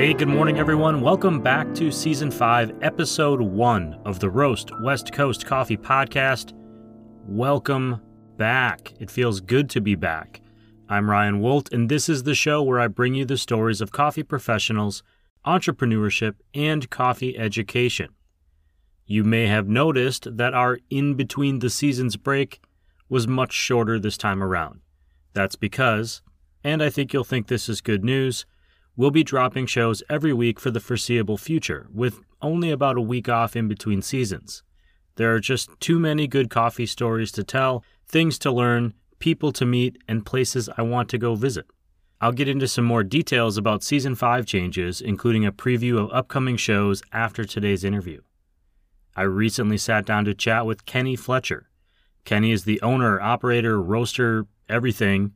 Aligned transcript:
Hey, 0.00 0.14
good 0.14 0.28
morning, 0.28 0.58
everyone. 0.58 1.02
Welcome 1.02 1.42
back 1.42 1.74
to 1.74 1.92
Season 1.92 2.30
5, 2.30 2.78
Episode 2.80 3.42
1 3.42 4.00
of 4.06 4.18
the 4.18 4.30
Roast 4.30 4.70
West 4.82 5.12
Coast 5.12 5.44
Coffee 5.44 5.76
Podcast. 5.76 6.54
Welcome 7.26 8.00
back. 8.38 8.94
It 8.98 9.10
feels 9.10 9.42
good 9.42 9.68
to 9.68 9.82
be 9.82 9.96
back. 9.96 10.40
I'm 10.88 11.10
Ryan 11.10 11.40
Wolt, 11.40 11.70
and 11.70 11.90
this 11.90 12.08
is 12.08 12.22
the 12.22 12.34
show 12.34 12.62
where 12.62 12.80
I 12.80 12.88
bring 12.88 13.14
you 13.14 13.26
the 13.26 13.36
stories 13.36 13.82
of 13.82 13.92
coffee 13.92 14.22
professionals, 14.22 15.02
entrepreneurship, 15.44 16.36
and 16.54 16.88
coffee 16.88 17.36
education. 17.36 18.08
You 19.04 19.22
may 19.22 19.48
have 19.48 19.68
noticed 19.68 20.34
that 20.38 20.54
our 20.54 20.78
in 20.88 21.12
between 21.12 21.58
the 21.58 21.68
seasons 21.68 22.16
break 22.16 22.62
was 23.10 23.28
much 23.28 23.52
shorter 23.52 23.98
this 23.98 24.16
time 24.16 24.42
around. 24.42 24.80
That's 25.34 25.56
because, 25.56 26.22
and 26.64 26.82
I 26.82 26.88
think 26.88 27.12
you'll 27.12 27.22
think 27.22 27.48
this 27.48 27.68
is 27.68 27.82
good 27.82 28.02
news, 28.02 28.46
We'll 28.96 29.10
be 29.10 29.24
dropping 29.24 29.66
shows 29.66 30.02
every 30.10 30.32
week 30.32 30.60
for 30.60 30.70
the 30.70 30.80
foreseeable 30.80 31.38
future, 31.38 31.88
with 31.92 32.20
only 32.42 32.70
about 32.70 32.96
a 32.96 33.02
week 33.02 33.28
off 33.28 33.56
in 33.56 33.68
between 33.68 34.02
seasons. 34.02 34.62
There 35.16 35.34
are 35.34 35.40
just 35.40 35.70
too 35.80 35.98
many 35.98 36.26
good 36.26 36.50
coffee 36.50 36.86
stories 36.86 37.32
to 37.32 37.44
tell, 37.44 37.84
things 38.08 38.38
to 38.40 38.50
learn, 38.50 38.94
people 39.18 39.52
to 39.52 39.66
meet, 39.66 39.98
and 40.08 40.26
places 40.26 40.68
I 40.76 40.82
want 40.82 41.08
to 41.10 41.18
go 41.18 41.34
visit. 41.34 41.66
I'll 42.20 42.32
get 42.32 42.48
into 42.48 42.68
some 42.68 42.84
more 42.84 43.02
details 43.02 43.56
about 43.56 43.82
Season 43.82 44.14
5 44.14 44.44
changes, 44.44 45.00
including 45.00 45.46
a 45.46 45.52
preview 45.52 45.98
of 45.98 46.12
upcoming 46.12 46.56
shows 46.56 47.02
after 47.12 47.44
today's 47.44 47.84
interview. 47.84 48.20
I 49.16 49.22
recently 49.22 49.78
sat 49.78 50.04
down 50.04 50.26
to 50.26 50.34
chat 50.34 50.66
with 50.66 50.84
Kenny 50.84 51.16
Fletcher. 51.16 51.70
Kenny 52.24 52.52
is 52.52 52.64
the 52.64 52.80
owner, 52.82 53.20
operator, 53.20 53.80
roaster, 53.80 54.46
everything 54.68 55.32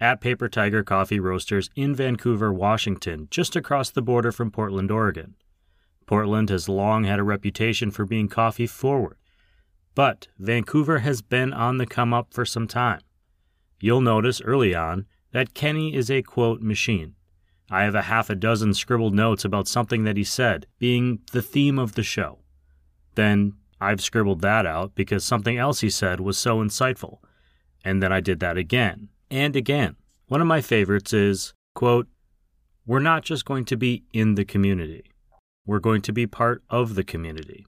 at 0.00 0.20
Paper 0.20 0.48
Tiger 0.48 0.82
Coffee 0.82 1.20
Roasters 1.20 1.70
in 1.74 1.94
Vancouver, 1.94 2.52
Washington, 2.52 3.28
just 3.30 3.56
across 3.56 3.90
the 3.90 4.02
border 4.02 4.30
from 4.30 4.50
Portland, 4.50 4.90
Oregon. 4.90 5.34
Portland 6.06 6.50
has 6.50 6.68
long 6.68 7.04
had 7.04 7.18
a 7.18 7.24
reputation 7.24 7.90
for 7.90 8.04
being 8.04 8.28
coffee 8.28 8.66
forward, 8.66 9.16
but 9.94 10.28
Vancouver 10.38 11.00
has 11.00 11.22
been 11.22 11.52
on 11.52 11.78
the 11.78 11.86
come 11.86 12.12
up 12.12 12.32
for 12.32 12.44
some 12.44 12.66
time. 12.66 13.00
You'll 13.80 14.02
notice 14.02 14.40
early 14.42 14.74
on 14.74 15.06
that 15.32 15.54
Kenny 15.54 15.94
is 15.94 16.10
a 16.10 16.22
quote 16.22 16.60
machine. 16.60 17.14
I 17.70 17.82
have 17.82 17.96
a 17.96 18.02
half 18.02 18.30
a 18.30 18.36
dozen 18.36 18.74
scribbled 18.74 19.14
notes 19.14 19.44
about 19.44 19.66
something 19.66 20.04
that 20.04 20.16
he 20.16 20.22
said, 20.24 20.66
being 20.78 21.20
the 21.32 21.42
theme 21.42 21.78
of 21.78 21.94
the 21.94 22.04
show. 22.04 22.38
Then 23.16 23.54
I've 23.80 24.00
scribbled 24.00 24.42
that 24.42 24.66
out 24.66 24.94
because 24.94 25.24
something 25.24 25.58
else 25.58 25.80
he 25.80 25.90
said 25.90 26.20
was 26.20 26.38
so 26.38 26.58
insightful. 26.58 27.18
And 27.84 28.02
then 28.02 28.12
I 28.12 28.20
did 28.20 28.38
that 28.40 28.56
again 28.56 29.08
and 29.30 29.56
again. 29.56 29.96
One 30.28 30.40
of 30.40 30.46
my 30.46 30.60
favorites 30.60 31.12
is, 31.12 31.54
quote, 31.74 32.08
we're 32.86 33.00
not 33.00 33.22
just 33.22 33.44
going 33.44 33.64
to 33.66 33.76
be 33.76 34.04
in 34.12 34.34
the 34.34 34.44
community. 34.44 35.10
We're 35.66 35.80
going 35.80 36.02
to 36.02 36.12
be 36.12 36.26
part 36.26 36.62
of 36.70 36.94
the 36.94 37.04
community. 37.04 37.66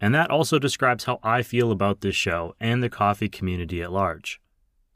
And 0.00 0.14
that 0.14 0.30
also 0.30 0.58
describes 0.58 1.04
how 1.04 1.20
I 1.22 1.42
feel 1.42 1.70
about 1.70 2.00
this 2.00 2.16
show 2.16 2.54
and 2.60 2.82
the 2.82 2.88
coffee 2.88 3.28
community 3.28 3.82
at 3.82 3.92
large. 3.92 4.40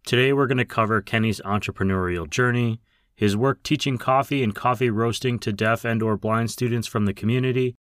Today 0.05 0.33
we're 0.33 0.47
going 0.47 0.59
to 0.59 0.65
cover 0.65 1.01
Kenny's 1.01 1.41
entrepreneurial 1.41 2.29
journey, 2.29 2.81
his 3.15 3.37
work 3.37 3.63
teaching 3.63 3.99
coffee 3.99 4.43
and 4.43 4.55
coffee 4.55 4.91
roasting 4.91 5.39
to 5.41 5.53
deaf 5.53 5.85
and 5.85 6.03
or 6.03 6.17
blind 6.17 6.51
students 6.51 6.87
from 6.87 7.07
the 7.07 7.15
community, 7.15 7.75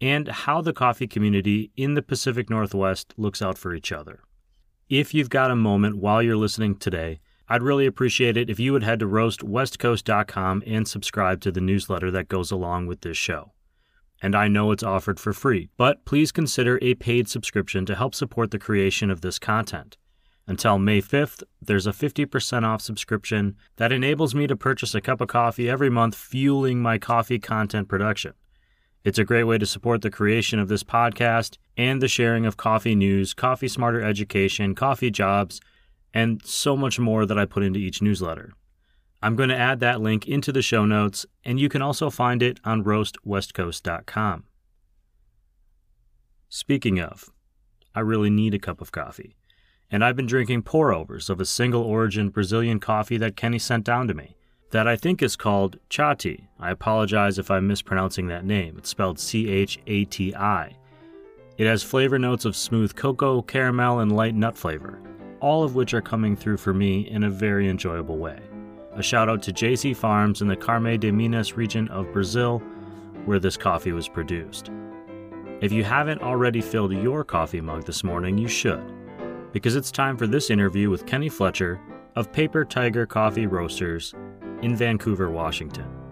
and 0.00 0.28
how 0.28 0.60
the 0.60 0.72
coffee 0.72 1.06
community 1.06 1.70
in 1.76 1.94
the 1.94 2.02
Pacific 2.02 2.48
Northwest 2.48 3.14
looks 3.16 3.42
out 3.42 3.58
for 3.58 3.74
each 3.74 3.92
other. 3.92 4.20
If 4.88 5.12
you've 5.12 5.30
got 5.30 5.50
a 5.50 5.56
moment 5.56 5.96
while 5.96 6.22
you're 6.22 6.36
listening 6.36 6.76
today, 6.76 7.20
I'd 7.48 7.62
really 7.62 7.86
appreciate 7.86 8.36
it 8.36 8.50
if 8.50 8.58
you 8.58 8.72
would 8.72 8.82
head 8.82 8.98
to 9.00 9.06
roastwestcoast.com 9.06 10.64
and 10.66 10.88
subscribe 10.88 11.40
to 11.42 11.52
the 11.52 11.60
newsletter 11.60 12.10
that 12.10 12.28
goes 12.28 12.50
along 12.50 12.86
with 12.86 13.02
this 13.02 13.16
show. 13.16 13.52
And 14.20 14.34
I 14.34 14.48
know 14.48 14.72
it's 14.72 14.82
offered 14.82 15.20
for 15.20 15.32
free, 15.32 15.68
but 15.76 16.04
please 16.04 16.32
consider 16.32 16.78
a 16.82 16.94
paid 16.94 17.28
subscription 17.28 17.86
to 17.86 17.94
help 17.94 18.14
support 18.14 18.50
the 18.50 18.58
creation 18.58 19.10
of 19.10 19.20
this 19.20 19.38
content. 19.38 19.96
Until 20.48 20.78
May 20.78 21.02
5th, 21.02 21.42
there's 21.60 21.86
a 21.86 21.92
50% 21.92 22.64
off 22.64 22.80
subscription 22.80 23.56
that 23.76 23.92
enables 23.92 24.34
me 24.34 24.46
to 24.46 24.56
purchase 24.56 24.94
a 24.94 25.00
cup 25.00 25.20
of 25.20 25.28
coffee 25.28 25.68
every 25.68 25.90
month, 25.90 26.14
fueling 26.14 26.80
my 26.80 26.98
coffee 26.98 27.38
content 27.38 27.88
production. 27.88 28.32
It's 29.04 29.18
a 29.18 29.24
great 29.24 29.44
way 29.44 29.58
to 29.58 29.66
support 29.66 30.02
the 30.02 30.10
creation 30.10 30.58
of 30.58 30.68
this 30.68 30.82
podcast 30.82 31.58
and 31.76 32.00
the 32.00 32.08
sharing 32.08 32.46
of 32.46 32.56
coffee 32.56 32.94
news, 32.94 33.34
coffee 33.34 33.68
smarter 33.68 34.02
education, 34.02 34.74
coffee 34.74 35.10
jobs, 35.10 35.60
and 36.16 36.40
so 36.46 36.74
much 36.74 36.98
more 36.98 37.26
that 37.26 37.38
I 37.38 37.44
put 37.44 37.62
into 37.62 37.78
each 37.78 38.00
newsletter. 38.00 38.54
I'm 39.20 39.36
going 39.36 39.50
to 39.50 39.56
add 39.56 39.80
that 39.80 40.00
link 40.00 40.26
into 40.26 40.50
the 40.50 40.62
show 40.62 40.86
notes, 40.86 41.26
and 41.44 41.60
you 41.60 41.68
can 41.68 41.82
also 41.82 42.08
find 42.08 42.42
it 42.42 42.58
on 42.64 42.84
roastwestcoast.com. 42.84 44.44
Speaking 46.48 46.98
of, 47.00 47.28
I 47.94 48.00
really 48.00 48.30
need 48.30 48.54
a 48.54 48.58
cup 48.58 48.80
of 48.80 48.92
coffee, 48.92 49.36
and 49.90 50.02
I've 50.02 50.16
been 50.16 50.24
drinking 50.24 50.62
pour 50.62 50.90
overs 50.90 51.28
of 51.28 51.38
a 51.38 51.44
single 51.44 51.82
origin 51.82 52.30
Brazilian 52.30 52.80
coffee 52.80 53.18
that 53.18 53.36
Kenny 53.36 53.58
sent 53.58 53.84
down 53.84 54.08
to 54.08 54.14
me, 54.14 54.38
that 54.70 54.88
I 54.88 54.96
think 54.96 55.22
is 55.22 55.36
called 55.36 55.78
Chati. 55.90 56.46
I 56.58 56.70
apologize 56.70 57.38
if 57.38 57.50
I'm 57.50 57.66
mispronouncing 57.66 58.28
that 58.28 58.46
name. 58.46 58.78
It's 58.78 58.88
spelled 58.88 59.20
C 59.20 59.50
H 59.50 59.78
A 59.86 60.06
T 60.06 60.34
I. 60.34 60.78
It 61.58 61.66
has 61.66 61.82
flavor 61.82 62.18
notes 62.18 62.46
of 62.46 62.56
smooth 62.56 62.94
cocoa, 62.94 63.42
caramel, 63.42 63.98
and 63.98 64.16
light 64.16 64.34
nut 64.34 64.56
flavor 64.56 64.98
all 65.40 65.62
of 65.62 65.74
which 65.74 65.94
are 65.94 66.02
coming 66.02 66.36
through 66.36 66.56
for 66.56 66.74
me 66.74 67.08
in 67.08 67.24
a 67.24 67.30
very 67.30 67.68
enjoyable 67.68 68.18
way. 68.18 68.40
A 68.94 69.02
shout 69.02 69.28
out 69.28 69.42
to 69.42 69.52
JC 69.52 69.94
Farms 69.94 70.40
in 70.40 70.48
the 70.48 70.56
Carmo 70.56 70.98
de 70.98 71.10
Minas 71.10 71.56
region 71.56 71.88
of 71.88 72.12
Brazil, 72.12 72.62
where 73.26 73.38
this 73.38 73.56
coffee 73.56 73.92
was 73.92 74.08
produced. 74.08 74.70
If 75.60 75.72
you 75.72 75.84
haven't 75.84 76.22
already 76.22 76.60
filled 76.60 76.92
your 76.92 77.24
coffee 77.24 77.60
mug 77.60 77.84
this 77.84 78.04
morning, 78.04 78.38
you 78.38 78.48
should, 78.48 78.92
because 79.52 79.76
it's 79.76 79.90
time 79.90 80.16
for 80.16 80.26
this 80.26 80.50
interview 80.50 80.90
with 80.90 81.06
Kenny 81.06 81.28
Fletcher 81.28 81.80
of 82.14 82.32
Paper 82.32 82.64
Tiger 82.64 83.06
Coffee 83.06 83.46
Roasters 83.46 84.14
in 84.62 84.76
Vancouver, 84.76 85.30
Washington. 85.30 86.05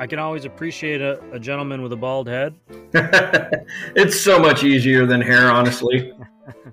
I 0.00 0.06
can 0.06 0.20
always 0.20 0.44
appreciate 0.44 1.00
a, 1.00 1.20
a 1.32 1.40
gentleman 1.40 1.82
with 1.82 1.92
a 1.92 1.96
bald 1.96 2.28
head. 2.28 2.54
it's 3.96 4.20
so 4.20 4.38
much 4.38 4.62
easier 4.62 5.06
than 5.06 5.20
hair, 5.20 5.50
honestly. 5.50 6.12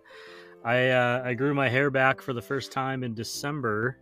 I 0.63 0.89
uh, 0.89 1.23
I 1.25 1.33
grew 1.33 1.53
my 1.53 1.67
hair 1.67 1.89
back 1.89 2.21
for 2.21 2.33
the 2.33 2.41
first 2.41 2.71
time 2.71 3.03
in 3.03 3.13
December, 3.13 3.97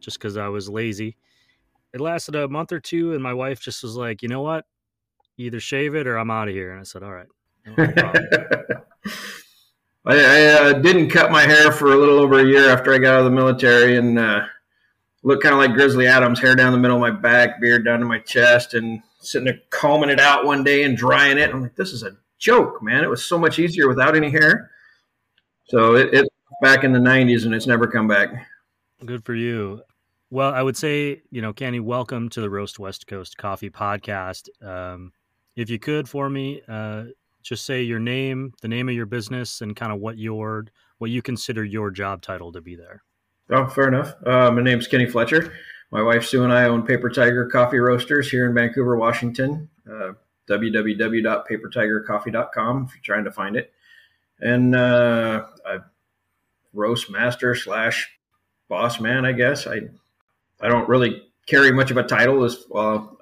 just 0.00 0.18
because 0.18 0.36
I 0.36 0.48
was 0.48 0.68
lazy. 0.68 1.16
It 1.94 2.00
lasted 2.00 2.34
a 2.34 2.48
month 2.48 2.72
or 2.72 2.80
two, 2.80 3.14
and 3.14 3.22
my 3.22 3.32
wife 3.32 3.60
just 3.60 3.82
was 3.82 3.96
like, 3.96 4.22
"You 4.22 4.28
know 4.28 4.42
what? 4.42 4.66
Either 5.38 5.60
shave 5.60 5.94
it 5.94 6.06
or 6.06 6.18
I'm 6.18 6.30
out 6.30 6.48
of 6.48 6.54
here." 6.54 6.72
And 6.72 6.80
I 6.80 6.84
said, 6.84 7.02
"All 7.02 7.12
right." 7.12 7.26
No 7.66 7.74
I, 10.06 10.14
I 10.14 10.44
uh, 10.44 10.72
didn't 10.74 11.10
cut 11.10 11.30
my 11.30 11.42
hair 11.42 11.72
for 11.72 11.92
a 11.92 11.96
little 11.96 12.18
over 12.18 12.40
a 12.40 12.46
year 12.46 12.70
after 12.70 12.94
I 12.94 12.98
got 12.98 13.14
out 13.14 13.20
of 13.20 13.24
the 13.26 13.30
military, 13.30 13.96
and 13.96 14.18
uh, 14.18 14.46
looked 15.28 15.42
kind 15.42 15.52
of 15.52 15.58
like 15.58 15.74
Grizzly 15.74 16.06
Adams, 16.06 16.40
hair 16.40 16.56
down 16.56 16.72
the 16.72 16.78
middle 16.78 16.96
of 16.96 17.02
my 17.02 17.10
back, 17.10 17.60
beard 17.60 17.84
down 17.84 18.00
to 18.00 18.06
my 18.06 18.18
chest, 18.18 18.72
and 18.72 19.02
sitting 19.20 19.44
there 19.44 19.60
combing 19.68 20.08
it 20.08 20.18
out 20.18 20.46
one 20.46 20.64
day 20.64 20.84
and 20.84 20.96
drying 20.96 21.36
it. 21.36 21.50
I'm 21.50 21.60
like, 21.60 21.76
this 21.76 21.92
is 21.92 22.02
a 22.02 22.16
joke, 22.38 22.82
man. 22.82 23.04
It 23.04 23.10
was 23.10 23.26
so 23.26 23.38
much 23.38 23.58
easier 23.58 23.88
without 23.88 24.16
any 24.16 24.30
hair. 24.30 24.70
So 25.66 25.96
it, 25.96 26.14
it 26.14 26.28
back 26.62 26.82
in 26.82 26.92
the 26.92 26.98
90s 26.98 27.44
and 27.44 27.54
it's 27.54 27.66
never 27.66 27.86
come 27.86 28.08
back. 28.08 28.30
Good 29.04 29.22
for 29.22 29.34
you. 29.34 29.82
Well, 30.30 30.54
I 30.54 30.62
would 30.62 30.78
say, 30.78 31.20
you 31.30 31.42
know, 31.42 31.52
Kenny, 31.52 31.80
welcome 31.80 32.30
to 32.30 32.40
the 32.40 32.48
Roast 32.48 32.78
West 32.78 33.06
Coast 33.06 33.36
Coffee 33.36 33.70
Podcast. 33.70 34.48
Um, 34.66 35.12
if 35.56 35.68
you 35.68 35.78
could 35.78 36.08
for 36.08 36.30
me, 36.30 36.62
uh, 36.66 37.04
just 37.42 37.66
say 37.66 37.82
your 37.82 38.00
name, 38.00 38.54
the 38.62 38.68
name 38.68 38.88
of 38.88 38.94
your 38.94 39.06
business, 39.06 39.60
and 39.60 39.76
kind 39.76 39.92
of 39.92 40.00
what 40.00 40.16
your 40.16 40.64
what 40.96 41.10
you 41.10 41.20
consider 41.20 41.62
your 41.64 41.90
job 41.90 42.22
title 42.22 42.50
to 42.52 42.62
be 42.62 42.76
there. 42.76 43.02
Oh, 43.50 43.66
fair 43.66 43.88
enough. 43.88 44.14
Uh, 44.26 44.50
my 44.50 44.60
name's 44.62 44.86
Kenny 44.86 45.06
Fletcher. 45.06 45.54
My 45.90 46.02
wife 46.02 46.26
Sue 46.26 46.44
and 46.44 46.52
I 46.52 46.64
own 46.64 46.82
Paper 46.82 47.08
Tiger 47.08 47.46
Coffee 47.46 47.78
Roasters 47.78 48.30
here 48.30 48.46
in 48.46 48.52
Vancouver, 48.54 48.94
Washington. 48.96 49.70
Uh, 49.90 50.12
www.papertigercoffee.com 50.48 52.84
if 52.84 52.94
you're 52.94 53.02
trying 53.02 53.24
to 53.24 53.32
find 53.32 53.56
it. 53.56 53.72
And 54.40 54.76
uh, 54.76 55.46
I 55.66 55.78
roast 56.72 57.10
master 57.10 57.54
slash 57.54 58.10
boss 58.68 59.00
man, 59.00 59.24
I 59.24 59.32
guess. 59.32 59.66
I 59.66 59.80
I 60.60 60.68
don't 60.68 60.88
really 60.88 61.22
carry 61.46 61.72
much 61.72 61.90
of 61.90 61.96
a 61.96 62.02
title 62.02 62.44
as 62.44 62.64
well, 62.68 63.18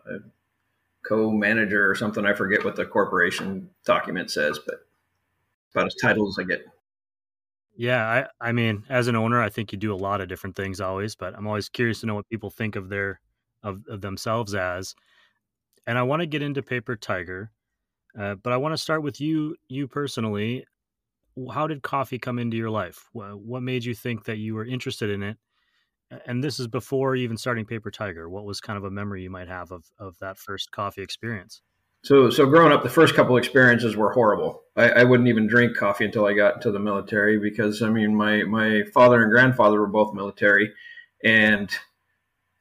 co-manager 1.07 1.89
or 1.89 1.95
something. 1.95 2.27
I 2.27 2.33
forget 2.33 2.65
what 2.65 2.77
the 2.77 2.85
corporation 2.85 3.71
document 3.85 4.31
says, 4.31 4.59
but 4.67 4.87
about 5.73 5.87
as 5.87 5.95
title 5.95 6.29
as 6.29 6.37
I 6.39 6.45
get. 6.45 6.67
Yeah, 7.77 8.27
I, 8.41 8.49
I 8.49 8.53
mean, 8.53 8.85
as 8.89 9.07
an 9.07 9.17
owner, 9.17 9.41
I 9.43 9.51
think 9.51 9.71
you 9.73 9.79
do 9.79 9.93
a 9.93 9.97
lot 9.97 10.21
of 10.21 10.29
different 10.29 10.57
things 10.57 10.81
always, 10.81 11.15
but 11.15 11.35
I'm 11.37 11.47
always 11.47 11.69
curious 11.69 12.01
to 12.01 12.07
know 12.07 12.15
what 12.15 12.29
people 12.29 12.51
think 12.51 12.75
of 12.77 12.89
their 12.89 13.21
of, 13.63 13.83
of 13.89 14.01
themselves 14.01 14.55
as. 14.55 14.95
and 15.87 15.99
I 15.99 16.05
want 16.05 16.21
to 16.23 16.27
get 16.27 16.43
into 16.43 16.63
Paper 16.63 16.97
Tiger, 16.97 17.53
uh, 18.19 18.37
but 18.37 18.53
I 18.53 18.59
want 18.59 18.73
to 18.75 18.79
start 18.79 19.03
with 19.03 19.21
you. 19.21 19.57
You 19.69 19.89
personally, 19.89 20.67
how 21.53 21.67
did 21.69 21.83
coffee 21.83 22.19
come 22.19 22.39
into 22.41 22.57
your 22.59 22.71
life? 22.71 23.09
What 23.13 23.63
made 23.63 23.85
you 23.85 23.95
think 23.95 24.25
that 24.27 24.39
you 24.39 24.55
were 24.55 24.67
interested 24.67 25.11
in 25.11 25.23
it? 25.23 25.39
And 26.27 26.45
this 26.45 26.61
is 26.61 26.69
before 26.69 27.17
even 27.17 27.37
starting 27.39 27.67
Paper 27.67 27.91
Tiger. 27.91 28.29
What 28.31 28.45
was 28.47 28.61
kind 28.61 28.77
of 28.79 28.85
a 28.85 28.91
memory 28.91 29.23
you 29.25 29.31
might 29.31 29.49
have 29.49 29.73
of 29.73 29.85
of 29.99 30.19
that 30.21 30.39
first 30.39 30.73
coffee 30.73 31.03
experience? 31.03 31.63
So, 32.07 32.31
so 32.31 32.47
growing 32.47 32.73
up, 32.73 32.85
the 32.85 32.89
first 32.89 33.17
couple 33.17 33.37
experiences 33.37 33.97
were 33.97 34.13
horrible. 34.13 34.63
I, 34.77 34.91
I, 34.91 35.03
wouldn't 35.03 35.29
even 35.29 35.49
drink 35.49 35.77
coffee 35.77 36.05
until 36.05 36.25
I 36.25 36.35
got 36.35 36.55
into 36.55 36.71
the 36.71 36.79
military 36.79 37.37
because, 37.37 37.83
I 37.83 37.89
mean, 37.89 38.15
my 38.15 38.45
my 38.45 38.85
father 38.95 39.25
and 39.25 39.33
grandfather 39.33 39.81
were 39.81 39.89
both 39.89 40.15
military, 40.15 40.73
and 41.25 41.69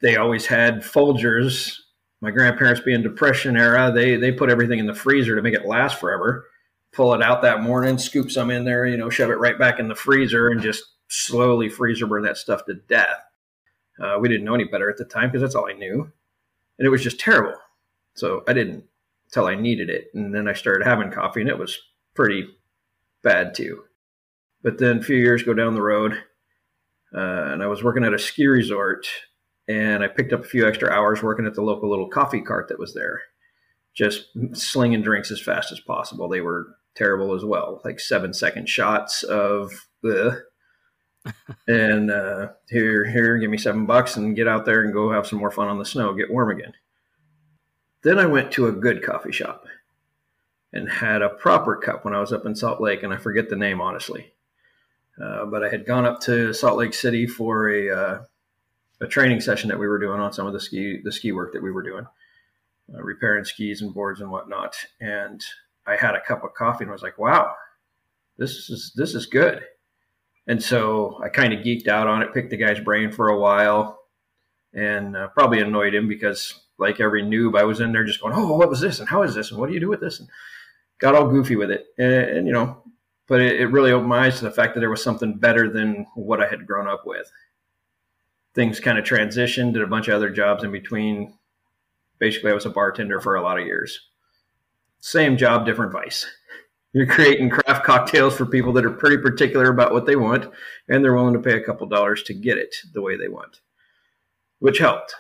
they 0.02 0.16
always 0.16 0.48
had 0.48 0.82
Folgers. 0.82 1.76
My 2.22 2.32
grandparents 2.32 2.82
being 2.82 3.04
Depression 3.04 3.56
era, 3.56 3.92
they 3.94 4.16
they 4.16 4.32
put 4.32 4.50
everything 4.50 4.80
in 4.80 4.88
the 4.88 4.96
freezer 4.96 5.36
to 5.36 5.44
make 5.44 5.54
it 5.54 5.68
last 5.68 6.00
forever. 6.00 6.48
Pull 6.92 7.14
it 7.14 7.22
out 7.22 7.44
that 7.44 7.62
morning, 7.62 8.00
scoop 8.00 8.32
some 8.32 8.50
in 8.50 8.66
there, 8.66 8.88
you 8.88 8.98
know, 8.98 9.12
shove 9.12 9.30
it 9.30 9.38
right 9.38 9.60
back 9.60 9.78
in 9.80 9.88
the 9.88 9.94
freezer, 9.94 10.50
and 10.50 10.60
just 10.60 10.84
slowly 11.08 11.70
freezer 11.70 12.08
burn 12.08 12.24
that 12.24 12.38
stuff 12.38 12.66
to 12.66 12.74
death. 12.90 13.22
Uh, 14.02 14.18
we 14.20 14.28
didn't 14.28 14.46
know 14.46 14.56
any 14.56 14.64
better 14.64 14.90
at 14.90 14.98
the 14.98 15.06
time 15.06 15.30
because 15.30 15.44
that's 15.44 15.54
all 15.54 15.70
I 15.70 15.74
knew, 15.74 16.12
and 16.80 16.88
it 16.88 16.90
was 16.90 17.04
just 17.04 17.20
terrible. 17.20 17.54
So 18.16 18.44
I 18.48 18.54
didn't 18.54 18.86
till 19.32 19.48
I 19.48 19.56
needed 19.56 19.90
it. 19.90 20.08
And 20.14 20.34
then 20.34 20.48
I 20.48 20.54
started 20.54 20.86
having 20.86 21.12
coffee 21.12 21.42
and 21.42 21.50
it 21.50 21.58
was 21.58 21.78
pretty 22.14 22.48
bad 23.24 23.54
too. 23.54 23.84
But 24.64 24.78
then 24.78 25.00
a 25.00 25.04
few 25.04 25.18
years 25.18 25.44
go 25.44 25.54
down 25.54 25.76
the 25.76 25.82
road 25.82 26.14
uh, 27.14 27.52
and 27.52 27.64
I 27.64 27.68
was 27.68 27.84
working 27.84 28.04
at 28.04 28.14
a 28.14 28.20
ski 28.20 28.48
resort 28.48 29.08
and 29.68 30.04
I 30.04 30.08
picked 30.08 30.34
up 30.34 30.42
a 30.42 30.48
few 30.48 30.68
extra 30.68 30.90
hours 30.90 31.24
working 31.24 31.46
at 31.46 31.56
the 31.56 31.62
local 31.62 31.90
little 31.90 32.10
coffee 32.10 32.42
cart 32.42 32.68
that 32.70 32.80
was 32.80 32.94
there, 32.94 33.22
just 33.94 34.28
slinging 34.54 35.02
drinks 35.02 35.32
as 35.32 35.42
fast 35.42 35.72
as 35.72 35.80
possible. 35.80 36.30
They 36.30 36.42
were 36.42 36.68
terrible 36.96 37.34
as 37.34 37.44
well, 37.44 37.82
like 37.84 38.00
seven 38.00 38.34
second 38.34 38.70
shots 38.70 39.24
of 39.24 39.72
the. 40.02 40.44
and 41.68 42.12
uh, 42.12 42.50
here, 42.70 43.06
here, 43.10 43.38
give 43.38 43.50
me 43.50 43.58
seven 43.58 43.88
bucks 43.88 44.16
and 44.16 44.36
get 44.36 44.48
out 44.48 44.66
there 44.66 44.82
and 44.82 44.94
go 44.94 45.12
have 45.12 45.26
some 45.26 45.40
more 45.40 45.52
fun 45.52 45.68
on 45.68 45.80
the 45.80 45.86
snow, 45.86 46.14
get 46.14 46.32
warm 46.32 46.52
again. 46.52 46.74
Then 48.06 48.20
I 48.20 48.28
went 48.28 48.52
to 48.52 48.68
a 48.68 48.72
good 48.72 49.02
coffee 49.02 49.32
shop 49.32 49.66
and 50.72 50.88
had 50.88 51.24
a 51.24 51.30
proper 51.30 51.76
cup 51.76 52.06
when 52.06 52.14
I 52.14 52.20
was 52.20 52.32
up 52.32 52.46
in 52.46 52.56
Salt 52.56 52.80
Lake, 52.80 53.02
and 53.02 53.12
I 53.12 53.18
forget 53.18 53.50
the 53.50 53.56
name 53.56 53.82
honestly. 53.82 54.32
Uh, 55.20 55.46
but 55.46 55.64
I 55.64 55.70
had 55.70 55.88
gone 55.88 56.06
up 56.06 56.22
to 56.22 56.54
Salt 56.54 56.78
Lake 56.78 56.94
City 56.94 57.26
for 57.26 57.68
a 57.68 57.90
uh, 57.90 58.24
a 59.02 59.08
training 59.08 59.42
session 59.42 59.70
that 59.70 59.80
we 59.80 59.88
were 59.88 59.98
doing 59.98 60.20
on 60.20 60.32
some 60.32 60.46
of 60.46 60.54
the 60.54 60.60
ski 60.60 61.02
the 61.04 61.12
ski 61.12 61.32
work 61.32 61.52
that 61.54 61.64
we 61.64 61.72
were 61.72 61.82
doing, 61.82 62.06
uh, 62.94 63.02
repairing 63.02 63.44
skis 63.44 63.82
and 63.82 63.92
boards 63.92 64.22
and 64.22 64.30
whatnot. 64.30 64.76
And 65.02 65.44
I 65.88 65.96
had 65.96 66.14
a 66.14 66.22
cup 66.22 66.44
of 66.44 66.54
coffee 66.54 66.84
and 66.84 66.92
was 66.92 67.02
like, 67.02 67.18
"Wow, 67.18 67.56
this 68.38 68.70
is 68.70 68.94
this 68.96 69.16
is 69.16 69.26
good." 69.26 69.64
And 70.46 70.62
so 70.62 71.20
I 71.24 71.30
kind 71.30 71.54
of 71.54 71.66
geeked 71.66 71.88
out 71.88 72.06
on 72.06 72.22
it, 72.22 72.36
picked 72.36 72.52
the 72.52 72.58
guy's 72.58 72.80
brain 72.80 73.12
for 73.12 73.30
a 73.30 73.40
while, 73.40 74.00
and 74.76 75.18
uh, 75.18 75.30
probably 75.30 75.60
annoyed 75.60 75.96
him 75.96 76.08
because 76.08 76.65
like 76.78 77.00
every 77.00 77.24
noob, 77.24 77.58
I 77.58 77.64
was 77.64 77.80
in 77.80 77.92
there 77.92 78.04
just 78.04 78.22
going, 78.22 78.34
"Oh, 78.36 78.56
what 78.56 78.70
was 78.70 78.82
this? 78.82 79.00
And 79.00 79.08
how 79.08 79.24
is 79.24 79.36
this? 79.36 79.52
And 79.52 79.60
what 79.60 79.68
do 79.68 79.74
you 79.74 79.80
do 79.80 79.90
with 79.90 80.02
this?" 80.02 80.20
And 80.20 80.30
got 81.00 81.16
all 81.16 81.28
goofy 81.28 81.56
with 81.56 81.72
it, 81.72 81.88
and, 81.98 82.14
and 82.14 82.48
you 82.48 82.54
know, 82.54 82.84
but 83.28 83.42
it, 83.42 83.60
it, 83.60 83.68
really 83.68 83.92
opened 83.92 84.10
my 84.10 84.26
eyes 84.26 84.38
to 84.40 84.46
the 84.46 84.52
fact 84.52 84.74
that 84.74 84.80
there 84.80 84.90
was 84.90 85.04
something 85.04 85.38
better 85.38 85.70
than 85.70 86.06
what 86.16 86.42
I 86.42 86.48
had 86.48 86.68
grown 86.68 86.88
up 86.88 87.06
with. 87.06 87.32
Things 88.54 88.80
kind 88.80 88.98
of 88.98 89.06
transitioned, 89.06 89.74
did 89.74 89.82
a 89.82 89.88
bunch 89.88 90.08
of 90.08 90.16
other 90.16 90.30
jobs 90.30 90.64
in 90.64 90.72
between. 90.72 91.34
Basically, 92.20 92.52
I 92.52 92.56
was 92.56 92.66
a 92.66 92.70
bartender 92.70 93.20
for 93.20 93.36
a 93.36 93.42
lot 93.42 93.60
of 93.60 93.66
years. 93.66 94.00
Same 95.00 95.38
job, 95.38 95.66
different 95.66 95.92
vice. 95.92 96.26
You're 96.94 97.06
creating 97.06 97.50
craft 97.50 97.84
cocktails 97.84 98.38
for 98.38 98.46
people 98.46 98.72
that 98.74 98.86
are 98.86 98.92
pretty 98.92 99.18
particular 99.18 99.70
about 99.70 99.92
what 99.92 100.06
they 100.06 100.16
want, 100.16 100.50
and 100.88 101.04
they're 101.04 101.14
willing 101.14 101.34
to 101.34 101.42
pay 101.42 101.58
a 101.58 101.64
couple 101.64 101.88
dollars 101.88 102.24
to 102.24 102.34
get 102.34 102.58
it 102.58 102.74
the 102.94 103.02
way 103.02 103.18
they 103.18 103.28
want, 103.28 103.60
which 104.60 104.78
helped 104.78 105.14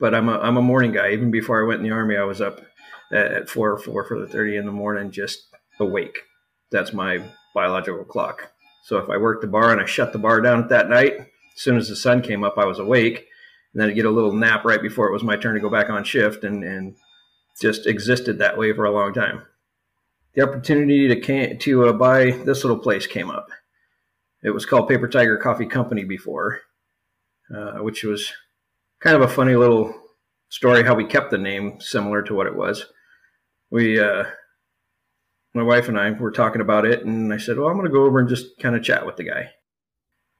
but 0.00 0.14
I'm 0.14 0.28
a 0.28 0.38
I'm 0.38 0.56
a 0.56 0.62
morning 0.62 0.92
guy. 0.92 1.10
Even 1.10 1.30
before 1.30 1.62
I 1.62 1.66
went 1.66 1.80
in 1.80 1.86
the 1.86 1.94
army, 1.94 2.16
I 2.16 2.24
was 2.24 2.40
up 2.40 2.60
at 3.12 3.48
four 3.48 3.70
or 3.70 3.78
four 3.78 4.04
for 4.04 4.18
the 4.18 4.26
thirty 4.26 4.56
in 4.56 4.66
the 4.66 4.72
morning, 4.72 5.10
just 5.10 5.46
awake. 5.78 6.18
That's 6.72 6.92
my 6.92 7.22
biological 7.54 8.04
clock. 8.04 8.50
So 8.84 8.96
if 8.96 9.10
I 9.10 9.18
worked 9.18 9.42
the 9.42 9.48
bar 9.48 9.70
and 9.70 9.80
I 9.80 9.84
shut 9.84 10.12
the 10.12 10.18
bar 10.18 10.40
down 10.40 10.62
at 10.62 10.68
that 10.70 10.88
night, 10.88 11.12
as 11.20 11.26
soon 11.62 11.76
as 11.76 11.88
the 11.88 11.96
sun 11.96 12.22
came 12.22 12.42
up, 12.42 12.56
I 12.56 12.64
was 12.64 12.78
awake. 12.78 13.26
And 13.72 13.80
then 13.80 13.90
I'd 13.90 13.94
get 13.94 14.06
a 14.06 14.10
little 14.10 14.32
nap 14.32 14.64
right 14.64 14.82
before 14.82 15.08
it 15.08 15.12
was 15.12 15.22
my 15.22 15.36
turn 15.36 15.54
to 15.54 15.60
go 15.60 15.70
back 15.70 15.90
on 15.90 16.02
shift, 16.02 16.42
and 16.44 16.64
and 16.64 16.96
just 17.60 17.86
existed 17.86 18.38
that 18.38 18.56
way 18.56 18.72
for 18.72 18.86
a 18.86 18.92
long 18.92 19.12
time. 19.12 19.42
The 20.34 20.42
opportunity 20.42 21.08
to 21.08 21.20
can, 21.20 21.58
to 21.58 21.86
uh, 21.86 21.92
buy 21.92 22.30
this 22.30 22.64
little 22.64 22.78
place 22.78 23.06
came 23.06 23.30
up. 23.30 23.48
It 24.42 24.50
was 24.50 24.64
called 24.64 24.88
Paper 24.88 25.08
Tiger 25.08 25.36
Coffee 25.36 25.66
Company 25.66 26.04
before, 26.04 26.60
uh, 27.54 27.78
which 27.78 28.04
was 28.04 28.32
kind 29.00 29.16
of 29.16 29.22
a 29.22 29.28
funny 29.28 29.56
little 29.56 29.94
story 30.48 30.82
how 30.82 30.94
we 30.94 31.04
kept 31.04 31.30
the 31.30 31.38
name 31.38 31.80
similar 31.80 32.22
to 32.22 32.34
what 32.34 32.46
it 32.46 32.56
was. 32.56 32.86
We, 33.70 33.98
uh, 33.98 34.24
my 35.54 35.62
wife 35.62 35.88
and 35.88 35.98
I 35.98 36.10
were 36.10 36.30
talking 36.30 36.60
about 36.60 36.84
it, 36.84 37.04
and 37.04 37.32
I 37.32 37.38
said, 37.38 37.58
Well, 37.58 37.68
I'm 37.68 37.76
going 37.76 37.86
to 37.86 37.92
go 37.92 38.04
over 38.04 38.20
and 38.20 38.28
just 38.28 38.58
kind 38.58 38.76
of 38.76 38.82
chat 38.82 39.04
with 39.04 39.16
the 39.16 39.24
guy. 39.24 39.50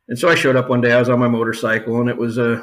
And 0.09 0.19
so 0.19 0.29
I 0.29 0.35
showed 0.35 0.57
up 0.57 0.69
one 0.69 0.81
day. 0.81 0.93
I 0.93 0.99
was 0.99 1.09
on 1.09 1.21
my 1.21 1.29
motorcycle, 1.29 2.01
and 2.01 2.09
it 2.09 2.17
was 2.17 2.39
a, 2.39 2.55
uh, 2.55 2.63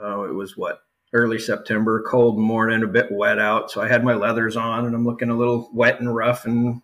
oh, 0.00 0.24
it 0.24 0.34
was 0.34 0.56
what 0.56 0.80
early 1.12 1.38
September, 1.38 2.02
cold 2.02 2.38
morning, 2.38 2.82
a 2.82 2.86
bit 2.86 3.10
wet 3.10 3.38
out. 3.38 3.70
So 3.70 3.80
I 3.80 3.88
had 3.88 4.04
my 4.04 4.14
leathers 4.14 4.56
on, 4.56 4.86
and 4.86 4.94
I'm 4.94 5.04
looking 5.04 5.30
a 5.30 5.36
little 5.36 5.70
wet 5.72 6.00
and 6.00 6.14
rough, 6.14 6.44
and 6.44 6.82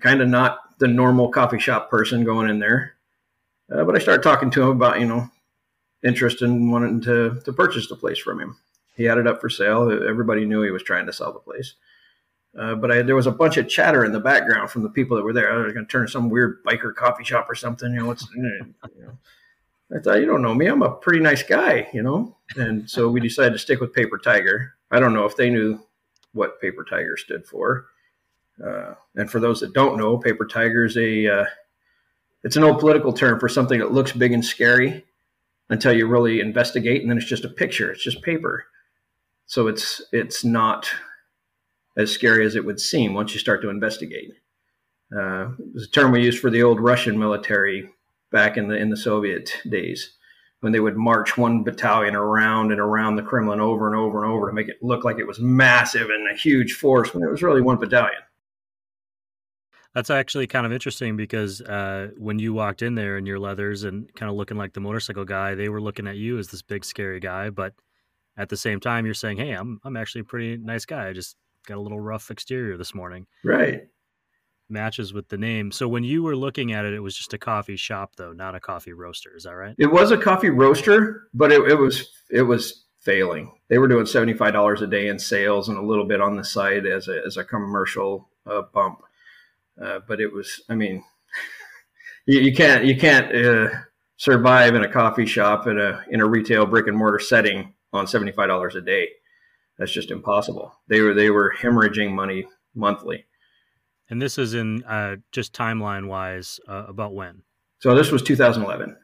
kind 0.00 0.20
of 0.20 0.28
not 0.28 0.58
the 0.78 0.88
normal 0.88 1.30
coffee 1.30 1.58
shop 1.58 1.90
person 1.90 2.24
going 2.24 2.48
in 2.48 2.58
there. 2.58 2.94
Uh, 3.72 3.84
but 3.84 3.96
I 3.96 3.98
started 3.98 4.22
talking 4.22 4.50
to 4.50 4.62
him 4.62 4.68
about, 4.68 5.00
you 5.00 5.06
know, 5.06 5.28
interest 6.04 6.42
in 6.42 6.70
wanting 6.70 7.00
to 7.02 7.40
to 7.44 7.52
purchase 7.52 7.88
the 7.88 7.96
place 7.96 8.18
from 8.18 8.40
him. 8.40 8.56
He 8.96 9.04
had 9.04 9.18
it 9.18 9.26
up 9.26 9.40
for 9.40 9.50
sale. 9.50 9.90
Everybody 9.90 10.46
knew 10.46 10.62
he 10.62 10.70
was 10.70 10.82
trying 10.82 11.06
to 11.06 11.12
sell 11.12 11.32
the 11.32 11.38
place. 11.38 11.74
Uh, 12.58 12.74
but 12.74 12.90
I, 12.90 13.02
there 13.02 13.16
was 13.16 13.26
a 13.26 13.32
bunch 13.32 13.58
of 13.58 13.68
chatter 13.68 14.04
in 14.06 14.12
the 14.12 14.20
background 14.20 14.70
from 14.70 14.82
the 14.82 14.88
people 14.88 15.16
that 15.16 15.22
were 15.22 15.34
there. 15.34 15.52
I 15.52 15.56
was 15.58 15.74
going 15.74 15.84
to 15.84 15.90
turn 15.92 16.08
some 16.08 16.30
weird 16.30 16.64
biker 16.64 16.94
coffee 16.94 17.24
shop 17.24 17.50
or 17.50 17.54
something. 17.54 17.92
You 17.92 18.00
know, 18.00 18.06
what's 18.06 18.26
you 18.36 18.66
know. 18.98 19.18
I 19.94 20.00
thought, 20.00 20.18
you 20.18 20.26
don't 20.26 20.42
know 20.42 20.54
me. 20.54 20.66
I'm 20.66 20.82
a 20.82 20.90
pretty 20.90 21.20
nice 21.20 21.42
guy, 21.42 21.88
you 21.92 22.02
know. 22.02 22.36
And 22.56 22.88
so 22.90 23.08
we 23.08 23.20
decided 23.20 23.52
to 23.52 23.58
stick 23.58 23.80
with 23.80 23.92
Paper 23.92 24.18
Tiger. 24.18 24.74
I 24.90 24.98
don't 24.98 25.12
know 25.12 25.26
if 25.26 25.36
they 25.36 25.48
knew 25.48 25.78
what 26.32 26.60
Paper 26.60 26.84
Tiger 26.84 27.16
stood 27.16 27.46
for. 27.46 27.86
Uh, 28.64 28.94
and 29.14 29.30
for 29.30 29.38
those 29.38 29.60
that 29.60 29.74
don't 29.74 29.98
know, 29.98 30.18
Paper 30.18 30.46
Tiger 30.46 30.86
is 30.86 30.96
a 30.96 31.26
uh, 31.26 31.44
it's 32.42 32.56
an 32.56 32.64
old 32.64 32.80
political 32.80 33.12
term 33.12 33.38
for 33.38 33.48
something 33.48 33.78
that 33.78 33.92
looks 33.92 34.12
big 34.12 34.32
and 34.32 34.44
scary 34.44 35.04
until 35.68 35.92
you 35.92 36.06
really 36.06 36.40
investigate, 36.40 37.00
and 37.00 37.10
then 37.10 37.18
it's 37.18 37.26
just 37.26 37.44
a 37.44 37.48
picture. 37.48 37.90
It's 37.90 38.04
just 38.04 38.22
paper. 38.22 38.66
So 39.46 39.68
it's 39.68 40.02
it's 40.12 40.44
not 40.44 40.88
as 41.96 42.12
scary 42.12 42.44
as 42.44 42.56
it 42.56 42.64
would 42.64 42.80
seem 42.80 43.14
once 43.14 43.32
you 43.32 43.40
start 43.40 43.62
to 43.62 43.70
investigate. 43.70 44.32
Uh, 45.16 45.50
it 45.58 45.74
was 45.74 45.84
a 45.84 45.90
term 45.90 46.12
we 46.12 46.22
used 46.22 46.40
for 46.40 46.50
the 46.50 46.62
old 46.62 46.80
Russian 46.80 47.18
military 47.18 47.88
back 48.32 48.56
in 48.56 48.68
the 48.68 48.76
in 48.76 48.90
the 48.90 48.96
Soviet 48.96 49.52
days 49.68 50.16
when 50.60 50.72
they 50.72 50.80
would 50.80 50.96
march 50.96 51.36
one 51.36 51.62
battalion 51.62 52.16
around 52.16 52.72
and 52.72 52.80
around 52.80 53.16
the 53.16 53.22
Kremlin 53.22 53.60
over 53.60 53.86
and 53.86 53.96
over 53.96 54.24
and 54.24 54.32
over 54.32 54.48
to 54.48 54.54
make 54.54 54.68
it 54.68 54.82
look 54.82 55.04
like 55.04 55.18
it 55.18 55.26
was 55.26 55.38
massive 55.38 56.08
and 56.10 56.30
a 56.30 56.36
huge 56.36 56.72
force 56.72 57.12
when 57.14 57.22
it 57.22 57.30
was 57.30 57.42
really 57.42 57.60
one 57.60 57.76
battalion. 57.76 58.20
That's 59.96 60.10
actually 60.10 60.46
kind 60.46 60.66
of 60.66 60.72
interesting 60.72 61.16
because 61.16 61.62
uh, 61.62 62.10
when 62.18 62.38
you 62.38 62.52
walked 62.52 62.82
in 62.82 62.96
there 62.96 63.16
in 63.16 63.24
your 63.24 63.38
leathers 63.38 63.84
and 63.84 64.14
kind 64.14 64.28
of 64.28 64.36
looking 64.36 64.58
like 64.58 64.74
the 64.74 64.80
motorcycle 64.80 65.24
guy, 65.24 65.54
they 65.54 65.70
were 65.70 65.80
looking 65.80 66.06
at 66.06 66.16
you 66.16 66.38
as 66.38 66.48
this 66.48 66.60
big 66.60 66.84
scary 66.84 67.18
guy. 67.18 67.48
But 67.48 67.72
at 68.36 68.50
the 68.50 68.58
same 68.58 68.78
time, 68.78 69.06
you're 69.06 69.14
saying, 69.14 69.38
"Hey, 69.38 69.52
I'm 69.52 69.80
I'm 69.84 69.96
actually 69.96 70.20
a 70.20 70.24
pretty 70.24 70.58
nice 70.58 70.84
guy. 70.84 71.08
I 71.08 71.14
just 71.14 71.36
got 71.66 71.78
a 71.78 71.80
little 71.80 71.98
rough 71.98 72.30
exterior 72.30 72.76
this 72.76 72.94
morning." 72.94 73.26
Right. 73.42 73.84
Matches 74.68 75.14
with 75.14 75.28
the 75.28 75.38
name. 75.38 75.72
So 75.72 75.88
when 75.88 76.04
you 76.04 76.22
were 76.22 76.36
looking 76.36 76.74
at 76.74 76.84
it, 76.84 76.92
it 76.92 77.00
was 77.00 77.16
just 77.16 77.32
a 77.32 77.38
coffee 77.38 77.76
shop, 77.76 78.16
though, 78.18 78.34
not 78.34 78.54
a 78.54 78.60
coffee 78.60 78.92
roaster. 78.92 79.34
Is 79.34 79.44
that 79.44 79.54
right? 79.54 79.74
It 79.78 79.90
was 79.90 80.10
a 80.10 80.18
coffee 80.18 80.50
roaster, 80.50 81.28
but 81.32 81.50
it, 81.50 81.66
it 81.70 81.76
was 81.76 82.06
it 82.30 82.42
was 82.42 82.84
failing. 83.00 83.50
They 83.70 83.78
were 83.78 83.88
doing 83.88 84.04
seventy 84.04 84.34
five 84.34 84.52
dollars 84.52 84.82
a 84.82 84.86
day 84.86 85.08
in 85.08 85.18
sales 85.18 85.70
and 85.70 85.78
a 85.78 85.82
little 85.82 86.04
bit 86.04 86.20
on 86.20 86.36
the 86.36 86.44
side 86.44 86.84
as 86.84 87.08
a 87.08 87.22
as 87.26 87.38
a 87.38 87.44
commercial 87.44 88.28
uh, 88.44 88.60
bump 88.74 89.00
uh, 89.82 90.00
but 90.06 90.20
it 90.20 90.32
was, 90.32 90.62
I 90.68 90.74
mean, 90.74 91.04
you, 92.26 92.40
you 92.40 92.54
can't 92.54 92.84
you 92.84 92.96
can't 92.96 93.34
uh, 93.34 93.68
survive 94.16 94.74
in 94.74 94.82
a 94.82 94.92
coffee 94.92 95.26
shop 95.26 95.66
in 95.66 95.78
a 95.78 96.04
in 96.10 96.20
a 96.20 96.26
retail 96.26 96.66
brick 96.66 96.86
and 96.86 96.96
mortar 96.96 97.18
setting 97.18 97.74
on 97.92 98.06
seventy 98.06 98.32
five 98.32 98.48
dollars 98.48 98.74
a 98.74 98.80
day. 98.80 99.08
That's 99.78 99.92
just 99.92 100.10
impossible. 100.10 100.72
They 100.88 101.00
were 101.00 101.14
they 101.14 101.30
were 101.30 101.54
hemorrhaging 101.58 102.12
money 102.12 102.46
monthly. 102.74 103.26
And 104.08 104.22
this 104.22 104.38
is 104.38 104.54
in 104.54 104.84
uh, 104.84 105.16
just 105.32 105.52
timeline 105.52 106.06
wise 106.06 106.60
uh, 106.68 106.84
about 106.86 107.14
when. 107.14 107.42
So 107.80 107.94
this 107.94 108.12
was 108.12 108.22
2011. 108.22 108.96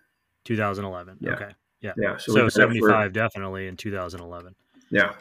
2011. 0.45 1.19
Yeah. 1.21 1.31
Okay. 1.33 1.51
Yeah. 1.81 1.93
Yeah. 1.97 2.17
So, 2.17 2.33
so 2.33 2.49
75 2.49 2.81
for, 2.81 3.09
definitely 3.09 3.67
in 3.67 3.77
2011. 3.77 4.55
Yeah. 4.91 5.15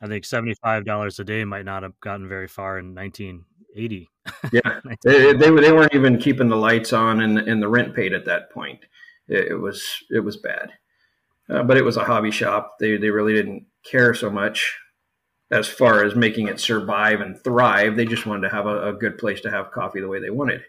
I 0.00 0.06
think 0.06 0.24
$75 0.24 1.18
a 1.18 1.24
day 1.24 1.44
might 1.44 1.64
not 1.64 1.82
have 1.82 1.98
gotten 2.00 2.28
very 2.28 2.46
far 2.46 2.78
in 2.78 2.94
1980. 2.94 4.10
Yeah. 4.52 4.80
they, 5.04 5.32
they, 5.32 5.50
they 5.50 5.72
weren't 5.72 5.94
even 5.94 6.18
keeping 6.18 6.48
the 6.48 6.56
lights 6.56 6.92
on 6.92 7.20
and, 7.20 7.38
and 7.38 7.62
the 7.62 7.68
rent 7.68 7.94
paid 7.94 8.12
at 8.12 8.24
that 8.26 8.50
point. 8.50 8.80
It, 9.28 9.52
it 9.52 9.56
was, 9.56 9.84
it 10.10 10.20
was 10.20 10.36
bad. 10.36 10.72
Uh, 11.48 11.62
but 11.62 11.76
it 11.76 11.84
was 11.84 11.96
a 11.96 12.04
hobby 12.04 12.30
shop. 12.30 12.76
They, 12.80 12.96
they 12.96 13.10
really 13.10 13.34
didn't 13.34 13.66
care 13.84 14.14
so 14.14 14.30
much 14.30 14.78
as 15.50 15.68
far 15.68 16.04
as 16.04 16.14
making 16.14 16.48
it 16.48 16.58
survive 16.58 17.20
and 17.20 17.38
thrive. 17.42 17.96
They 17.96 18.06
just 18.06 18.26
wanted 18.26 18.48
to 18.48 18.54
have 18.54 18.66
a, 18.66 18.88
a 18.88 18.92
good 18.92 19.18
place 19.18 19.40
to 19.42 19.50
have 19.50 19.70
coffee 19.70 20.00
the 20.00 20.08
way 20.08 20.20
they 20.20 20.30
wanted. 20.30 20.62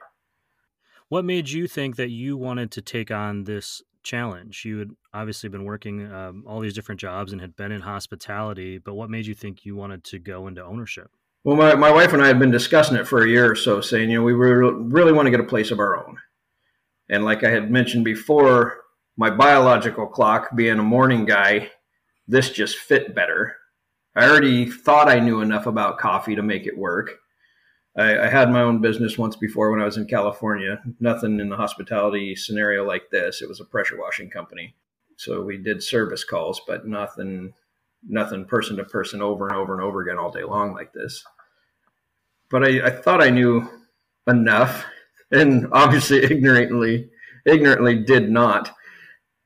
What 1.07 1.25
made 1.25 1.49
you 1.49 1.67
think 1.67 1.95
that 1.95 2.09
you 2.09 2.35
wanted 2.35 2.71
to 2.71 2.81
take 2.81 3.11
on 3.11 3.45
this 3.45 3.81
challenge? 4.03 4.65
You 4.65 4.79
had 4.79 4.89
obviously 5.13 5.49
been 5.49 5.63
working 5.63 6.11
um, 6.11 6.43
all 6.45 6.59
these 6.59 6.73
different 6.73 6.99
jobs 6.99 7.31
and 7.31 7.39
had 7.39 7.55
been 7.55 7.71
in 7.71 7.81
hospitality, 7.81 8.79
but 8.79 8.95
what 8.95 9.09
made 9.09 9.25
you 9.25 9.35
think 9.35 9.65
you 9.65 9.75
wanted 9.75 10.03
to 10.05 10.19
go 10.19 10.47
into 10.47 10.63
ownership? 10.63 11.11
Well, 11.45 11.55
my, 11.55 11.75
my 11.75 11.91
wife 11.91 12.11
and 12.11 12.23
I 12.23 12.27
had 12.27 12.39
been 12.39 12.49
discussing 12.49 12.97
it 12.97 13.07
for 13.07 13.23
a 13.23 13.29
year 13.29 13.51
or 13.51 13.55
so, 13.55 13.79
saying, 13.79 14.09
you 14.09 14.17
know, 14.17 14.23
we 14.23 14.33
really 14.33 15.13
want 15.13 15.27
to 15.27 15.31
get 15.31 15.39
a 15.39 15.43
place 15.43 15.69
of 15.69 15.77
our 15.77 15.95
own. 15.95 16.17
And 17.07 17.23
like 17.23 17.43
I 17.43 17.51
had 17.51 17.69
mentioned 17.69 18.03
before, 18.03 18.81
my 19.15 19.29
biological 19.29 20.07
clock, 20.07 20.55
being 20.55 20.79
a 20.79 20.83
morning 20.83 21.23
guy, 21.23 21.69
this 22.27 22.49
just 22.49 22.77
fit 22.77 23.13
better. 23.13 23.57
I 24.15 24.27
already 24.27 24.65
thought 24.65 25.07
I 25.07 25.19
knew 25.19 25.41
enough 25.41 25.67
about 25.67 25.99
coffee 25.99 26.35
to 26.35 26.41
make 26.41 26.65
it 26.65 26.79
work. 26.79 27.11
I, 27.95 28.21
I, 28.21 28.27
had 28.27 28.49
my 28.49 28.61
own 28.61 28.81
business 28.81 29.15
once 29.15 29.35
before 29.35 29.69
when 29.69 29.81
I 29.81 29.85
was 29.85 29.97
in 29.97 30.07
California. 30.07 30.81
Nothing 30.99 31.39
in 31.39 31.49
the 31.49 31.57
hospitality 31.57 32.35
scenario 32.35 32.83
like 32.83 33.11
this. 33.11 33.43
It 33.43 33.47
was 33.47 33.59
a 33.59 33.65
pressure 33.65 33.99
washing 34.01 34.31
company, 34.31 34.75
so 35.15 35.43
we 35.43 35.57
did 35.57 35.83
service 35.83 36.23
calls, 36.23 36.59
but 36.65 36.87
nothing, 36.87 37.53
nothing 38.03 38.45
person 38.45 38.77
to 38.77 38.83
person 38.83 39.21
over 39.21 39.47
and 39.47 39.55
over 39.55 39.73
and 39.73 39.83
over 39.83 40.01
again 40.01 40.17
all 40.17 40.31
day 40.31 40.43
long 40.43 40.73
like 40.73 40.91
this. 40.91 41.23
But 42.55 42.63
I, 42.63 42.87
I 42.87 42.89
thought 42.89 43.21
I 43.21 43.31
knew 43.31 43.69
enough, 44.27 44.85
and 45.31 45.67
obviously 45.73 46.23
ignorantly, 46.23 47.09
ignorantly 47.45 47.95
did 48.01 48.29
not. 48.31 48.73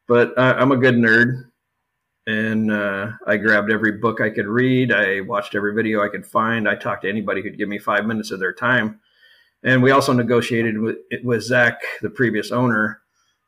But 0.08 0.38
I, 0.38 0.52
I'm 0.52 0.72
a 0.72 0.78
good 0.78 0.94
nerd 0.94 1.46
and 2.28 2.72
uh, 2.72 3.14
I 3.26 3.38
grabbed 3.38 3.72
every 3.72 3.94
book 3.94 4.22
I 4.22 4.30
could 4.30 4.46
read. 4.46 4.94
I 4.94 5.22
watched 5.22 5.56
every 5.56 5.74
video 5.74 6.04
I 6.04 6.10
could 6.10 6.24
find. 6.24 6.70
I 6.70 6.76
talked 6.76 7.02
to 7.02 7.10
anybody 7.10 7.42
who'd 7.42 7.58
give 7.58 7.68
me 7.68 7.80
five 7.80 8.06
minutes 8.06 8.30
of 8.30 8.40
their 8.40 8.54
time. 8.54 9.00
And 9.64 9.82
we 9.82 9.90
also 9.90 10.14
negotiated 10.14 10.78
with, 10.78 10.98
with 11.24 11.42
Zach, 11.42 11.82
the 12.04 12.12
previous 12.12 12.52
owner, 12.52 13.02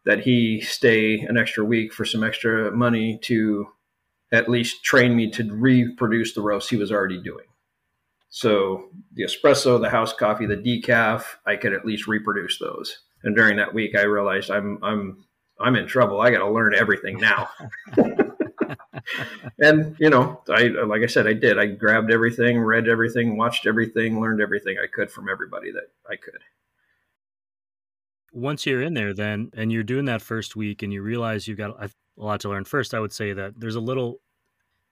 that 0.05 0.21
he 0.21 0.59
stay 0.61 1.19
an 1.19 1.37
extra 1.37 1.63
week 1.63 1.93
for 1.93 2.03
some 2.03 2.23
extra 2.23 2.71
money 2.71 3.19
to 3.25 3.67
at 4.31 4.49
least 4.49 4.83
train 4.83 5.15
me 5.15 5.29
to 5.29 5.53
reproduce 5.53 6.33
the 6.33 6.41
roast 6.41 6.71
he 6.71 6.77
was 6.77 6.91
already 6.91 7.21
doing. 7.21 7.45
So 8.33 8.89
the 9.13 9.23
espresso, 9.23 9.79
the 9.79 9.89
house 9.89 10.13
coffee, 10.13 10.45
the 10.45 10.55
decaf, 10.55 11.23
I 11.45 11.57
could 11.57 11.73
at 11.73 11.85
least 11.85 12.07
reproduce 12.07 12.57
those. 12.57 12.99
And 13.23 13.35
during 13.35 13.57
that 13.57 13.73
week, 13.73 13.95
I 13.95 14.03
realized 14.03 14.49
I'm 14.49 14.79
I'm 14.81 15.25
I'm 15.59 15.75
in 15.75 15.85
trouble. 15.85 16.21
I 16.21 16.31
got 16.31 16.39
to 16.39 16.49
learn 16.49 16.73
everything 16.73 17.17
now. 17.17 17.49
and 19.59 19.97
you 19.99 20.09
know, 20.09 20.41
I 20.49 20.67
like 20.67 21.03
I 21.03 21.07
said, 21.07 21.27
I 21.27 21.33
did. 21.33 21.59
I 21.59 21.67
grabbed 21.67 22.09
everything, 22.09 22.57
read 22.57 22.87
everything, 22.87 23.35
watched 23.37 23.67
everything, 23.67 24.21
learned 24.21 24.41
everything 24.41 24.77
I 24.81 24.87
could 24.87 25.11
from 25.11 25.27
everybody 25.29 25.73
that 25.73 25.89
I 26.09 26.15
could. 26.15 26.41
Once 28.31 28.65
you're 28.65 28.81
in 28.81 28.93
there, 28.93 29.13
then, 29.13 29.51
and 29.53 29.73
you're 29.73 29.83
doing 29.83 30.05
that 30.05 30.21
first 30.21 30.55
week, 30.55 30.83
and 30.83 30.93
you 30.93 31.01
realize 31.01 31.49
you've 31.49 31.57
got 31.57 31.83
a 31.83 31.89
lot 32.15 32.39
to 32.39 32.49
learn. 32.49 32.63
First, 32.63 32.93
I 32.93 33.01
would 33.01 33.11
say 33.11 33.33
that 33.33 33.59
there's 33.59 33.75
a 33.75 33.81
little 33.81 34.21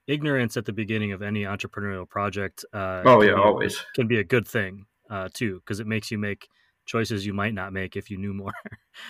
ignorance 0.06 0.56
at 0.56 0.64
the 0.64 0.72
beginning 0.72 1.12
of 1.12 1.22
any 1.22 1.42
entrepreneurial 1.42 2.08
project. 2.08 2.64
Uh, 2.72 3.02
oh 3.04 3.22
yeah, 3.22 3.34
always 3.34 3.82
can 3.94 4.06
be 4.06 4.18
a 4.18 4.24
good 4.24 4.46
thing 4.46 4.86
uh, 5.10 5.28
too, 5.32 5.60
because 5.60 5.80
it 5.80 5.86
makes 5.86 6.10
you 6.10 6.18
make 6.18 6.48
choices 6.86 7.24
you 7.24 7.34
might 7.34 7.54
not 7.54 7.72
make 7.72 7.96
if 7.96 8.10
you 8.10 8.18
knew 8.18 8.34
more. 8.34 8.52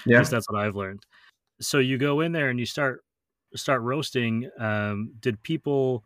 Yeah, 0.07 0.23
that's 0.23 0.49
what 0.49 0.61
I've 0.61 0.77
learned. 0.77 1.05
So 1.61 1.79
you 1.79 1.99
go 1.99 2.21
in 2.21 2.33
there 2.33 2.49
and 2.51 2.61
you 2.61 2.67
start 2.67 3.03
start 3.57 3.83
roasting, 3.83 4.49
um, 4.59 5.13
did 5.19 5.43
people 5.43 6.05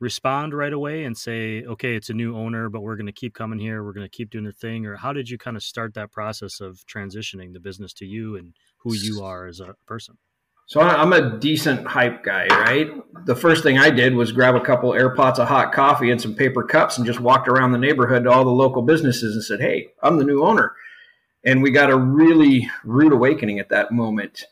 respond 0.00 0.54
right 0.54 0.72
away 0.72 1.04
and 1.04 1.16
say, 1.16 1.64
okay, 1.64 1.94
it's 1.94 2.10
a 2.10 2.14
new 2.14 2.36
owner, 2.36 2.68
but 2.68 2.82
we're 2.82 2.96
going 2.96 3.06
to 3.06 3.12
keep 3.12 3.34
coming 3.34 3.58
here. 3.58 3.82
We're 3.82 3.92
going 3.92 4.06
to 4.06 4.16
keep 4.16 4.30
doing 4.30 4.44
the 4.44 4.52
thing? 4.52 4.86
Or 4.86 4.96
how 4.96 5.12
did 5.12 5.28
you 5.28 5.38
kind 5.38 5.56
of 5.56 5.62
start 5.62 5.94
that 5.94 6.12
process 6.12 6.60
of 6.60 6.84
transitioning 6.86 7.52
the 7.52 7.60
business 7.60 7.92
to 7.94 8.06
you 8.06 8.36
and 8.36 8.54
who 8.78 8.94
you 8.94 9.22
are 9.22 9.46
as 9.46 9.60
a 9.60 9.74
person? 9.86 10.18
So 10.66 10.80
I'm 10.80 11.12
a 11.12 11.38
decent 11.38 11.86
hype 11.86 12.24
guy, 12.24 12.46
right? 12.48 12.90
The 13.24 13.36
first 13.36 13.62
thing 13.62 13.78
I 13.78 13.88
did 13.88 14.14
was 14.14 14.32
grab 14.32 14.56
a 14.56 14.60
couple 14.60 14.92
air 14.94 15.10
pots 15.10 15.38
of 15.38 15.46
hot 15.46 15.72
coffee 15.72 16.10
and 16.10 16.20
some 16.20 16.34
paper 16.34 16.64
cups 16.64 16.98
and 16.98 17.06
just 17.06 17.20
walked 17.20 17.48
around 17.48 17.72
the 17.72 17.78
neighborhood 17.78 18.24
to 18.24 18.30
all 18.30 18.44
the 18.44 18.50
local 18.50 18.82
businesses 18.82 19.34
and 19.34 19.44
said, 19.44 19.60
Hey, 19.60 19.88
I'm 20.02 20.18
the 20.18 20.24
new 20.24 20.44
owner. 20.44 20.74
And 21.44 21.62
we 21.62 21.70
got 21.70 21.90
a 21.90 21.96
really 21.96 22.68
rude 22.82 23.12
awakening 23.12 23.60
at 23.60 23.68
that 23.68 23.92
moment 23.92 24.46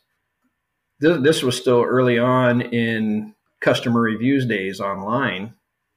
this, 1.00 1.22
this 1.22 1.42
was 1.42 1.56
still 1.56 1.82
early 1.82 2.18
on 2.18 2.60
in 2.60 3.34
customer 3.60 4.00
reviews 4.00 4.46
days 4.46 4.80
online, 4.80 5.54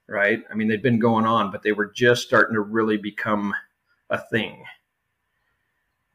right? 0.07 0.43
I 0.49 0.55
mean, 0.55 0.67
they'd 0.67 0.81
been 0.81 0.99
going 0.99 1.25
on, 1.25 1.51
but 1.51 1.63
they 1.63 1.71
were 1.71 1.91
just 1.93 2.23
starting 2.23 2.55
to 2.55 2.61
really 2.61 2.97
become 2.97 3.53
a 4.09 4.17
thing. 4.17 4.63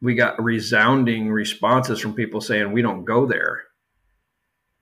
We 0.00 0.14
got 0.14 0.42
resounding 0.42 1.30
responses 1.30 2.00
from 2.00 2.14
people 2.14 2.40
saying, 2.40 2.73
we 2.73 2.82
don't 2.82 3.04
go 3.04 3.25
there 3.26 3.62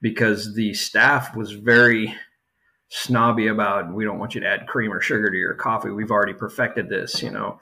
because 0.01 0.53
the 0.55 0.73
staff 0.73 1.35
was 1.35 1.51
very 1.51 2.13
snobby 2.89 3.47
about, 3.47 3.93
we 3.93 4.03
don't 4.03 4.19
want 4.19 4.35
you 4.35 4.41
to 4.41 4.47
add 4.47 4.67
cream 4.67 4.91
or 4.91 5.01
sugar 5.01 5.29
to 5.29 5.37
your 5.37 5.53
coffee. 5.53 5.91
We've 5.91 6.11
already 6.11 6.33
perfected 6.33 6.89
this, 6.89 7.21
you 7.21 7.29
know? 7.29 7.59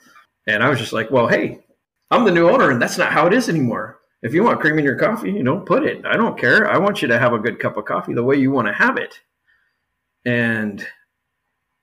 And 0.47 0.63
I 0.63 0.69
was 0.69 0.79
just 0.79 0.93
like, 0.93 1.11
well, 1.11 1.27
hey, 1.27 1.59
I'm 2.09 2.25
the 2.25 2.31
new 2.31 2.49
owner 2.49 2.71
and 2.71 2.81
that's 2.81 2.97
not 2.97 3.11
how 3.11 3.27
it 3.27 3.33
is 3.33 3.49
anymore 3.49 3.99
if 4.21 4.33
you 4.33 4.43
want 4.43 4.59
cream 4.59 4.77
in 4.77 4.85
your 4.85 4.97
coffee, 4.97 5.31
you 5.31 5.43
know, 5.43 5.59
put 5.59 5.83
it. 5.83 6.05
I 6.05 6.17
don't 6.17 6.37
care. 6.37 6.69
I 6.69 6.77
want 6.77 7.01
you 7.01 7.07
to 7.07 7.19
have 7.19 7.33
a 7.33 7.39
good 7.39 7.59
cup 7.59 7.77
of 7.77 7.85
coffee 7.85 8.13
the 8.13 8.23
way 8.23 8.35
you 8.35 8.51
want 8.51 8.67
to 8.67 8.73
have 8.73 8.97
it. 8.97 9.21
And 10.25 10.85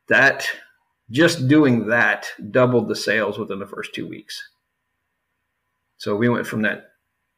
that 0.09 0.47
just 1.11 1.49
doing 1.49 1.87
that 1.87 2.29
doubled 2.51 2.89
the 2.89 2.97
sales 2.97 3.39
within 3.39 3.59
the 3.59 3.67
first 3.67 3.95
two 3.95 4.07
weeks. 4.07 4.51
So 5.97 6.15
we 6.15 6.29
went 6.29 6.47
from 6.47 6.63
that 6.63 6.91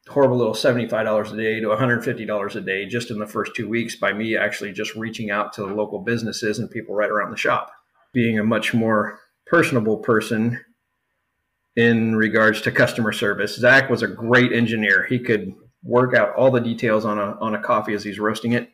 horrible 0.07 0.37
little 0.37 0.53
$75 0.53 1.33
a 1.33 1.37
day 1.37 1.59
to 1.59 1.67
$150 1.67 2.55
a 2.55 2.61
day 2.61 2.85
just 2.85 3.11
in 3.11 3.19
the 3.19 3.27
first 3.27 3.55
two 3.55 3.69
weeks 3.69 3.95
by 3.95 4.13
me 4.13 4.35
actually 4.35 4.71
just 4.71 4.95
reaching 4.95 5.29
out 5.29 5.53
to 5.53 5.61
the 5.61 5.73
local 5.73 5.99
businesses 5.99 6.59
and 6.59 6.71
people 6.71 6.95
right 6.95 7.11
around 7.11 7.31
the 7.31 7.37
shop. 7.37 7.71
Being 8.13 8.39
a 8.39 8.43
much 8.43 8.73
more 8.73 9.19
personable 9.45 9.97
person 9.97 10.59
in 11.75 12.15
regards 12.15 12.61
to 12.61 12.71
customer 12.71 13.11
service. 13.11 13.55
Zach 13.55 13.89
was 13.89 14.01
a 14.01 14.07
great 14.07 14.51
engineer. 14.51 15.05
He 15.05 15.19
could 15.19 15.53
work 15.83 16.13
out 16.13 16.35
all 16.35 16.51
the 16.51 16.59
details 16.59 17.05
on 17.05 17.17
a 17.17 17.37
on 17.39 17.55
a 17.55 17.61
coffee 17.61 17.93
as 17.93 18.03
he's 18.03 18.19
roasting 18.19 18.53
it. 18.53 18.69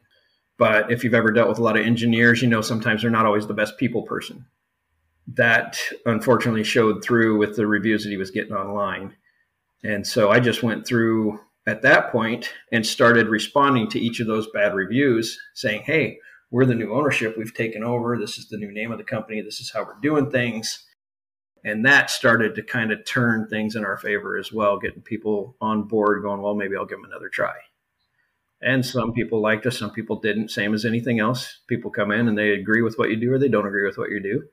But 0.57 0.91
if 0.91 1.03
you've 1.03 1.13
ever 1.13 1.31
dealt 1.31 1.49
with 1.49 1.59
a 1.59 1.63
lot 1.63 1.77
of 1.77 1.85
engineers, 1.85 2.41
you 2.41 2.47
know 2.47 2.61
sometimes 2.61 3.01
they're 3.01 3.11
not 3.11 3.25
always 3.25 3.45
the 3.45 3.53
best 3.53 3.77
people 3.77 4.03
person. 4.03 4.45
That 5.35 5.77
unfortunately 6.05 6.63
showed 6.63 7.03
through 7.03 7.37
with 7.37 7.55
the 7.55 7.67
reviews 7.67 8.03
that 8.03 8.09
he 8.09 8.17
was 8.17 8.31
getting 8.31 8.53
online. 8.53 9.15
And 9.85 10.05
so 10.05 10.31
I 10.31 10.39
just 10.39 10.63
went 10.63 10.85
through 10.85 11.39
at 11.67 11.81
that 11.83 12.11
point 12.11 12.51
and 12.71 12.85
started 12.85 13.27
responding 13.27 13.89
to 13.89 13.99
each 13.99 14.19
of 14.19 14.27
those 14.27 14.49
bad 14.51 14.73
reviews 14.73 15.39
saying, 15.53 15.83
"Hey, 15.83 16.19
we're 16.51 16.65
the 16.65 16.75
new 16.75 16.93
ownership. 16.93 17.37
We've 17.37 17.53
taken 17.53 17.83
over. 17.83 18.17
This 18.17 18.37
is 18.37 18.49
the 18.49 18.57
new 18.57 18.71
name 18.71 18.91
of 18.91 18.97
the 18.97 19.03
company. 19.03 19.41
This 19.41 19.59
is 19.59 19.71
how 19.71 19.83
we're 19.83 19.99
doing 20.01 20.29
things 20.31 20.85
and 21.65 21.83
that 21.83 22.11
started 22.11 22.53
to 22.55 22.61
kind 22.61 22.91
of 22.91 23.03
turn 23.05 23.47
things 23.47 23.75
in 23.75 23.83
our 23.83 23.97
favor 23.97 24.37
as 24.37 24.53
well, 24.53 24.77
getting 24.77 25.01
people 25.01 25.57
on 25.59 25.87
board, 25.87 26.21
going, 26.21 26.39
well, 26.39 26.53
maybe 26.53 26.77
I'll 26.77 26.85
give 26.85 26.99
them 26.99 27.09
another 27.09 27.27
try. 27.27 27.55
And 28.61 28.85
some 28.85 29.13
people 29.13 29.41
liked 29.41 29.65
us, 29.65 29.79
some 29.79 29.89
people 29.89 30.19
didn't. 30.19 30.51
Same 30.51 30.75
as 30.75 30.85
anything 30.85 31.19
else. 31.19 31.61
People 31.67 31.89
come 31.89 32.11
in 32.11 32.27
and 32.27 32.37
they 32.37 32.51
agree 32.51 32.83
with 32.83 32.97
what 32.97 33.09
you 33.09 33.15
do 33.15 33.33
or 33.33 33.39
they 33.39 33.49
don't 33.49 33.65
agree 33.65 33.85
with 33.85 33.97
what 33.97 34.11
you 34.11 34.21
do. 34.21 34.43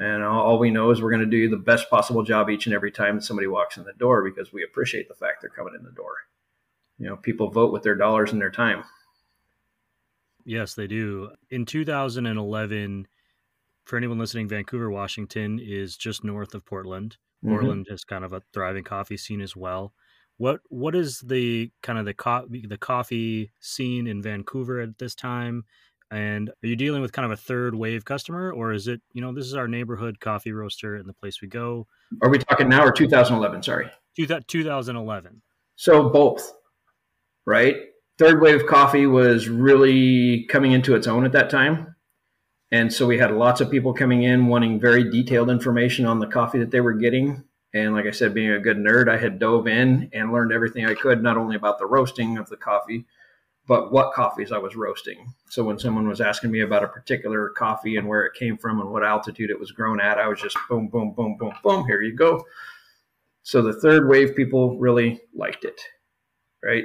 And 0.00 0.22
all, 0.22 0.60
we 0.60 0.70
know 0.70 0.90
is 0.90 1.02
we're 1.02 1.10
going 1.10 1.24
to 1.24 1.26
do 1.26 1.48
the 1.48 1.56
best 1.56 1.90
possible 1.90 2.22
job 2.22 2.48
each 2.48 2.66
and 2.66 2.74
every 2.74 2.92
time 2.92 3.16
that 3.16 3.24
somebody 3.24 3.48
walks 3.48 3.76
in 3.76 3.82
the 3.82 3.92
door 3.94 4.22
because 4.22 4.52
we 4.52 4.62
appreciate 4.62 5.08
the 5.08 5.14
fact 5.14 5.40
they're 5.40 5.50
coming 5.50 5.74
in 5.76 5.82
the 5.82 5.90
door. 5.90 6.12
You 6.98 7.06
know, 7.06 7.16
people 7.16 7.50
vote 7.50 7.72
with 7.72 7.82
their 7.82 7.96
dollars 7.96 8.30
and 8.30 8.40
their 8.40 8.50
time. 8.50 8.84
Yes, 10.44 10.74
they 10.74 10.86
do. 10.86 11.32
In 11.50 11.66
2011, 11.66 13.08
for 13.86 13.96
anyone 13.96 14.20
listening, 14.20 14.46
Vancouver, 14.46 14.88
Washington 14.88 15.58
is 15.58 15.96
just 15.96 16.22
north 16.22 16.54
of 16.54 16.64
Portland. 16.64 17.16
Mm-hmm. 17.44 17.54
Portland 17.54 17.86
is 17.90 18.04
kind 18.04 18.24
of 18.24 18.32
a 18.32 18.42
thriving 18.52 18.84
coffee 18.84 19.16
scene 19.16 19.40
as 19.40 19.56
well. 19.56 19.94
What 20.36 20.60
what 20.68 20.94
is 20.94 21.18
the 21.18 21.72
kind 21.82 21.98
of 21.98 22.04
the 22.04 22.14
co- 22.14 22.46
the 22.48 22.78
coffee 22.78 23.50
scene 23.58 24.06
in 24.06 24.22
Vancouver 24.22 24.80
at 24.80 24.98
this 24.98 25.16
time? 25.16 25.64
And 26.10 26.48
are 26.50 26.66
you 26.66 26.76
dealing 26.76 27.02
with 27.02 27.12
kind 27.12 27.26
of 27.26 27.32
a 27.32 27.36
third 27.36 27.74
wave 27.74 28.04
customer, 28.04 28.50
or 28.52 28.72
is 28.72 28.88
it 28.88 29.02
you 29.12 29.20
know 29.20 29.32
this 29.32 29.46
is 29.46 29.54
our 29.54 29.68
neighborhood 29.68 30.20
coffee 30.20 30.52
roaster 30.52 30.96
and 30.96 31.08
the 31.08 31.12
place 31.14 31.42
we 31.42 31.48
go? 31.48 31.86
Are 32.22 32.30
we 32.30 32.38
talking 32.38 32.68
now 32.68 32.84
or 32.84 32.92
2011? 32.92 33.62
Sorry, 33.62 33.90
2011. 34.16 35.42
So 35.76 36.08
both, 36.08 36.52
right? 37.46 37.76
Third 38.18 38.40
wave 38.40 38.66
coffee 38.66 39.06
was 39.06 39.48
really 39.48 40.44
coming 40.46 40.72
into 40.72 40.94
its 40.96 41.06
own 41.06 41.24
at 41.24 41.32
that 41.32 41.50
time 41.50 41.94
And 42.70 42.92
so 42.92 43.06
we 43.06 43.18
had 43.18 43.32
lots 43.32 43.60
of 43.60 43.70
people 43.70 43.94
coming 43.94 44.22
in 44.24 44.46
wanting 44.48 44.80
very 44.80 45.10
detailed 45.10 45.50
information 45.50 46.04
on 46.04 46.18
the 46.18 46.26
coffee 46.26 46.58
that 46.58 46.70
they 46.70 46.80
were 46.80 46.94
getting. 46.94 47.44
And 47.74 47.94
like 47.94 48.06
I 48.06 48.10
said, 48.10 48.34
being 48.34 48.50
a 48.50 48.58
good 48.60 48.76
nerd, 48.78 49.08
I 49.08 49.18
had 49.18 49.38
dove 49.38 49.66
in 49.66 50.10
and 50.12 50.32
learned 50.32 50.52
everything 50.52 50.86
I 50.86 50.94
could, 50.94 51.22
not 51.22 51.36
only 51.36 51.56
about 51.56 51.78
the 51.78 51.86
roasting 51.86 52.38
of 52.38 52.48
the 52.48 52.56
coffee, 52.56 53.06
but 53.68 53.92
what 53.92 54.14
coffees 54.14 54.50
I 54.50 54.58
was 54.58 54.74
roasting. 54.74 55.32
So 55.50 55.62
when 55.62 55.78
someone 55.78 56.08
was 56.08 56.22
asking 56.22 56.50
me 56.50 56.60
about 56.60 56.82
a 56.82 56.88
particular 56.88 57.50
coffee 57.50 57.96
and 57.96 58.08
where 58.08 58.24
it 58.24 58.32
came 58.34 58.56
from 58.56 58.80
and 58.80 58.90
what 58.90 59.04
altitude 59.04 59.50
it 59.50 59.60
was 59.60 59.72
grown 59.72 60.00
at, 60.00 60.18
I 60.18 60.26
was 60.26 60.40
just 60.40 60.56
boom, 60.70 60.88
boom, 60.88 61.12
boom, 61.12 61.36
boom, 61.38 61.52
boom, 61.62 61.86
here 61.86 62.00
you 62.00 62.16
go. 62.16 62.42
So 63.42 63.60
the 63.60 63.78
third 63.78 64.08
wave 64.08 64.34
people 64.34 64.78
really 64.78 65.20
liked 65.34 65.64
it, 65.64 65.80
right? 66.64 66.84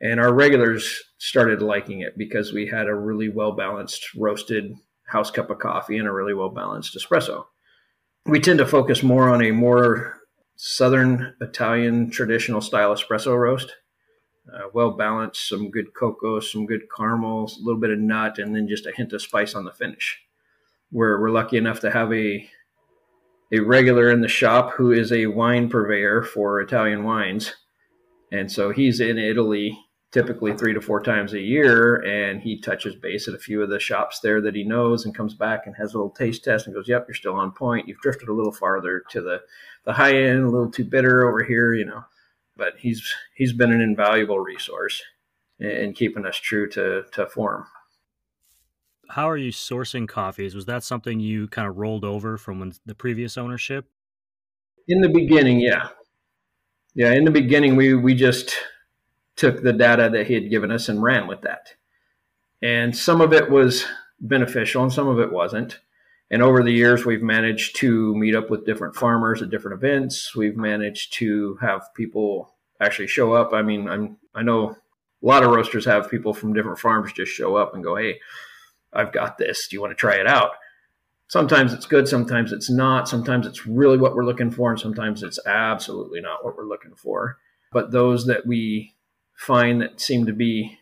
And 0.00 0.20
our 0.20 0.32
regulars 0.32 1.02
started 1.18 1.60
liking 1.60 2.00
it 2.00 2.16
because 2.16 2.52
we 2.52 2.68
had 2.68 2.86
a 2.86 2.94
really 2.94 3.28
well 3.28 3.52
balanced 3.52 4.14
roasted 4.16 4.74
house 5.06 5.30
cup 5.30 5.50
of 5.50 5.58
coffee 5.58 5.98
and 5.98 6.06
a 6.06 6.12
really 6.12 6.34
well 6.34 6.50
balanced 6.50 6.96
espresso. 6.96 7.44
We 8.26 8.38
tend 8.38 8.60
to 8.60 8.66
focus 8.66 9.02
more 9.02 9.28
on 9.28 9.42
a 9.42 9.50
more 9.50 10.18
southern 10.54 11.34
Italian 11.40 12.10
traditional 12.10 12.60
style 12.60 12.94
espresso 12.94 13.36
roast. 13.36 13.74
Uh, 14.52 14.68
well 14.72 14.90
balanced, 14.90 15.48
some 15.48 15.70
good 15.70 15.94
cocoa, 15.94 16.40
some 16.40 16.66
good 16.66 16.82
caramels, 16.94 17.58
a 17.58 17.64
little 17.64 17.80
bit 17.80 17.90
of 17.90 17.98
nut, 17.98 18.38
and 18.38 18.54
then 18.54 18.66
just 18.66 18.86
a 18.86 18.92
hint 18.96 19.12
of 19.12 19.22
spice 19.22 19.54
on 19.54 19.64
the 19.64 19.72
finish. 19.72 20.20
We're, 20.90 21.20
we're 21.20 21.30
lucky 21.30 21.56
enough 21.56 21.80
to 21.80 21.90
have 21.90 22.12
a 22.12 22.48
a 23.52 23.60
regular 23.60 24.10
in 24.10 24.22
the 24.22 24.28
shop 24.28 24.72
who 24.72 24.92
is 24.92 25.12
a 25.12 25.26
wine 25.26 25.68
purveyor 25.68 26.22
for 26.22 26.60
Italian 26.60 27.04
wines. 27.04 27.54
And 28.32 28.50
so 28.50 28.70
he's 28.70 28.98
in 28.98 29.18
Italy 29.18 29.78
typically 30.10 30.54
three 30.54 30.74
to 30.74 30.80
four 30.80 31.02
times 31.02 31.32
a 31.32 31.40
year, 31.40 31.96
and 31.96 32.40
he 32.40 32.60
touches 32.60 32.94
base 32.94 33.28
at 33.28 33.34
a 33.34 33.38
few 33.38 33.62
of 33.62 33.70
the 33.70 33.80
shops 33.80 34.20
there 34.20 34.40
that 34.42 34.54
he 34.54 34.62
knows, 34.62 35.04
and 35.04 35.14
comes 35.14 35.34
back 35.34 35.66
and 35.66 35.74
has 35.76 35.92
a 35.92 35.96
little 35.96 36.10
taste 36.10 36.44
test 36.44 36.66
and 36.66 36.74
goes, 36.74 36.88
"Yep, 36.88 37.06
you're 37.08 37.14
still 37.14 37.34
on 37.34 37.52
point. 37.52 37.88
You've 37.88 38.00
drifted 38.00 38.28
a 38.28 38.34
little 38.34 38.52
farther 38.52 39.02
to 39.10 39.20
the 39.20 39.42
the 39.84 39.94
high 39.94 40.14
end, 40.14 40.44
a 40.44 40.50
little 40.50 40.70
too 40.70 40.84
bitter 40.84 41.26
over 41.26 41.42
here, 41.42 41.74
you 41.74 41.86
know." 41.86 42.04
But 42.56 42.74
he's 42.78 43.14
he's 43.34 43.52
been 43.52 43.72
an 43.72 43.80
invaluable 43.80 44.38
resource 44.38 45.02
in 45.58 45.94
keeping 45.94 46.26
us 46.26 46.36
true 46.36 46.68
to 46.70 47.04
to 47.12 47.26
form. 47.26 47.66
How 49.10 49.28
are 49.28 49.36
you 49.36 49.52
sourcing 49.52 50.08
coffees? 50.08 50.54
Was 50.54 50.66
that 50.66 50.82
something 50.82 51.20
you 51.20 51.48
kind 51.48 51.68
of 51.68 51.76
rolled 51.76 52.04
over 52.04 52.38
from 52.38 52.60
when 52.60 52.72
the 52.86 52.94
previous 52.94 53.36
ownership? 53.36 53.86
In 54.88 55.00
the 55.00 55.08
beginning, 55.08 55.60
yeah, 55.60 55.88
yeah. 56.94 57.12
In 57.12 57.24
the 57.24 57.30
beginning, 57.30 57.76
we 57.76 57.94
we 57.94 58.14
just 58.14 58.56
took 59.36 59.62
the 59.62 59.72
data 59.72 60.10
that 60.10 60.26
he 60.26 60.34
had 60.34 60.50
given 60.50 60.70
us 60.70 60.88
and 60.88 61.02
ran 61.02 61.26
with 61.26 61.42
that. 61.42 61.74
And 62.62 62.96
some 62.96 63.20
of 63.20 63.32
it 63.32 63.50
was 63.50 63.84
beneficial 64.20 64.82
and 64.82 64.92
some 64.92 65.08
of 65.08 65.18
it 65.18 65.32
wasn't. 65.32 65.80
And 66.32 66.40
over 66.40 66.62
the 66.62 66.72
years, 66.72 67.04
we've 67.04 67.22
managed 67.22 67.76
to 67.76 68.16
meet 68.16 68.34
up 68.34 68.48
with 68.48 68.64
different 68.64 68.96
farmers 68.96 69.42
at 69.42 69.50
different 69.50 69.76
events. 69.76 70.34
We've 70.34 70.56
managed 70.56 71.12
to 71.14 71.58
have 71.60 71.92
people 71.94 72.54
actually 72.80 73.08
show 73.08 73.34
up. 73.34 73.52
I 73.52 73.60
mean, 73.60 73.86
I'm, 73.86 74.16
I 74.34 74.42
know 74.42 74.70
a 74.70 75.26
lot 75.26 75.42
of 75.42 75.50
roasters 75.50 75.84
have 75.84 76.10
people 76.10 76.32
from 76.32 76.54
different 76.54 76.78
farms 76.78 77.12
just 77.12 77.30
show 77.30 77.56
up 77.56 77.74
and 77.74 77.84
go, 77.84 77.96
Hey, 77.96 78.18
I've 78.94 79.12
got 79.12 79.36
this. 79.36 79.68
Do 79.68 79.76
you 79.76 79.82
want 79.82 79.90
to 79.90 79.94
try 79.94 80.14
it 80.14 80.26
out? 80.26 80.52
Sometimes 81.28 81.74
it's 81.74 81.86
good, 81.86 82.08
sometimes 82.08 82.50
it's 82.50 82.70
not. 82.70 83.08
Sometimes 83.08 83.46
it's 83.46 83.66
really 83.66 83.98
what 83.98 84.14
we're 84.14 84.24
looking 84.24 84.50
for, 84.50 84.70
and 84.70 84.80
sometimes 84.80 85.22
it's 85.22 85.38
absolutely 85.46 86.20
not 86.20 86.44
what 86.44 86.56
we're 86.56 86.68
looking 86.68 86.94
for. 86.94 87.38
But 87.72 87.90
those 87.90 88.26
that 88.26 88.46
we 88.46 88.94
find 89.36 89.82
that 89.82 90.00
seem 90.00 90.26
to 90.26 90.32
be 90.32 90.78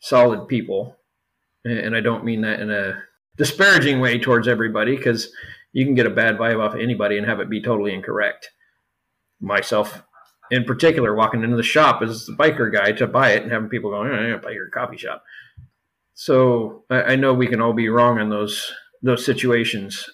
solid 0.00 0.46
people. 0.46 0.96
And 1.64 1.94
I 1.96 2.00
don't 2.00 2.24
mean 2.24 2.42
that 2.42 2.60
in 2.60 2.70
a 2.70 3.02
disparaging 3.36 4.00
way 4.00 4.18
towards 4.18 4.46
everybody 4.46 4.96
because 4.96 5.32
you 5.72 5.84
can 5.84 5.94
get 5.94 6.06
a 6.06 6.10
bad 6.10 6.36
vibe 6.36 6.60
off 6.60 6.74
anybody 6.74 7.16
and 7.18 7.26
have 7.26 7.40
it 7.40 7.48
be 7.48 7.62
totally 7.62 7.94
incorrect. 7.94 8.50
Myself, 9.40 10.02
in 10.50 10.64
particular, 10.64 11.14
walking 11.14 11.42
into 11.42 11.56
the 11.56 11.62
shop 11.62 12.02
as 12.02 12.26
the 12.26 12.32
biker 12.32 12.72
guy 12.72 12.92
to 12.92 13.06
buy 13.06 13.30
it 13.32 13.42
and 13.42 13.50
having 13.50 13.68
people 13.68 13.90
going, 13.90 14.10
oh, 14.10 14.38
buy 14.42 14.50
your 14.50 14.68
coffee 14.68 14.96
shop. 14.96 15.24
So 16.14 16.84
I, 16.90 17.02
I 17.02 17.16
know 17.16 17.32
we 17.32 17.46
can 17.46 17.60
all 17.60 17.72
be 17.72 17.88
wrong 17.88 18.20
in 18.20 18.28
those 18.28 18.72
those 19.04 19.24
situations, 19.24 20.08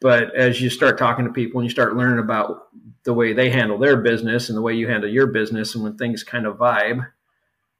but 0.00 0.34
as 0.34 0.62
you 0.62 0.70
start 0.70 0.96
talking 0.96 1.26
to 1.26 1.32
people 1.32 1.60
and 1.60 1.66
you 1.66 1.70
start 1.70 1.94
learning 1.94 2.20
about 2.20 2.68
the 3.04 3.12
way 3.12 3.34
they 3.34 3.50
handle 3.50 3.78
their 3.78 3.98
business 3.98 4.48
and 4.48 4.56
the 4.56 4.62
way 4.62 4.72
you 4.72 4.88
handle 4.88 5.10
your 5.10 5.26
business, 5.26 5.74
and 5.74 5.84
when 5.84 5.98
things 5.98 6.22
kind 6.22 6.46
of 6.46 6.56
vibe, 6.56 7.06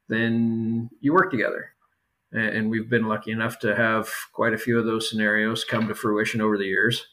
then 0.09 0.90
you 1.01 1.14
work 1.14 1.31
together. 1.31 1.71
And 2.31 2.69
we've 2.69 2.91
been 2.91 3.09
lucky 3.09 3.31
enough 3.31 3.59
to 3.61 3.75
have 3.75 4.11
quite 4.33 4.53
a 4.53 4.59
few 4.59 4.79
of 4.79 4.85
those 4.85 5.09
scenarios 5.09 5.64
come 5.64 5.88
to 5.88 5.95
fruition 5.95 6.41
over 6.41 6.59
the 6.59 6.67
years 6.67 7.07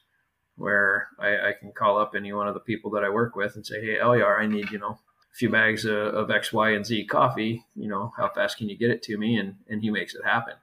where 0.58 1.08
I, 1.19 1.49
I 1.49 1.54
can 1.60 1.71
call 1.71 1.97
up 1.97 2.13
any 2.15 2.34
one 2.34 2.47
of 2.47 2.54
the 2.54 2.60
people 2.60 2.91
that 2.91 3.04
I 3.04 3.10
work 3.10 3.36
with 3.36 3.56
and 3.56 3.65
say, 3.65 3.82
Hey, 3.82 3.97
Elyar, 4.01 4.39
I 4.39 4.45
need, 4.45 4.71
you 4.71 4.80
know, 4.80 4.89
a 4.89 5.36
few 5.36 5.49
bags 5.49 5.86
of, 5.86 5.95
of 5.95 6.32
X, 6.32 6.51
Y, 6.51 6.71
and 6.71 6.86
Z 6.86 7.06
coffee. 7.06 7.63
You 7.75 7.88
know, 7.88 8.12
how 8.17 8.30
fast 8.30 8.58
can 8.58 8.69
you 8.69 8.78
get 8.78 8.89
it 8.89 9.01
to 9.04 9.17
me? 9.17 9.38
And, 9.38 9.56
and 9.69 9.82
he 9.82 9.89
makes 9.89 10.15
it 10.15 10.25
happen 10.25 10.56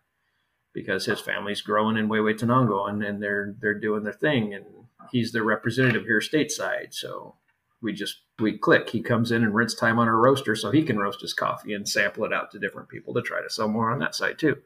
because 0.72 1.06
his 1.06 1.20
family's 1.20 1.60
growing 1.60 1.96
in 1.96 2.08
Huehuetenango 2.08 2.88
and, 2.88 3.02
and 3.02 3.22
they're 3.22 3.54
they're 3.60 3.78
doing 3.78 4.04
their 4.04 4.12
thing 4.12 4.54
and 4.54 4.64
he's 5.10 5.32
their 5.32 5.44
representative 5.44 6.04
here 6.04 6.20
stateside. 6.20 6.94
So 6.94 7.36
we 7.82 7.92
just 7.92 8.20
we 8.38 8.56
click. 8.56 8.88
He 8.88 9.02
comes 9.02 9.32
in 9.32 9.42
and 9.42 9.54
rents 9.54 9.74
time 9.74 9.98
on 9.98 10.08
our 10.08 10.16
roaster 10.16 10.54
so 10.54 10.70
he 10.70 10.82
can 10.82 10.98
roast 10.98 11.20
his 11.20 11.34
coffee 11.34 11.74
and 11.74 11.88
sample 11.88 12.24
it 12.24 12.32
out 12.32 12.50
to 12.52 12.58
different 12.58 12.88
people 12.88 13.12
to 13.14 13.22
try 13.22 13.42
to 13.42 13.50
sell 13.50 13.68
more 13.68 13.90
on 13.90 13.98
that 13.98 14.14
side 14.14 14.38
too. 14.38 14.56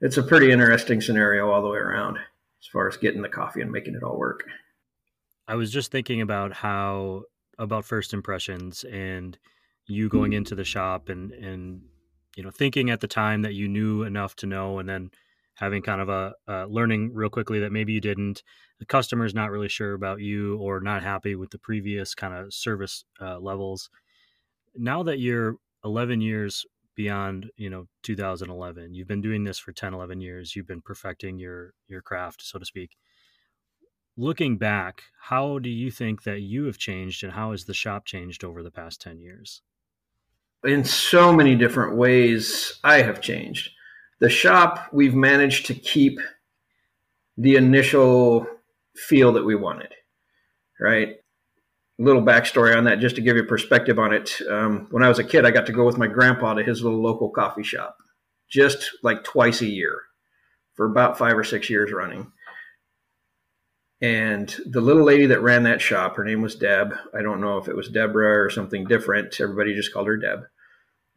It's 0.00 0.16
a 0.16 0.22
pretty 0.22 0.50
interesting 0.50 1.00
scenario 1.00 1.50
all 1.50 1.62
the 1.62 1.68
way 1.68 1.78
around 1.78 2.16
as 2.16 2.66
far 2.72 2.88
as 2.88 2.96
getting 2.96 3.22
the 3.22 3.28
coffee 3.28 3.60
and 3.60 3.70
making 3.70 3.94
it 3.94 4.02
all 4.02 4.18
work. 4.18 4.44
I 5.46 5.54
was 5.54 5.70
just 5.70 5.90
thinking 5.90 6.20
about 6.20 6.52
how 6.52 7.24
about 7.58 7.84
first 7.84 8.14
impressions 8.14 8.84
and 8.84 9.38
you 9.86 10.08
going 10.08 10.32
hmm. 10.32 10.38
into 10.38 10.54
the 10.54 10.64
shop 10.64 11.08
and 11.08 11.32
and 11.32 11.82
you 12.36 12.42
know 12.42 12.50
thinking 12.50 12.90
at 12.90 13.00
the 13.00 13.08
time 13.08 13.42
that 13.42 13.54
you 13.54 13.68
knew 13.68 14.02
enough 14.02 14.36
to 14.36 14.46
know 14.46 14.78
and 14.78 14.88
then 14.88 15.10
having 15.60 15.82
kind 15.82 16.00
of 16.00 16.08
a, 16.08 16.32
a 16.48 16.66
learning 16.66 17.12
real 17.12 17.28
quickly 17.28 17.60
that 17.60 17.70
maybe 17.70 17.92
you 17.92 18.00
didn't. 18.00 18.42
The 18.78 18.86
customer's 18.86 19.34
not 19.34 19.50
really 19.50 19.68
sure 19.68 19.92
about 19.92 20.20
you 20.20 20.56
or 20.56 20.80
not 20.80 21.02
happy 21.02 21.36
with 21.36 21.50
the 21.50 21.58
previous 21.58 22.14
kind 22.14 22.32
of 22.32 22.54
service 22.54 23.04
uh, 23.20 23.38
levels. 23.38 23.90
Now 24.74 25.02
that 25.02 25.20
you're 25.20 25.56
11 25.84 26.22
years 26.22 26.64
beyond 26.96 27.50
you 27.56 27.70
know 27.70 27.86
2011 28.02 28.92
you've 28.92 29.08
been 29.08 29.22
doing 29.22 29.44
this 29.44 29.58
for 29.58 29.72
10 29.72 29.94
11 29.94 30.20
years 30.20 30.54
you've 30.54 30.66
been 30.66 30.82
perfecting 30.82 31.38
your 31.38 31.72
your 31.88 32.02
craft 32.02 32.42
so 32.42 32.58
to 32.58 32.64
speak. 32.64 32.96
Looking 34.16 34.58
back 34.58 35.04
how 35.20 35.58
do 35.58 35.70
you 35.70 35.90
think 35.90 36.24
that 36.24 36.40
you 36.40 36.64
have 36.64 36.78
changed 36.78 37.22
and 37.22 37.32
how 37.32 37.52
has 37.52 37.64
the 37.64 37.74
shop 37.74 38.06
changed 38.06 38.44
over 38.44 38.62
the 38.62 38.70
past 38.70 39.00
10 39.00 39.20
years? 39.20 39.62
In 40.64 40.84
so 40.84 41.32
many 41.32 41.54
different 41.54 41.96
ways, 41.96 42.78
I 42.84 43.00
have 43.00 43.22
changed. 43.22 43.70
The 44.20 44.30
shop, 44.30 44.88
we've 44.92 45.14
managed 45.14 45.66
to 45.66 45.74
keep 45.74 46.20
the 47.36 47.56
initial 47.56 48.46
feel 48.94 49.32
that 49.32 49.44
we 49.44 49.54
wanted, 49.54 49.94
right? 50.78 51.16
Little 51.98 52.22
backstory 52.22 52.76
on 52.76 52.84
that, 52.84 53.00
just 53.00 53.16
to 53.16 53.22
give 53.22 53.36
you 53.36 53.44
perspective 53.44 53.98
on 53.98 54.12
it. 54.12 54.40
Um, 54.48 54.88
when 54.90 55.02
I 55.02 55.08
was 55.08 55.18
a 55.18 55.24
kid, 55.24 55.46
I 55.46 55.50
got 55.50 55.66
to 55.66 55.72
go 55.72 55.84
with 55.86 55.98
my 55.98 56.06
grandpa 56.06 56.54
to 56.54 56.62
his 56.62 56.82
little 56.82 57.02
local 57.02 57.30
coffee 57.30 57.62
shop 57.62 57.96
just 58.50 58.90
like 59.02 59.24
twice 59.24 59.60
a 59.60 59.66
year 59.66 60.02
for 60.74 60.86
about 60.86 61.16
five 61.16 61.38
or 61.38 61.44
six 61.44 61.70
years 61.70 61.92
running. 61.92 62.32
And 64.02 64.54
the 64.66 64.80
little 64.80 65.04
lady 65.04 65.26
that 65.26 65.42
ran 65.42 65.62
that 65.64 65.80
shop, 65.80 66.16
her 66.16 66.24
name 66.24 66.42
was 66.42 66.56
Deb. 66.56 66.94
I 67.14 67.22
don't 67.22 67.40
know 67.40 67.58
if 67.58 67.68
it 67.68 67.76
was 67.76 67.88
Deborah 67.88 68.42
or 68.42 68.50
something 68.50 68.84
different. 68.86 69.40
Everybody 69.40 69.74
just 69.74 69.92
called 69.92 70.06
her 70.06 70.16
Deb. 70.16 70.44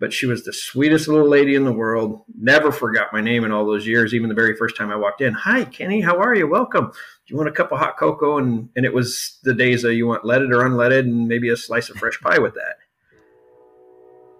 But 0.03 0.11
she 0.11 0.25
was 0.25 0.43
the 0.43 0.51
sweetest 0.51 1.07
little 1.07 1.29
lady 1.29 1.55
in 1.55 1.63
the 1.63 1.71
world. 1.71 2.25
Never 2.37 2.73
forgot 2.73 3.13
my 3.13 3.21
name 3.21 3.45
in 3.45 3.53
all 3.53 3.65
those 3.65 3.87
years, 3.87 4.13
even 4.13 4.27
the 4.27 4.35
very 4.35 4.53
first 4.53 4.75
time 4.75 4.91
I 4.91 4.97
walked 4.97 5.21
in. 5.21 5.33
Hi, 5.33 5.63
Kenny, 5.63 6.01
how 6.01 6.17
are 6.17 6.35
you? 6.35 6.45
Welcome. 6.45 6.87
Do 6.87 6.93
you 7.27 7.37
want 7.37 7.47
a 7.47 7.53
cup 7.53 7.71
of 7.71 7.79
hot 7.79 7.95
cocoa? 7.97 8.37
And, 8.37 8.67
and 8.75 8.85
it 8.85 8.93
was 8.93 9.39
the 9.43 9.53
days 9.53 9.81
that 9.83 9.93
you 9.93 10.05
want 10.05 10.25
leaded 10.25 10.51
or 10.51 10.57
unleaded 10.57 11.05
and 11.05 11.29
maybe 11.29 11.47
a 11.47 11.55
slice 11.55 11.89
of 11.89 11.95
fresh 11.95 12.19
pie 12.19 12.37
with 12.37 12.53
that. 12.55 12.75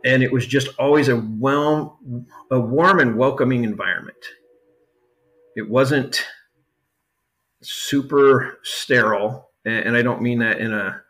And 0.04 0.22
it 0.22 0.34
was 0.34 0.46
just 0.46 0.68
always 0.78 1.08
a, 1.08 1.16
well, 1.16 1.98
a 2.52 2.60
warm 2.60 3.00
and 3.00 3.18
welcoming 3.18 3.64
environment. 3.64 4.18
It 5.56 5.70
wasn't 5.70 6.26
super 7.62 8.60
sterile, 8.64 9.50
and, 9.64 9.86
and 9.86 9.96
I 9.96 10.02
don't 10.02 10.22
mean 10.22 10.40
that 10.40 10.58
in 10.58 10.74
a 10.74 11.03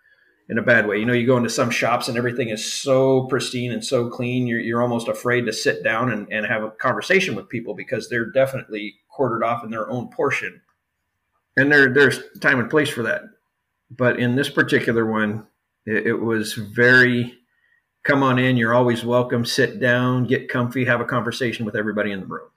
in 0.54 0.60
a 0.60 0.62
bad 0.62 0.86
way. 0.86 1.00
You 1.00 1.06
know, 1.06 1.14
you 1.14 1.26
go 1.26 1.38
into 1.38 1.50
some 1.50 1.72
shops 1.72 2.08
and 2.08 2.16
everything 2.16 2.50
is 2.50 2.72
so 2.72 3.26
pristine 3.26 3.72
and 3.72 3.84
so 3.84 4.08
clean, 4.08 4.46
you're, 4.46 4.60
you're 4.60 4.84
almost 4.84 5.08
afraid 5.08 5.48
to 5.48 5.52
sit 5.52 5.84
down 5.84 6.12
and, 6.12 6.32
and 6.32 6.46
have 6.46 6.62
a 6.62 6.70
conversation 6.70 7.34
with 7.34 7.50
people 7.50 7.74
because 7.74 8.08
they're 8.08 8.30
definitely 8.30 8.98
quartered 9.10 9.44
off 9.44 9.64
in 9.64 9.72
their 9.72 9.90
own 9.90 10.10
portion. 10.10 10.62
And 11.58 11.72
there, 11.72 11.92
there's 11.92 12.20
time 12.40 12.60
and 12.60 12.70
place 12.70 12.90
for 12.90 13.02
that. 13.02 13.24
But 13.90 14.20
in 14.20 14.36
this 14.36 14.48
particular 14.48 15.08
one, 15.08 15.48
it, 15.88 16.06
it 16.06 16.22
was 16.22 16.54
very 16.54 17.34
come 18.04 18.22
on 18.22 18.38
in, 18.38 18.56
you're 18.56 18.76
always 18.76 19.04
welcome, 19.04 19.46
sit 19.46 19.80
down, 19.80 20.28
get 20.28 20.50
comfy, 20.50 20.86
have 20.86 21.02
a 21.02 21.06
conversation 21.06 21.66
with 21.66 21.76
everybody 21.76 22.12
in 22.12 22.20
the 22.20 22.26
room. 22.28 22.50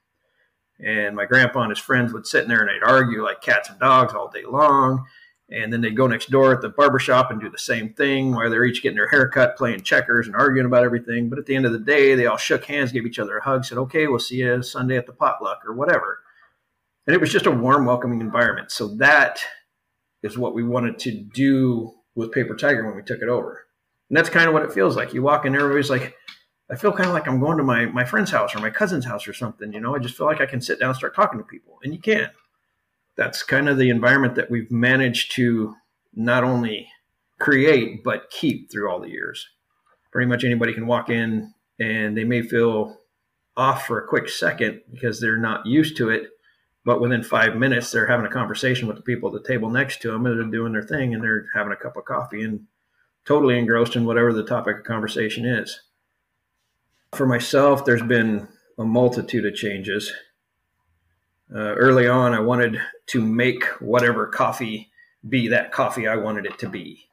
And 0.85 1.17
my 1.17 1.25
grandpa 1.25 1.63
and 1.63 1.71
his 1.71 1.79
friends 1.79 2.13
would 2.13 2.27
sit 2.27 2.43
in 2.43 2.49
there 2.51 2.61
and 2.61 2.69
they'd 2.69 2.87
argue 2.87 3.25
like 3.25 3.41
cats 3.41 3.71
and 3.71 3.81
dogs 3.81 4.13
all 4.13 4.29
day 4.29 4.43
long. 4.47 5.07
And 5.49 5.73
then 5.73 5.81
they'd 5.81 5.97
go 5.97 6.09
next 6.09 6.31
door 6.31 6.53
at 6.53 6.61
the 6.61 6.71
barber 6.71 6.99
shop 6.99 7.31
and 7.31 7.41
do 7.41 7.49
the 7.49 7.59
same 7.59 7.93
thing 7.93 8.35
where 8.35 8.51
they're 8.51 8.65
each 8.65 8.83
getting 8.83 8.97
their 8.97 9.09
hair 9.09 9.29
cut, 9.29 9.57
playing 9.57 9.83
checkers 9.83 10.27
and 10.27 10.35
arguing 10.35 10.67
about 10.67 10.83
everything. 10.83 11.29
But 11.29 11.39
at 11.39 11.47
the 11.47 11.55
end 11.55 11.67
of 11.67 11.73
the 11.73 11.79
day, 11.79 12.17
they 12.17 12.27
all 12.27 12.37
shook 12.37 12.65
hands, 12.65 12.91
gave 12.91 13.07
each 13.07 13.21
other 13.21 13.39
a 13.39 13.45
hug, 13.45 13.65
said, 13.65 13.79
okay, 13.79 14.09
we'll 14.09 14.19
see 14.19 14.37
you 14.37 14.63
Sunday 14.63 14.97
at 14.97 15.07
the 15.07 15.13
potluck 15.13 15.61
or 15.65 15.73
whatever. 15.73 16.21
And 17.07 17.15
it 17.15 17.21
was 17.21 17.31
just 17.31 17.47
a 17.47 17.51
warm, 17.53 17.87
welcoming 17.87 18.21
environment. 18.21 18.73
So 18.73 18.89
that 18.97 19.39
is 20.25 20.37
what 20.37 20.55
we 20.55 20.65
wanted 20.65 20.99
to 21.01 21.13
do 21.13 21.93
with 22.17 22.33
Paper 22.33 22.57
Tiger 22.57 22.85
when 22.85 22.97
we 22.97 23.03
took 23.03 23.23
it 23.23 23.29
over. 23.29 23.67
And 24.11 24.17
that's 24.17 24.31
kind 24.31 24.49
of 24.49 24.55
what 24.55 24.65
it 24.65 24.73
feels 24.73 24.97
like. 24.97 25.15
You 25.15 25.23
walk 25.23 25.47
in, 25.47 25.55
everybody's 25.55 25.91
like, 25.91 26.17
I 26.69 26.75
feel 26.75 26.93
kind 26.93 27.07
of 27.07 27.13
like 27.13 27.29
I'm 27.29 27.39
going 27.39 27.59
to 27.59 27.63
my, 27.63 27.87
my 27.87 28.05
friend's 28.05 28.33
house 28.33 28.57
or 28.57 28.59
my 28.59 28.71
cousin's 28.71 29.05
house 29.05 29.29
or 29.29 29.33
something. 29.33 29.73
You 29.73 29.79
know, 29.79 29.95
I 29.95 30.01
just 30.01 30.17
feel 30.17 30.27
like 30.27 30.41
I 30.41 30.47
can 30.47 30.61
sit 30.61 30.81
down 30.81 30.89
and 30.89 30.97
start 30.97 31.15
talking 31.15 31.39
to 31.39 31.45
people. 31.45 31.79
And 31.85 31.93
you 31.93 32.01
can 32.01 32.31
that's 33.17 33.43
kind 33.43 33.69
of 33.69 33.79
the 33.79 33.91
environment 33.91 34.35
that 34.35 34.51
we've 34.51 34.71
managed 34.71 35.33
to 35.33 35.75
not 36.15 36.45
only 36.45 36.89
create 37.39 38.05
but 38.05 38.31
keep 38.31 38.71
through 38.71 38.91
all 38.91 39.01
the 39.01 39.11
years. 39.11 39.49
Pretty 40.13 40.29
much 40.29 40.45
anybody 40.45 40.73
can 40.73 40.87
walk 40.87 41.11
in 41.11 41.53
and 41.79 42.17
they 42.17 42.25
may 42.25 42.43
feel 42.43 42.99
off 43.57 43.87
for 43.87 43.99
a 43.99 44.09
quick 44.09 44.29
second 44.29 44.83
because 44.93 45.21
they're 45.21 45.39
not 45.39 45.67
used 45.67 45.97
to 45.97 46.11
it, 46.11 46.29
but 46.85 47.01
within 47.01 47.23
five 47.23 47.57
minutes 47.57 47.91
they're 47.91 48.07
having 48.07 48.27
a 48.27 48.31
conversation 48.31 48.87
with 48.87 48.97
the 48.97 49.03
people 49.03 49.35
at 49.35 49.43
the 49.43 49.49
table 49.49 49.71
next 49.71 50.01
to 50.03 50.11
them 50.11 50.27
and 50.27 50.39
they're 50.39 50.51
doing 50.51 50.73
their 50.73 50.83
thing 50.83 51.15
and 51.15 51.23
they're 51.23 51.47
having 51.55 51.73
a 51.73 51.77
cup 51.77 51.97
of 51.97 52.05
coffee 52.05 52.43
and 52.43 52.67
totally 53.25 53.59
engrossed 53.59 53.97
in 53.97 54.05
whatever 54.05 54.33
the 54.33 54.45
topic 54.45 54.79
of 54.79 54.85
conversation 54.85 55.45
is. 55.45 55.81
For 57.15 57.27
myself, 57.27 57.85
there's 57.85 58.03
been 58.03 58.49
a 58.79 58.85
multitude 58.85 59.47
of 59.47 59.55
changes 59.55 60.13
uh, 61.55 61.75
early 61.75 62.09
on, 62.09 62.35
I 62.35 62.41
wanted 62.41 62.81
to 63.07 63.21
make 63.21 63.65
whatever 63.81 64.27
coffee 64.27 64.91
be 65.29 65.49
that 65.49 65.73
coffee 65.73 66.07
I 66.07 66.17
wanted 66.17 66.47
it 66.47 66.59
to 66.61 66.69
be. 66.69 67.09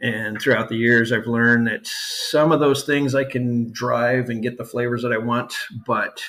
And 0.00 0.40
throughout 0.40 0.68
the 0.68 0.76
years, 0.76 1.12
I've 1.12 1.28
learned 1.28 1.68
that 1.68 1.86
some 1.86 2.50
of 2.50 2.60
those 2.60 2.84
things 2.84 3.14
I 3.14 3.24
can 3.24 3.70
drive 3.72 4.30
and 4.30 4.42
get 4.42 4.58
the 4.58 4.64
flavors 4.64 5.02
that 5.02 5.12
I 5.12 5.18
want. 5.18 5.54
But 5.86 6.20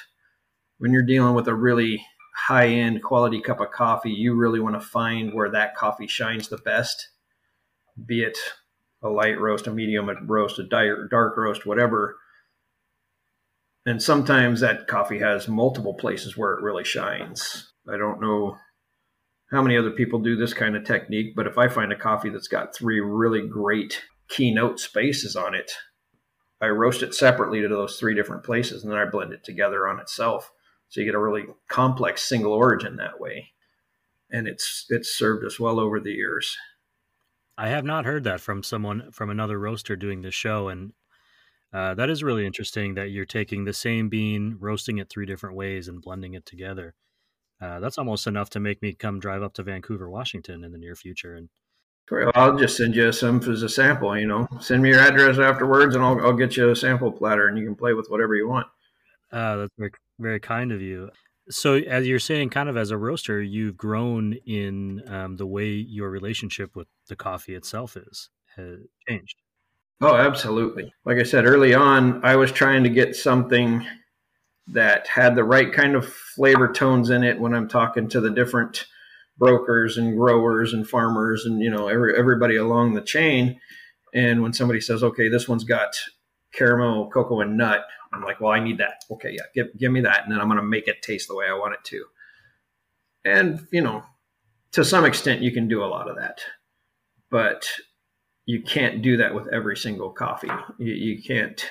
when 0.78 0.92
you're 0.92 1.02
dealing 1.02 1.34
with 1.34 1.48
a 1.48 1.56
really 1.56 2.06
high 2.36 2.68
end 2.68 3.02
quality 3.02 3.42
cup 3.42 3.60
of 3.60 3.72
coffee, 3.72 4.12
you 4.12 4.36
really 4.36 4.60
want 4.60 4.76
to 4.76 4.88
find 4.88 5.34
where 5.34 5.50
that 5.50 5.76
coffee 5.76 6.08
shines 6.08 6.50
the 6.50 6.58
best, 6.58 7.10
be 8.06 8.24
it 8.24 8.38
a 9.02 9.10
light 9.10 9.40
roast, 9.40 9.68
a 9.68 9.72
medium 9.72 10.10
roast, 10.28 10.60
a 10.60 10.64
dark 11.10 11.38
roast, 11.38 11.66
whatever 11.66 12.18
and 13.86 14.02
sometimes 14.02 14.62
that 14.62 14.88
coffee 14.88 15.20
has 15.20 15.48
multiple 15.48 15.94
places 15.94 16.38
where 16.38 16.54
it 16.54 16.64
really 16.64 16.84
shines. 16.84 17.74
I 17.88 17.98
don't 17.98 18.22
know 18.22 18.58
how 19.52 19.62
many 19.62 19.78
other 19.78 19.92
people 19.92 20.20
do 20.20 20.36
this 20.36 20.54
kind 20.54 20.76
of 20.76 20.86
technique, 20.86 21.36
but 21.36 21.48
if 21.48 21.58
I 21.58 21.68
find 21.68 21.92
a 21.92 21.98
coffee 21.98 22.30
that's 22.30 22.48
got 22.48 22.76
three 22.76 23.00
really 23.02 23.48
great 23.48 24.02
keynote 24.30 24.80
spaces 24.80 25.36
on 25.36 25.54
it, 25.54 25.72
I 26.62 26.68
roast 26.68 27.04
it 27.04 27.14
separately 27.14 27.62
to 27.62 27.68
those 27.68 28.00
three 28.00 28.16
different 28.16 28.44
places 28.44 28.84
and 28.84 28.92
then 28.92 29.00
I 29.00 29.06
blend 29.06 29.34
it 29.34 29.44
together 29.44 29.88
on 29.88 30.00
itself. 30.00 30.52
So 30.88 31.02
you 31.02 31.06
get 31.06 31.16
a 31.16 31.20
really 31.20 31.46
complex 31.70 32.24
single 32.24 32.54
origin 32.54 32.96
that 32.98 33.20
way. 33.20 33.52
And 34.32 34.48
it's 34.48 34.86
it's 34.90 35.16
served 35.16 35.46
us 35.46 35.60
well 35.60 35.80
over 35.80 36.00
the 36.00 36.12
years. 36.12 36.58
I 37.58 37.68
have 37.68 37.84
not 37.84 38.06
heard 38.06 38.24
that 38.24 38.42
from 38.42 38.64
someone 38.64 39.12
from 39.12 39.30
another 39.30 39.60
roaster 39.60 39.96
doing 39.96 40.22
this 40.22 40.34
show 40.34 40.70
and 40.70 40.94
uh, 41.74 41.96
that 41.96 42.10
is 42.10 42.24
really 42.24 42.46
interesting 42.46 42.94
that 42.94 43.10
you're 43.10 43.26
taking 43.26 43.66
the 43.66 43.74
same 43.74 44.08
bean, 44.08 44.58
roasting 44.60 45.00
it 45.00 45.10
three 45.10 45.26
different 45.26 45.56
ways, 45.56 45.88
and 45.88 46.02
blending 46.02 46.36
it 46.36 46.46
together. 46.46 46.94
Uh, 47.60 47.80
that's 47.80 47.98
almost 47.98 48.28
enough 48.28 48.50
to 48.52 48.60
make 48.60 48.82
me 48.82 48.94
come 48.94 49.20
drive 49.20 49.42
up 49.42 49.54
to 49.54 49.64
Vancouver, 49.64 50.10
Washington 50.10 50.64
in 50.64 50.72
the 50.72 50.78
near 50.78 50.96
future. 50.96 51.36
And 51.36 51.50
well, 52.12 52.32
I'll 52.36 52.58
just 52.58 52.78
send 52.78 52.96
you 52.96 53.12
some 53.12 53.42
as 53.50 53.64
a 53.64 53.70
sample. 53.70 54.18
You 54.18 54.28
know, 54.28 54.48
send 54.60 54.84
me 54.84 54.90
your 54.90 55.00
address 55.00 55.40
afterwards, 55.40 55.96
and 55.96 56.04
I'll, 56.04 56.20
I'll 56.22 56.34
get 56.34 56.58
you 56.58 56.70
a 56.70 56.76
sample 56.76 57.12
platter, 57.12 57.48
and 57.48 57.58
you 57.58 57.66
can 57.66 57.76
play 57.76 57.94
with 57.94 58.08
whatever 58.08 58.36
you 58.36 58.48
want. 58.48 58.68
Uh, 59.32 59.56
that's 59.56 59.74
very, 59.78 59.92
very 60.20 60.40
kind 60.40 60.72
of 60.72 60.82
you. 60.82 61.10
So, 61.50 61.76
as 61.76 62.06
you're 62.06 62.20
saying, 62.20 62.52
kind 62.52 62.70
of 62.70 62.78
as 62.78 62.92
a 62.92 62.98
roaster, 62.98 63.42
you've 63.42 63.78
grown 63.78 64.34
in 64.46 65.02
um, 65.08 65.38
the 65.38 65.48
way 65.48 65.70
your 65.70 66.10
relationship 66.10 66.76
with 66.76 66.88
the 67.08 67.16
coffee 67.16 67.56
itself 67.56 67.98
is 67.98 68.30
has 68.56 68.80
changed. 69.08 69.38
Oh, 70.02 70.16
absolutely. 70.16 70.94
Like 71.06 71.18
I 71.18 71.24
said 71.24 71.46
early 71.46 71.74
on, 71.74 72.24
I 72.26 72.36
was 72.36 72.52
trying 72.52 72.84
to 72.84 72.90
get 72.90 73.16
something 73.16 73.86
that 74.68 75.08
had 75.08 75.36
the 75.36 75.44
right 75.44 75.72
kind 75.74 75.96
of 75.96 76.08
flavor 76.08 76.72
tones 76.72 77.10
in 77.10 77.24
it 77.24 77.40
when 77.40 77.54
I'm 77.54 77.68
talking 77.68 78.08
to 78.10 78.22
the 78.22 78.30
different 78.30 78.86
brokers 79.38 79.98
and 79.98 80.18
growers 80.18 80.74
and 80.74 80.88
farmers 80.88 81.46
and 81.46 81.62
you 81.62 81.70
know 81.70 81.88
every, 81.88 82.18
everybody 82.18 82.56
along 82.56 82.94
the 82.94 83.02
chain. 83.02 83.60
And 84.14 84.42
when 84.42 84.54
somebody 84.54 84.80
says, 84.80 85.04
"Okay, 85.04 85.28
this 85.28 85.48
one's 85.50 85.64
got 85.64 85.96
caramel, 86.54 87.10
cocoa, 87.10 87.42
and 87.42 87.58
nut," 87.58 87.84
I'm 88.14 88.24
like, 88.24 88.40
"Well, 88.40 88.52
I 88.52 88.60
need 88.60 88.78
that. 88.78 89.02
Okay, 89.12 89.32
yeah, 89.32 89.44
give 89.56 89.78
give 89.78 89.92
me 89.92 90.02
that, 90.02 90.24
and 90.24 90.32
then 90.32 90.40
I'm 90.40 90.48
going 90.48 90.58
to 90.60 90.64
make 90.64 90.88
it 90.88 91.02
taste 91.02 91.28
the 91.28 91.36
way 91.36 91.46
I 91.48 91.54
want 91.54 91.74
it 91.74 91.84
to." 91.86 92.06
And 93.26 93.68
you 93.72 93.82
know, 93.82 94.04
to 94.74 94.86
some 94.86 95.06
extent, 95.06 95.42
you 95.42 95.52
can 95.52 95.68
do 95.68 95.84
a 95.84 95.88
lot 95.88 96.10
of 96.10 96.18
that, 96.18 96.40
but 97.32 97.68
you 98.46 98.62
can't 98.62 99.02
do 99.02 99.18
that 99.18 99.34
with 99.34 99.48
every 99.48 99.78
single 99.78 100.10
coffee. 100.10 100.52
You, 100.78 100.94
you, 100.94 101.24
can't 101.24 101.66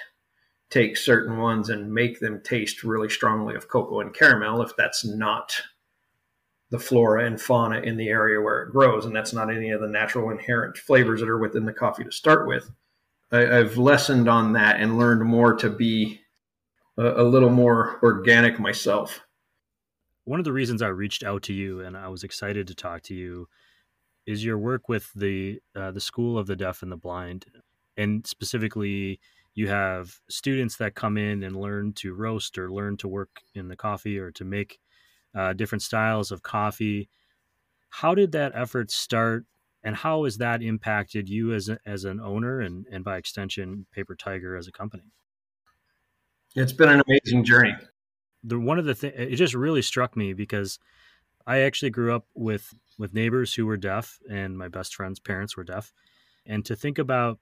take 0.70 0.96
certain 0.96 1.38
ones 1.38 1.68
and 1.68 1.92
make 1.92 2.18
them 2.18 2.40
taste 2.42 2.82
really 2.82 3.10
strongly 3.10 3.54
of 3.54 3.68
cocoa 3.68 4.00
and 4.00 4.14
caramel 4.14 4.62
if 4.62 4.74
that's 4.76 5.04
not 5.04 5.60
the 6.70 6.78
flora 6.78 7.26
and 7.26 7.38
fauna 7.38 7.80
in 7.80 7.98
the 7.98 8.08
area 8.08 8.40
where 8.40 8.62
it 8.62 8.72
grows, 8.72 9.04
and 9.04 9.14
that's 9.14 9.34
not 9.34 9.50
any 9.52 9.70
of 9.70 9.82
the 9.82 9.86
natural 9.86 10.30
inherent 10.30 10.78
flavors 10.78 11.20
that 11.20 11.28
are 11.28 11.38
within 11.38 11.66
the 11.66 11.72
coffee 11.72 12.04
to 12.04 12.10
start 12.10 12.48
with. 12.48 12.70
I, 13.30 13.40
have 13.40 13.76
lessened 13.76 14.28
on 14.28 14.54
that 14.54 14.80
and 14.80 14.98
learned 14.98 15.22
more 15.24 15.54
to 15.56 15.68
be 15.68 16.20
a, 16.96 17.22
a 17.22 17.24
little 17.24 17.50
more 17.50 17.98
organic 18.02 18.58
myself. 18.58 19.20
One 20.24 20.38
of 20.38 20.44
the 20.44 20.52
reasons 20.52 20.80
I 20.80 20.88
reached 20.88 21.22
out 21.22 21.42
to 21.44 21.52
you 21.52 21.80
and 21.80 21.96
I 21.96 22.08
was 22.08 22.24
excited 22.24 22.66
to 22.68 22.74
talk 22.74 23.02
to 23.02 23.14
you 23.14 23.48
is 24.26 24.44
your 24.44 24.58
work 24.58 24.88
with 24.88 25.12
the 25.14 25.60
uh, 25.74 25.90
the 25.90 26.00
School 26.00 26.38
of 26.38 26.46
the 26.46 26.56
Deaf 26.56 26.82
and 26.82 26.92
the 26.92 26.96
Blind, 26.96 27.46
and 27.96 28.26
specifically, 28.26 29.20
you 29.54 29.68
have 29.68 30.20
students 30.28 30.76
that 30.76 30.94
come 30.94 31.18
in 31.18 31.42
and 31.42 31.56
learn 31.56 31.92
to 31.94 32.14
roast 32.14 32.58
or 32.58 32.72
learn 32.72 32.96
to 32.98 33.08
work 33.08 33.40
in 33.54 33.68
the 33.68 33.76
coffee 33.76 34.18
or 34.18 34.30
to 34.32 34.44
make 34.44 34.78
uh, 35.34 35.52
different 35.52 35.82
styles 35.82 36.30
of 36.30 36.42
coffee. 36.42 37.08
How 37.90 38.14
did 38.14 38.32
that 38.32 38.52
effort 38.54 38.90
start, 38.90 39.44
and 39.82 39.96
how 39.96 40.24
has 40.24 40.38
that 40.38 40.62
impacted 40.62 41.28
you 41.28 41.52
as 41.52 41.68
a, 41.68 41.78
as 41.84 42.04
an 42.04 42.20
owner 42.20 42.60
and 42.60 42.86
and 42.90 43.04
by 43.04 43.16
extension, 43.16 43.86
Paper 43.92 44.14
Tiger 44.14 44.56
as 44.56 44.68
a 44.68 44.72
company? 44.72 45.12
It's 46.54 46.72
been 46.72 46.90
an 46.90 47.02
amazing 47.06 47.44
journey. 47.44 47.74
The 48.44 48.58
one 48.58 48.78
of 48.78 48.84
the 48.84 48.94
things 48.94 49.14
it 49.16 49.36
just 49.36 49.54
really 49.54 49.82
struck 49.82 50.16
me 50.16 50.32
because 50.32 50.78
I 51.46 51.60
actually 51.60 51.90
grew 51.90 52.14
up 52.14 52.26
with 52.34 52.74
with 52.98 53.14
neighbors 53.14 53.54
who 53.54 53.66
were 53.66 53.76
deaf, 53.76 54.18
and 54.30 54.56
my 54.56 54.68
best 54.68 54.94
friend's 54.94 55.18
parents 55.18 55.56
were 55.56 55.64
deaf. 55.64 55.92
And 56.46 56.64
to 56.66 56.76
think 56.76 56.98
about 56.98 57.38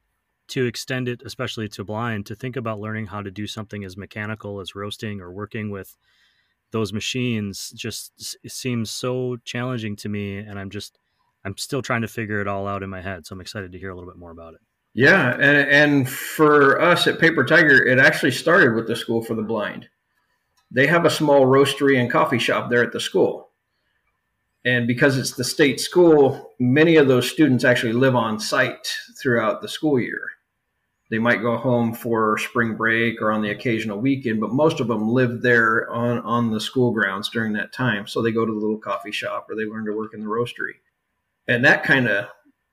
to 0.49 0.67
extend 0.67 1.09
it, 1.09 1.23
especially 1.25 1.69
to 1.69 1.85
blind, 1.85 2.27
to 2.27 2.35
think 2.35 2.57
about 2.57 2.81
learning 2.81 3.07
how 3.07 3.23
to 3.23 3.31
do 3.31 3.47
something 3.47 3.85
as 3.85 3.97
mechanical 3.97 4.61
as 4.61 4.75
roasting 4.75 5.21
or 5.21 5.33
working 5.33 5.71
with 5.71 5.97
those 6.73 6.93
machines 6.93 7.73
just 7.77 8.37
seems 8.47 8.91
so 8.91 9.37
challenging 9.45 9.97
to 9.97 10.09
me. 10.09 10.39
And 10.39 10.59
I'm 10.59 10.71
just, 10.71 10.99
I'm 11.45 11.57
still 11.57 11.83
trying 11.83 12.03
to 12.03 12.09
figure 12.09 12.41
it 12.41 12.49
all 12.49 12.67
out 12.67 12.83
in 12.83 12.91
my 12.91 13.01
head. 13.01 13.27
So 13.27 13.35
I'm 13.35 13.41
excited 13.41 13.73
to 13.73 13.79
hear 13.79 13.91
a 13.91 13.95
little 13.95 14.11
bit 14.11 14.19
more 14.19 14.31
about 14.31 14.55
it. 14.55 14.61
Yeah. 14.93 15.35
And, 15.35 15.69
and 15.69 16.09
for 16.09 16.81
us 16.81 17.07
at 17.07 17.21
Paper 17.21 17.45
Tiger, 17.45 17.85
it 17.85 17.99
actually 17.99 18.33
started 18.33 18.75
with 18.75 18.89
the 18.89 18.97
School 18.97 19.23
for 19.23 19.35
the 19.35 19.43
Blind. 19.43 19.89
They 20.71 20.87
have 20.87 21.05
a 21.05 21.11
small 21.11 21.47
roastery 21.47 22.01
and 22.01 22.11
coffee 22.11 22.39
shop 22.39 22.71
there 22.71 22.83
at 22.83 22.93
the 22.93 23.01
school 23.01 23.50
and 24.65 24.87
because 24.87 25.17
it's 25.17 25.33
the 25.33 25.45
state 25.45 25.81
school, 25.81 26.53
many 26.59 26.97
of 26.97 27.09
those 27.09 27.31
students 27.31 27.65
actually 27.65 27.95
live 27.95 28.15
on 28.15 28.39
site 28.39 28.93
throughout 29.21 29.63
the 29.63 29.69
school 29.69 29.99
year. 29.99 30.29
They 31.11 31.19
might 31.19 31.43
go 31.43 31.57
home 31.57 31.93
for 31.93 32.39
spring 32.39 32.77
break 32.77 33.21
or 33.21 33.33
on 33.33 33.43
the 33.43 33.51
occasional 33.51 33.99
weekend, 33.99 34.41
but 34.41 34.53
most 34.53 34.79
of 34.79 34.87
them 34.87 35.09
live 35.09 35.43
there 35.43 35.91
on, 35.91 36.19
on 36.21 36.51
the 36.51 36.61
school 36.61 36.93
grounds 36.93 37.31
during 37.31 37.53
that 37.55 37.73
time. 37.73 38.07
So 38.07 38.23
they 38.23 38.31
go 38.31 38.47
to 38.47 38.53
the 38.53 38.59
little 38.59 38.79
coffee 38.79 39.11
shop 39.11 39.49
or 39.51 39.57
they 39.57 39.65
learn 39.65 39.87
to 39.87 39.97
work 39.97 40.15
in 40.15 40.21
the 40.21 40.27
roastery. 40.27 40.75
And 41.49 41.65
that 41.65 41.83
kind 41.83 42.07
of 42.07 42.27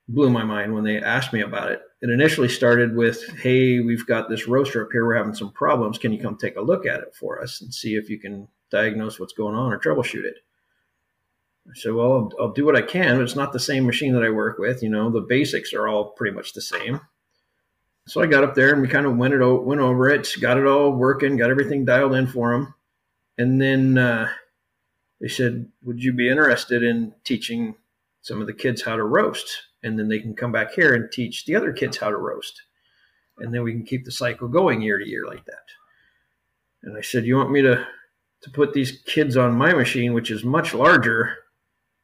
blew 0.10 0.30
my 0.30 0.44
mind 0.44 0.74
when 0.74 0.84
they 0.84 1.02
asked 1.02 1.34
me 1.34 1.42
about 1.42 1.72
it. 1.72 1.82
It 2.02 2.12
initially 2.12 2.50
started 2.50 2.96
with, 2.96 3.28
Hey, 3.40 3.80
we've 3.80 4.06
got 4.06 4.30
this 4.30 4.48
roaster 4.48 4.84
up 4.84 4.90
here. 4.92 5.06
We're 5.06 5.16
having 5.16 5.34
some 5.34 5.52
problems. 5.52 5.98
Can 5.98 6.14
you 6.14 6.22
come 6.22 6.38
take 6.38 6.58
a 6.58 6.62
look 6.62 6.86
at 6.86 7.00
it 7.00 7.16
for 7.16 7.42
us 7.42 7.62
and 7.62 7.74
see 7.74 7.96
if 7.96 8.08
you 8.08 8.20
can 8.20 8.48
diagnose 8.70 9.20
what's 9.20 9.34
going 9.34 9.56
on 9.56 9.74
or 9.74 9.80
troubleshoot 9.80 10.26
it? 10.26 10.36
I 11.70 11.74
said, 11.76 11.94
well, 11.94 12.12
I'll, 12.14 12.32
I'll, 12.40 12.54
do 12.54 12.66
what 12.66 12.78
I 12.78 12.82
can, 12.82 13.18
but 13.18 13.24
it's 13.24 13.36
not 13.36 13.52
the 13.52 13.60
same 13.60 13.86
machine 13.86 14.14
that 14.14 14.24
I 14.24 14.30
work 14.30 14.58
with. 14.58 14.82
You 14.82 14.90
know, 14.90 15.10
the 15.10 15.22
basics 15.22 15.74
are 15.74 15.88
all 15.88 16.12
pretty 16.12 16.36
much 16.36 16.54
the 16.54 16.62
same. 16.62 17.02
So 18.08 18.22
I 18.22 18.26
got 18.26 18.46
up 18.46 18.56
there 18.56 18.72
and 18.72 18.82
we 18.82 18.88
kind 18.88 19.06
of 19.06 19.18
went 19.18 19.34
it 19.34 19.44
went 19.44 19.82
over 19.82 20.10
it, 20.10 20.30
got 20.40 20.58
it 20.58 20.66
all 20.66 20.92
working, 20.92 21.36
got 21.36 21.50
everything 21.50 21.84
dialed 21.84 22.16
in 22.16 22.26
for 22.26 22.54
him, 22.54 22.74
and 23.38 23.62
then 23.62 23.98
uh, 23.98 24.30
they 25.20 25.28
said, 25.28 25.70
Would 25.84 26.02
you 26.02 26.14
be 26.14 26.30
interested 26.30 26.84
in 26.84 27.14
teaching 27.24 27.76
some 28.22 28.42
of 28.42 28.48
the 28.48 28.54
kids 28.54 28.82
how 28.82 28.96
to 28.96 29.04
roast? 29.04 29.50
And 29.84 30.00
then 30.00 30.08
they 30.08 30.20
can 30.20 30.36
come 30.36 30.52
back 30.52 30.72
here 30.72 30.94
and 30.94 31.12
teach 31.12 31.46
the 31.46 31.56
other 31.56 31.72
kids 31.72 31.98
how 31.98 32.10
to 32.10 32.18
roast. 32.18 32.62
And 33.40 33.54
then 33.54 33.64
we 33.64 33.72
can 33.72 33.84
keep 33.84 34.06
the 34.06 34.12
cycle 34.12 34.48
going 34.48 34.82
year 34.82 34.98
to 34.98 35.08
year 35.08 35.26
like 35.26 35.46
that. 35.46 35.68
And 36.84 36.98
I 36.98 37.02
said, 37.02 37.26
You 37.26 37.36
want 37.36 37.52
me 37.52 37.62
to, 37.62 37.86
to 38.42 38.50
put 38.52 38.74
these 38.74 39.04
kids 39.06 39.38
on 39.38 39.58
my 39.58 39.74
machine, 39.74 40.14
which 40.14 40.32
is 40.32 40.44
much 40.44 40.74
larger? 40.74 41.36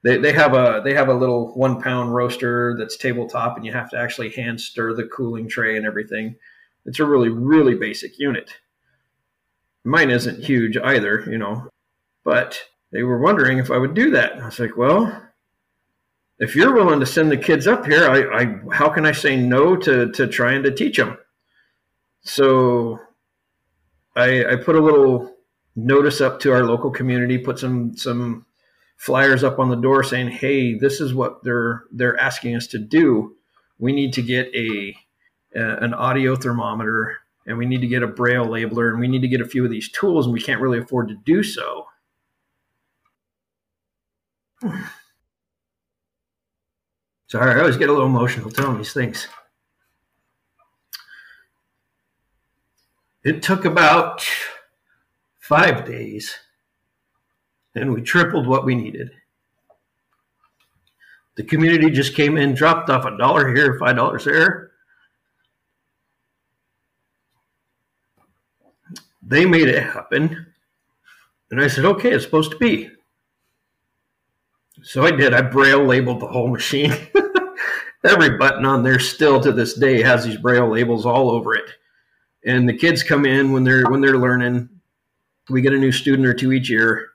They, 0.03 0.17
they 0.17 0.33
have 0.33 0.53
a 0.53 0.81
they 0.83 0.93
have 0.93 1.07
a 1.07 1.13
little 1.13 1.53
one 1.55 1.81
pound 1.81 2.13
roaster 2.13 2.75
that's 2.77 2.97
tabletop 2.97 3.55
and 3.55 3.65
you 3.65 3.71
have 3.71 3.89
to 3.91 3.97
actually 3.97 4.31
hand 4.31 4.59
stir 4.59 4.93
the 4.93 5.05
cooling 5.05 5.47
tray 5.47 5.77
and 5.77 5.85
everything. 5.85 6.35
It's 6.85 6.99
a 6.99 7.05
really, 7.05 7.29
really 7.29 7.75
basic 7.75 8.19
unit. 8.19 8.51
Mine 9.85 10.09
isn't 10.09 10.43
huge 10.43 10.77
either, 10.77 11.25
you 11.29 11.37
know, 11.37 11.69
but 12.25 12.61
they 12.91 13.03
were 13.03 13.19
wondering 13.19 13.57
if 13.57 13.71
I 13.71 13.77
would 13.77 13.93
do 13.93 14.11
that. 14.11 14.37
I 14.37 14.45
was 14.45 14.59
like, 14.59 14.75
well, 14.77 15.21
if 16.39 16.55
you're 16.55 16.73
willing 16.73 16.99
to 16.99 17.05
send 17.05 17.31
the 17.31 17.37
kids 17.37 17.67
up 17.67 17.85
here, 17.85 18.09
I, 18.09 18.41
I 18.41 18.59
how 18.75 18.89
can 18.89 19.05
I 19.05 19.13
say 19.13 19.37
no 19.37 19.77
to 19.77 20.11
to 20.11 20.27
trying 20.27 20.63
to 20.63 20.71
teach 20.71 20.97
them? 20.97 21.17
So 22.23 22.99
I, 24.15 24.45
I 24.45 24.55
put 24.57 24.75
a 24.75 24.81
little 24.81 25.33
notice 25.75 26.19
up 26.19 26.41
to 26.41 26.51
our 26.51 26.63
local 26.63 26.91
community, 26.91 27.37
put 27.37 27.59
some 27.59 27.95
some 27.95 28.45
flyers 28.97 29.43
up 29.43 29.59
on 29.59 29.69
the 29.69 29.75
door 29.75 30.03
saying, 30.03 30.29
"Hey, 30.29 30.75
this 30.75 31.01
is 31.01 31.13
what 31.13 31.43
they're 31.43 31.83
they're 31.91 32.19
asking 32.19 32.55
us 32.55 32.67
to 32.67 32.79
do. 32.79 33.35
We 33.79 33.91
need 33.91 34.13
to 34.13 34.21
get 34.21 34.53
a, 34.55 34.95
a 35.55 35.77
an 35.83 35.93
audio 35.93 36.35
thermometer, 36.35 37.17
and 37.45 37.57
we 37.57 37.65
need 37.65 37.81
to 37.81 37.87
get 37.87 38.03
a 38.03 38.07
braille 38.07 38.45
labeler, 38.45 38.89
and 38.89 38.99
we 38.99 39.07
need 39.07 39.21
to 39.21 39.27
get 39.27 39.41
a 39.41 39.47
few 39.47 39.63
of 39.65 39.71
these 39.71 39.91
tools, 39.91 40.25
and 40.25 40.33
we 40.33 40.41
can't 40.41 40.61
really 40.61 40.79
afford 40.79 41.09
to 41.09 41.15
do 41.25 41.43
so." 41.43 41.87
Sorry, 47.27 47.51
I 47.51 47.59
always 47.59 47.77
get 47.77 47.89
a 47.89 47.91
little 47.91 48.07
emotional 48.07 48.51
telling 48.51 48.77
these 48.77 48.93
things. 48.93 49.27
It 53.23 53.41
took 53.41 53.65
about 53.65 54.23
five 55.39 55.85
days, 55.85 56.35
and 57.75 57.93
we 57.93 58.01
tripled 58.01 58.47
what 58.47 58.65
we 58.65 58.75
needed. 58.75 59.11
The 61.35 61.43
community 61.43 61.89
just 61.89 62.15
came 62.15 62.37
in, 62.37 62.53
dropped 62.53 62.89
off 62.89 63.05
a 63.05 63.17
dollar 63.17 63.53
here, 63.53 63.77
five 63.79 63.95
dollars 63.95 64.25
there. 64.25 64.71
They 69.25 69.45
made 69.45 69.67
it 69.67 69.81
happen. 69.81 70.47
And 71.49 71.61
I 71.61 71.67
said, 71.67 71.85
okay, 71.85 72.11
it's 72.11 72.25
supposed 72.25 72.51
to 72.51 72.57
be. 72.57 72.89
So 74.83 75.05
I 75.05 75.11
did. 75.11 75.33
I 75.33 75.41
braille 75.41 75.85
labeled 75.85 76.19
the 76.19 76.27
whole 76.27 76.49
machine. 76.49 76.93
Every 78.03 78.37
button 78.37 78.65
on 78.65 78.83
there 78.83 78.99
still 78.99 79.39
to 79.39 79.53
this 79.53 79.75
day 79.75 80.01
has 80.01 80.25
these 80.25 80.37
braille 80.37 80.67
labels 80.67 81.05
all 81.05 81.31
over 81.31 81.55
it. 81.55 81.69
And 82.45 82.67
the 82.67 82.75
kids 82.75 83.01
come 83.01 83.25
in 83.25 83.53
when 83.53 83.63
they're 83.63 83.89
when 83.89 84.01
they're 84.01 84.17
learning. 84.17 84.67
We 85.49 85.61
get 85.61 85.73
a 85.73 85.77
new 85.77 85.91
student 85.91 86.27
or 86.27 86.33
two 86.33 86.51
each 86.51 86.69
year. 86.69 87.12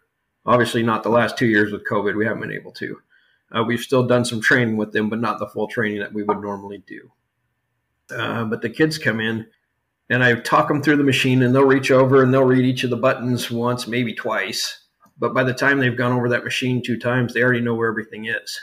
Obviously, 0.48 0.82
not 0.82 1.02
the 1.02 1.08
last 1.10 1.38
two 1.38 1.46
years 1.46 1.70
with 1.70 1.86
COVID. 1.88 2.16
We 2.16 2.24
haven't 2.24 2.40
been 2.40 2.52
able 2.52 2.72
to. 2.72 2.98
Uh, 3.54 3.64
we've 3.64 3.80
still 3.80 4.06
done 4.06 4.24
some 4.24 4.40
training 4.40 4.76
with 4.76 4.92
them, 4.92 5.08
but 5.08 5.20
not 5.20 5.38
the 5.38 5.48
full 5.48 5.68
training 5.68 6.00
that 6.00 6.12
we 6.12 6.22
would 6.22 6.40
normally 6.40 6.82
do. 6.86 7.10
Uh, 8.10 8.44
but 8.44 8.62
the 8.62 8.70
kids 8.70 8.98
come 8.98 9.20
in, 9.20 9.46
and 10.10 10.24
I 10.24 10.34
talk 10.34 10.68
them 10.68 10.82
through 10.82 10.96
the 10.96 11.04
machine, 11.04 11.42
and 11.42 11.54
they'll 11.54 11.64
reach 11.64 11.90
over 11.90 12.22
and 12.22 12.32
they'll 12.32 12.44
read 12.44 12.64
each 12.64 12.84
of 12.84 12.90
the 12.90 12.96
buttons 12.96 13.50
once, 13.50 13.86
maybe 13.86 14.14
twice 14.14 14.88
but 15.18 15.34
by 15.34 15.44
the 15.44 15.54
time 15.54 15.78
they've 15.78 15.96
gone 15.96 16.12
over 16.12 16.28
that 16.28 16.44
machine 16.44 16.82
two 16.82 16.98
times, 16.98 17.34
they 17.34 17.42
already 17.42 17.60
know 17.60 17.74
where 17.74 17.88
everything 17.88 18.26
is 18.26 18.58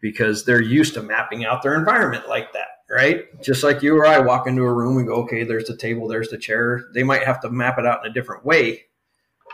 because 0.00 0.44
they're 0.44 0.62
used 0.62 0.94
to 0.94 1.02
mapping 1.02 1.44
out 1.44 1.62
their 1.62 1.74
environment 1.74 2.28
like 2.28 2.52
that, 2.52 2.68
right? 2.88 3.24
Just 3.42 3.62
like 3.62 3.82
you 3.82 3.96
or 3.96 4.06
I 4.06 4.20
walk 4.20 4.46
into 4.46 4.62
a 4.62 4.72
room 4.72 4.96
and 4.98 5.06
go, 5.06 5.14
okay, 5.16 5.44
there's 5.44 5.66
the 5.66 5.76
table, 5.76 6.08
there's 6.08 6.30
the 6.30 6.38
chair. 6.38 6.84
They 6.94 7.02
might 7.02 7.24
have 7.24 7.40
to 7.40 7.50
map 7.50 7.78
it 7.78 7.86
out 7.86 8.04
in 8.04 8.10
a 8.10 8.14
different 8.14 8.44
way, 8.44 8.84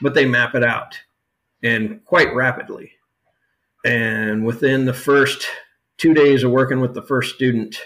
but 0.02 0.14
they 0.14 0.26
map 0.26 0.54
it 0.54 0.64
out 0.64 0.98
and 1.62 2.04
quite 2.04 2.34
rapidly. 2.34 2.92
And 3.84 4.44
within 4.44 4.84
the 4.84 4.94
first 4.94 5.46
two 5.96 6.14
days 6.14 6.42
of 6.42 6.50
working 6.50 6.80
with 6.80 6.94
the 6.94 7.02
first 7.02 7.34
student, 7.34 7.80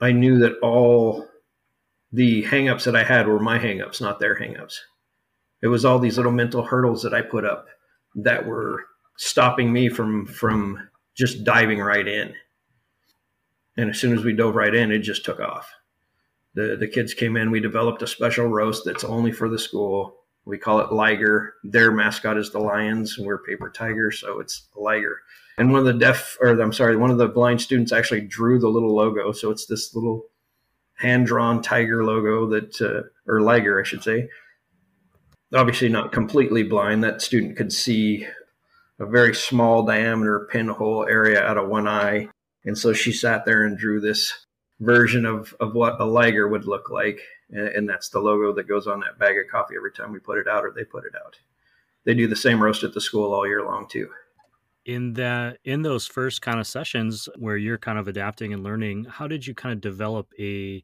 I 0.00 0.12
knew 0.12 0.38
that 0.38 0.58
all 0.60 1.26
the 2.12 2.44
hangups 2.44 2.84
that 2.84 2.96
I 2.96 3.04
had 3.04 3.26
were 3.26 3.40
my 3.40 3.58
hangups, 3.58 4.00
not 4.00 4.20
their 4.20 4.38
hangups. 4.38 4.78
It 5.62 5.68
was 5.68 5.84
all 5.84 5.98
these 5.98 6.16
little 6.16 6.32
mental 6.32 6.62
hurdles 6.62 7.02
that 7.02 7.14
I 7.14 7.22
put 7.22 7.44
up 7.44 7.66
that 8.14 8.46
were 8.46 8.84
stopping 9.16 9.72
me 9.72 9.88
from 9.88 10.26
from 10.26 10.88
just 11.16 11.44
diving 11.44 11.80
right 11.80 12.06
in. 12.06 12.34
And 13.76 13.90
as 13.90 13.98
soon 13.98 14.16
as 14.16 14.24
we 14.24 14.32
dove 14.32 14.54
right 14.54 14.74
in, 14.74 14.92
it 14.92 15.00
just 15.00 15.24
took 15.24 15.40
off. 15.40 15.68
The 16.54 16.76
the 16.76 16.88
kids 16.88 17.14
came 17.14 17.36
in. 17.36 17.50
We 17.50 17.60
developed 17.60 18.02
a 18.02 18.06
special 18.06 18.46
roast 18.46 18.84
that's 18.84 19.04
only 19.04 19.32
for 19.32 19.48
the 19.48 19.58
school. 19.58 20.17
We 20.48 20.56
call 20.56 20.80
it 20.80 20.90
Liger. 20.90 21.52
Their 21.62 21.92
mascot 21.92 22.38
is 22.38 22.50
the 22.50 22.58
Lions. 22.58 23.18
And 23.18 23.26
we're 23.26 23.42
Paper 23.44 23.70
Tiger, 23.70 24.10
so 24.10 24.40
it's 24.40 24.66
Liger. 24.74 25.20
And 25.58 25.70
one 25.70 25.80
of 25.80 25.84
the 25.84 25.92
deaf, 25.92 26.38
or 26.40 26.58
I'm 26.58 26.72
sorry, 26.72 26.96
one 26.96 27.10
of 27.10 27.18
the 27.18 27.28
blind 27.28 27.60
students 27.60 27.92
actually 27.92 28.22
drew 28.22 28.58
the 28.58 28.68
little 28.68 28.94
logo. 28.94 29.32
So 29.32 29.50
it's 29.50 29.66
this 29.66 29.94
little 29.94 30.22
hand 30.96 31.26
drawn 31.26 31.60
tiger 31.60 32.02
logo 32.02 32.48
that, 32.48 32.80
uh, 32.80 33.02
or 33.30 33.42
Liger, 33.42 33.78
I 33.78 33.84
should 33.84 34.02
say, 34.02 34.30
obviously 35.52 35.90
not 35.90 36.12
completely 36.12 36.62
blind. 36.62 37.04
That 37.04 37.20
student 37.20 37.58
could 37.58 37.72
see 37.72 38.26
a 38.98 39.04
very 39.04 39.34
small 39.34 39.84
diameter 39.84 40.48
pinhole 40.50 41.06
area 41.06 41.44
out 41.44 41.58
of 41.58 41.68
one 41.68 41.86
eye. 41.86 42.28
And 42.64 42.76
so 42.76 42.94
she 42.94 43.12
sat 43.12 43.44
there 43.44 43.64
and 43.64 43.76
drew 43.76 44.00
this 44.00 44.46
version 44.80 45.26
of, 45.26 45.54
of 45.60 45.74
what 45.74 46.00
a 46.00 46.06
liger 46.06 46.48
would 46.48 46.64
look 46.64 46.88
like. 46.88 47.20
And, 47.50 47.68
and 47.68 47.88
that's 47.88 48.08
the 48.08 48.20
logo 48.20 48.52
that 48.54 48.68
goes 48.68 48.86
on 48.86 49.00
that 49.00 49.18
bag 49.18 49.38
of 49.38 49.50
coffee 49.50 49.74
every 49.76 49.92
time 49.92 50.12
we 50.12 50.18
put 50.18 50.38
it 50.38 50.48
out 50.48 50.64
or 50.64 50.72
they 50.74 50.84
put 50.84 51.04
it 51.04 51.14
out. 51.14 51.38
They 52.04 52.14
do 52.14 52.26
the 52.26 52.36
same 52.36 52.62
roast 52.62 52.84
at 52.84 52.94
the 52.94 53.00
school 53.00 53.32
all 53.32 53.46
year 53.46 53.64
long 53.64 53.86
too. 53.88 54.08
In 54.84 55.12
that 55.14 55.58
in 55.64 55.82
those 55.82 56.06
first 56.06 56.40
kind 56.40 56.58
of 56.58 56.66
sessions 56.66 57.28
where 57.36 57.56
you're 57.56 57.78
kind 57.78 57.98
of 57.98 58.08
adapting 58.08 58.54
and 58.54 58.64
learning, 58.64 59.04
how 59.04 59.26
did 59.26 59.46
you 59.46 59.54
kind 59.54 59.74
of 59.74 59.80
develop 59.82 60.28
a 60.38 60.82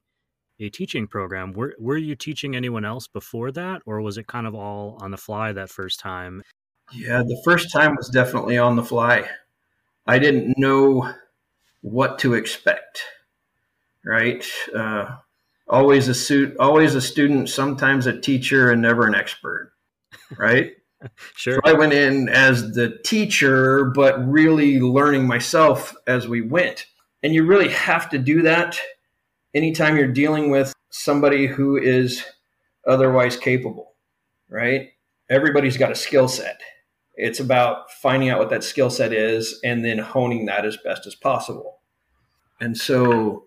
a 0.61 0.69
teaching 0.69 1.07
program. 1.07 1.53
Were 1.53 1.75
were 1.79 1.97
you 1.97 2.15
teaching 2.15 2.55
anyone 2.55 2.85
else 2.85 3.09
before 3.09 3.51
that, 3.53 3.83
or 3.87 4.01
was 4.01 4.19
it 4.19 4.27
kind 4.27 4.47
of 4.47 4.55
all 4.55 4.99
on 5.01 5.11
the 5.11 5.17
fly 5.17 5.53
that 5.53 5.71
first 5.71 6.01
time? 6.01 6.43
Yeah, 6.93 7.23
the 7.23 7.41
first 7.45 7.73
time 7.73 7.97
was 7.97 8.09
definitely 8.09 8.59
on 8.59 8.77
the 8.77 8.83
fly. 8.83 9.29
I 10.07 10.19
didn't 10.19 10.59
know 10.59 11.13
what 11.81 12.19
to 12.21 12.35
expect. 12.35 13.03
Right, 14.05 14.45
uh, 14.75 15.17
always 15.69 16.09
a 16.09 16.15
suit, 16.15 16.57
always 16.59 16.95
a 16.95 17.01
student, 17.01 17.49
sometimes 17.49 18.07
a 18.07 18.19
teacher, 18.19 18.71
and 18.71 18.83
never 18.83 19.07
an 19.07 19.15
expert. 19.15 19.73
Right. 20.37 20.73
sure. 21.37 21.55
So 21.55 21.61
I 21.65 21.73
went 21.75 21.93
in 21.93 22.29
as 22.29 22.73
the 22.73 22.99
teacher, 23.05 23.87
but 23.95 24.27
really 24.27 24.81
learning 24.81 25.27
myself 25.27 25.95
as 26.07 26.29
we 26.29 26.41
went. 26.41 26.87
And 27.23 27.35
you 27.35 27.45
really 27.45 27.69
have 27.71 28.11
to 28.11 28.19
do 28.19 28.43
that 28.43 28.79
anytime 29.55 29.97
you're 29.97 30.09
dealing 30.09 30.51
with 30.51 30.75
somebody 30.91 31.47
who 31.47 31.77
is 31.77 32.25
otherwise 32.87 33.37
capable, 33.37 33.95
right? 34.49 34.91
Everybody's 35.31 35.77
got 35.77 35.93
a 35.93 35.97
skill 35.97 36.29
set. 36.29 36.61
It's 37.15 37.41
about 37.41 37.91
finding 37.93 38.29
out 38.29 38.41
what 38.41 38.51
that 38.51 38.65
skill 38.65 38.91
set 38.91 39.13
is 39.13 39.61
and 39.65 39.85
then 39.85 39.99
honing 39.99 40.47
that 40.47 40.67
as 40.67 40.77
best 40.85 41.07
as 41.07 41.15
possible. 41.15 41.79
And 42.61 42.77
so 42.77 43.45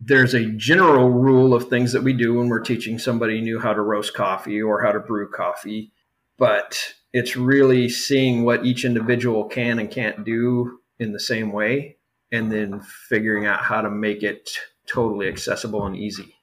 there's 0.00 0.34
a 0.34 0.46
general 0.52 1.10
rule 1.10 1.54
of 1.54 1.68
things 1.68 1.92
that 1.92 2.02
we 2.04 2.12
do 2.12 2.34
when 2.34 2.48
we're 2.48 2.60
teaching 2.60 2.98
somebody 2.98 3.40
new 3.40 3.58
how 3.58 3.72
to 3.72 3.80
roast 3.80 4.14
coffee 4.14 4.62
or 4.62 4.82
how 4.82 4.92
to 4.92 5.00
brew 5.00 5.28
coffee, 5.28 5.92
but 6.38 6.94
it's 7.12 7.36
really 7.36 7.88
seeing 7.88 8.44
what 8.44 8.64
each 8.64 8.84
individual 8.84 9.44
can 9.44 9.78
and 9.78 9.90
can't 9.90 10.24
do 10.24 10.78
in 10.98 11.12
the 11.12 11.20
same 11.20 11.52
way 11.52 11.96
and 12.30 12.52
then 12.52 12.80
figuring 13.08 13.46
out 13.46 13.60
how 13.60 13.80
to 13.80 13.90
make 13.90 14.22
it 14.22 14.50
totally 14.86 15.26
accessible 15.28 15.84
and 15.86 15.96
easy 15.96 16.34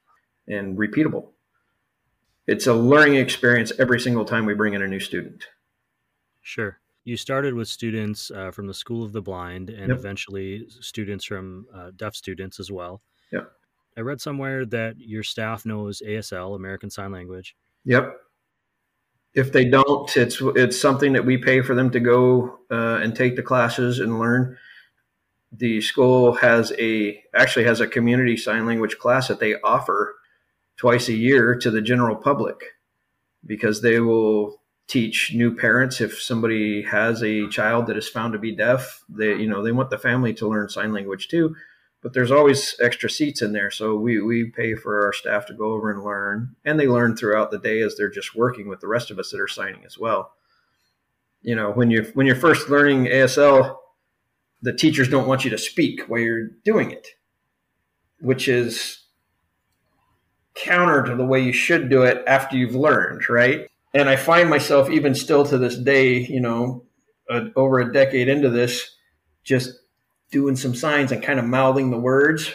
and 0.48 0.76
repeatable. 0.76 1.30
It's 2.46 2.66
a 2.66 2.74
learning 2.74 3.16
experience 3.16 3.72
every 3.78 4.00
single 4.00 4.24
time 4.24 4.46
we 4.46 4.54
bring 4.54 4.74
in 4.74 4.82
a 4.82 4.86
new 4.88 5.00
student. 5.00 5.46
Sure. 6.42 6.78
You 7.04 7.16
started 7.16 7.54
with 7.54 7.68
students 7.68 8.30
uh, 8.30 8.50
from 8.50 8.66
the 8.66 8.74
School 8.74 9.04
of 9.04 9.12
the 9.12 9.22
Blind 9.22 9.70
and 9.70 9.88
Yep. 9.88 9.98
eventually 9.98 10.66
students 10.68 11.24
from 11.24 11.66
uh, 11.72 11.90
deaf 11.96 12.14
students 12.14 12.60
as 12.60 12.70
well. 12.70 13.02
Yep. 13.32 13.50
I 13.96 14.00
read 14.00 14.20
somewhere 14.20 14.66
that 14.66 14.96
your 14.98 15.22
staff 15.22 15.64
knows 15.64 16.02
ASL, 16.06 16.54
American 16.54 16.90
Sign 16.90 17.12
Language. 17.12 17.56
Yep. 17.84 18.14
If 19.34 19.52
they 19.52 19.64
don't, 19.64 20.14
it's 20.16 20.38
it's 20.40 20.80
something 20.80 21.12
that 21.12 21.26
we 21.26 21.36
pay 21.36 21.60
for 21.60 21.74
them 21.74 21.90
to 21.90 22.00
go 22.00 22.58
uh, 22.70 23.00
and 23.02 23.14
take 23.14 23.36
the 23.36 23.42
classes 23.42 24.00
and 24.00 24.18
learn. 24.18 24.56
The 25.52 25.80
school 25.80 26.32
has 26.32 26.72
a 26.78 27.22
actually 27.34 27.66
has 27.66 27.80
a 27.80 27.86
community 27.86 28.36
sign 28.36 28.66
language 28.66 28.98
class 28.98 29.28
that 29.28 29.40
they 29.40 29.60
offer 29.60 30.16
twice 30.76 31.08
a 31.08 31.14
year 31.14 31.54
to 31.56 31.70
the 31.70 31.82
general 31.82 32.16
public 32.16 32.76
because 33.44 33.82
they 33.82 34.00
will 34.00 34.60
teach 34.88 35.32
new 35.34 35.54
parents 35.54 36.00
if 36.00 36.20
somebody 36.20 36.82
has 36.82 37.22
a 37.22 37.48
child 37.48 37.86
that 37.86 37.96
is 37.96 38.08
found 38.08 38.32
to 38.32 38.38
be 38.38 38.54
deaf 38.54 39.02
they 39.08 39.34
you 39.34 39.48
know 39.48 39.62
they 39.62 39.72
want 39.72 39.90
the 39.90 39.98
family 39.98 40.32
to 40.32 40.48
learn 40.48 40.68
sign 40.68 40.92
language 40.92 41.26
too 41.28 41.56
but 42.02 42.12
there's 42.12 42.30
always 42.30 42.76
extra 42.80 43.10
seats 43.10 43.42
in 43.42 43.52
there. 43.52 43.70
So 43.70 43.96
we 43.96 44.20
we 44.20 44.44
pay 44.44 44.74
for 44.74 45.04
our 45.04 45.12
staff 45.12 45.46
to 45.46 45.54
go 45.54 45.72
over 45.72 45.90
and 45.90 46.04
learn 46.04 46.54
and 46.64 46.78
they 46.78 46.86
learn 46.86 47.16
throughout 47.16 47.50
the 47.50 47.58
day 47.58 47.80
as 47.80 47.96
they're 47.96 48.10
just 48.10 48.34
working 48.34 48.68
with 48.68 48.80
the 48.80 48.88
rest 48.88 49.10
of 49.10 49.18
us 49.18 49.30
that 49.30 49.40
are 49.40 49.48
signing 49.48 49.84
as 49.84 49.98
well. 49.98 50.32
You 51.42 51.54
know 51.54 51.70
when 51.70 51.90
you're 51.90 52.04
when 52.14 52.26
you're 52.26 52.36
first 52.36 52.68
learning 52.68 53.06
asl 53.06 53.76
the 54.62 54.72
teachers 54.72 55.08
don't 55.08 55.28
want 55.28 55.44
you 55.44 55.50
to 55.50 55.58
speak 55.58 56.02
while 56.08 56.20
you're 56.20 56.48
doing 56.64 56.90
it 56.90 57.08
which 58.20 58.48
is 58.48 59.04
counter 60.54 61.04
to 61.04 61.14
the 61.14 61.24
way 61.24 61.40
you 61.40 61.52
should 61.52 61.90
do 61.90 62.02
it 62.02 62.24
after 62.26 62.56
you've 62.56 62.74
learned 62.74 63.28
right? 63.28 63.68
And 63.94 64.08
I 64.08 64.16
find 64.16 64.50
myself 64.50 64.90
even 64.90 65.14
still 65.14 65.46
to 65.46 65.56
this 65.56 65.76
day, 65.76 66.18
you 66.18 66.40
know, 66.40 66.84
over 67.30 67.80
a 67.80 67.92
decade 67.92 68.28
into 68.28 68.50
this, 68.50 68.94
just 69.42 69.70
doing 70.30 70.56
some 70.56 70.74
signs 70.74 71.12
and 71.12 71.22
kind 71.22 71.38
of 71.38 71.44
mouthing 71.44 71.90
the 71.90 71.98
words, 71.98 72.52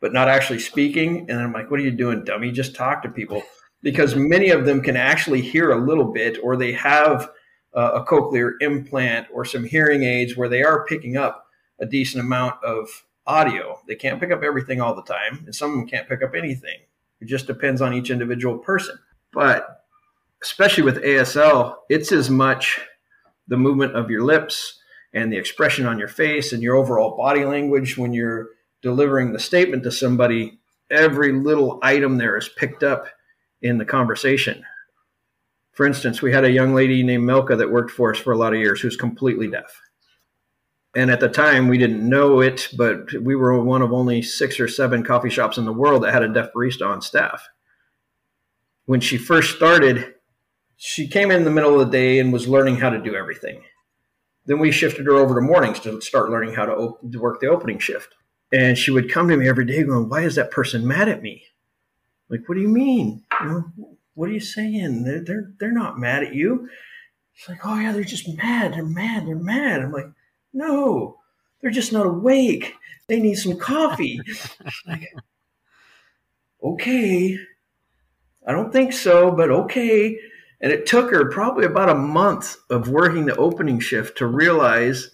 but 0.00 0.12
not 0.12 0.28
actually 0.28 0.58
speaking. 0.58 1.30
And 1.30 1.40
I'm 1.40 1.52
like, 1.52 1.70
what 1.70 1.80
are 1.80 1.84
you 1.84 1.90
doing, 1.90 2.24
dummy? 2.24 2.50
Just 2.52 2.74
talk 2.74 3.02
to 3.02 3.08
people. 3.08 3.42
Because 3.82 4.14
many 4.14 4.50
of 4.50 4.66
them 4.66 4.82
can 4.82 4.96
actually 4.96 5.40
hear 5.40 5.70
a 5.70 5.84
little 5.84 6.12
bit, 6.12 6.38
or 6.42 6.56
they 6.56 6.72
have 6.72 7.30
uh, 7.74 7.92
a 7.94 8.04
cochlear 8.04 8.52
implant 8.60 9.26
or 9.32 9.44
some 9.44 9.64
hearing 9.64 10.02
aids 10.02 10.36
where 10.36 10.48
they 10.48 10.62
are 10.62 10.84
picking 10.86 11.16
up 11.16 11.46
a 11.78 11.86
decent 11.86 12.22
amount 12.22 12.62
of 12.64 12.88
audio. 13.26 13.78
They 13.86 13.94
can't 13.94 14.20
pick 14.20 14.32
up 14.32 14.42
everything 14.42 14.80
all 14.80 14.94
the 14.94 15.02
time, 15.02 15.44
and 15.46 15.54
some 15.54 15.70
of 15.70 15.76
them 15.76 15.86
can't 15.86 16.08
pick 16.08 16.22
up 16.22 16.34
anything. 16.34 16.78
It 17.20 17.26
just 17.26 17.46
depends 17.46 17.80
on 17.80 17.94
each 17.94 18.10
individual 18.10 18.58
person. 18.58 18.98
But 19.32 19.84
especially 20.42 20.82
with 20.82 21.02
ASL, 21.02 21.76
it's 21.88 22.12
as 22.12 22.28
much 22.30 22.80
the 23.48 23.56
movement 23.56 23.96
of 23.96 24.10
your 24.10 24.24
lips 24.24 24.79
and 25.12 25.32
the 25.32 25.38
expression 25.38 25.86
on 25.86 25.98
your 25.98 26.08
face 26.08 26.52
and 26.52 26.62
your 26.62 26.76
overall 26.76 27.16
body 27.16 27.44
language 27.44 27.96
when 27.98 28.12
you're 28.12 28.48
delivering 28.82 29.32
the 29.32 29.38
statement 29.38 29.82
to 29.84 29.92
somebody. 29.92 30.58
Every 30.90 31.32
little 31.32 31.78
item 31.82 32.18
there 32.18 32.36
is 32.36 32.48
picked 32.48 32.82
up 32.82 33.06
in 33.62 33.78
the 33.78 33.84
conversation. 33.84 34.64
For 35.72 35.86
instance, 35.86 36.20
we 36.20 36.32
had 36.32 36.44
a 36.44 36.50
young 36.50 36.74
lady 36.74 37.02
named 37.02 37.24
Milka 37.24 37.56
that 37.56 37.70
worked 37.70 37.90
for 37.90 38.12
us 38.12 38.18
for 38.18 38.32
a 38.32 38.36
lot 38.36 38.52
of 38.52 38.58
years 38.58 38.80
who's 38.80 38.96
completely 38.96 39.48
deaf. 39.48 39.80
And 40.96 41.10
at 41.10 41.20
the 41.20 41.28
time, 41.28 41.68
we 41.68 41.78
didn't 41.78 42.08
know 42.08 42.40
it, 42.40 42.68
but 42.76 43.12
we 43.22 43.36
were 43.36 43.62
one 43.62 43.80
of 43.80 43.92
only 43.92 44.22
six 44.22 44.58
or 44.58 44.66
seven 44.66 45.04
coffee 45.04 45.30
shops 45.30 45.56
in 45.56 45.64
the 45.64 45.72
world 45.72 46.02
that 46.02 46.12
had 46.12 46.24
a 46.24 46.32
deaf 46.32 46.48
barista 46.52 46.86
on 46.86 47.00
staff. 47.00 47.48
When 48.86 49.00
she 49.00 49.16
first 49.16 49.54
started, 49.54 50.14
she 50.76 51.06
came 51.06 51.30
in 51.30 51.44
the 51.44 51.50
middle 51.50 51.78
of 51.78 51.86
the 51.86 51.96
day 51.96 52.18
and 52.18 52.32
was 52.32 52.48
learning 52.48 52.76
how 52.76 52.90
to 52.90 52.98
do 52.98 53.14
everything. 53.14 53.62
Then 54.50 54.58
we 54.58 54.72
shifted 54.72 55.06
her 55.06 55.12
over 55.12 55.36
to 55.36 55.40
mornings 55.40 55.78
to 55.78 56.00
start 56.00 56.28
learning 56.28 56.54
how 56.54 56.66
to, 56.66 56.72
op- 56.72 57.12
to 57.12 57.20
work 57.20 57.38
the 57.38 57.46
opening 57.46 57.78
shift. 57.78 58.16
And 58.52 58.76
she 58.76 58.90
would 58.90 59.08
come 59.08 59.28
to 59.28 59.36
me 59.36 59.48
every 59.48 59.64
day 59.64 59.84
going, 59.84 60.08
Why 60.08 60.22
is 60.22 60.34
that 60.34 60.50
person 60.50 60.84
mad 60.84 61.08
at 61.08 61.22
me? 61.22 61.44
Like, 62.28 62.48
what 62.48 62.56
do 62.56 62.60
you 62.60 62.68
mean? 62.68 63.22
You 63.40 63.46
know, 63.46 63.64
what 64.14 64.28
are 64.28 64.32
you 64.32 64.40
saying? 64.40 65.04
They're, 65.04 65.22
they're, 65.22 65.52
they're 65.60 65.70
not 65.70 66.00
mad 66.00 66.24
at 66.24 66.34
you. 66.34 66.68
She's 67.32 67.48
like, 67.48 67.60
Oh, 67.64 67.78
yeah, 67.78 67.92
they're 67.92 68.02
just 68.02 68.26
mad. 68.26 68.74
They're 68.74 68.84
mad. 68.84 69.28
They're 69.28 69.36
mad. 69.36 69.82
I'm 69.82 69.92
like, 69.92 70.10
No, 70.52 71.20
they're 71.60 71.70
just 71.70 71.92
not 71.92 72.06
awake. 72.06 72.74
They 73.06 73.20
need 73.20 73.36
some 73.36 73.56
coffee. 73.56 74.20
like, 74.84 75.14
okay. 76.60 77.38
I 78.44 78.50
don't 78.50 78.72
think 78.72 78.94
so, 78.94 79.30
but 79.30 79.52
okay. 79.52 80.18
And 80.60 80.72
it 80.72 80.86
took 80.86 81.10
her 81.10 81.30
probably 81.30 81.64
about 81.64 81.88
a 81.88 81.94
month 81.94 82.56
of 82.68 82.88
working 82.88 83.26
the 83.26 83.36
opening 83.36 83.80
shift 83.80 84.18
to 84.18 84.26
realize 84.26 85.10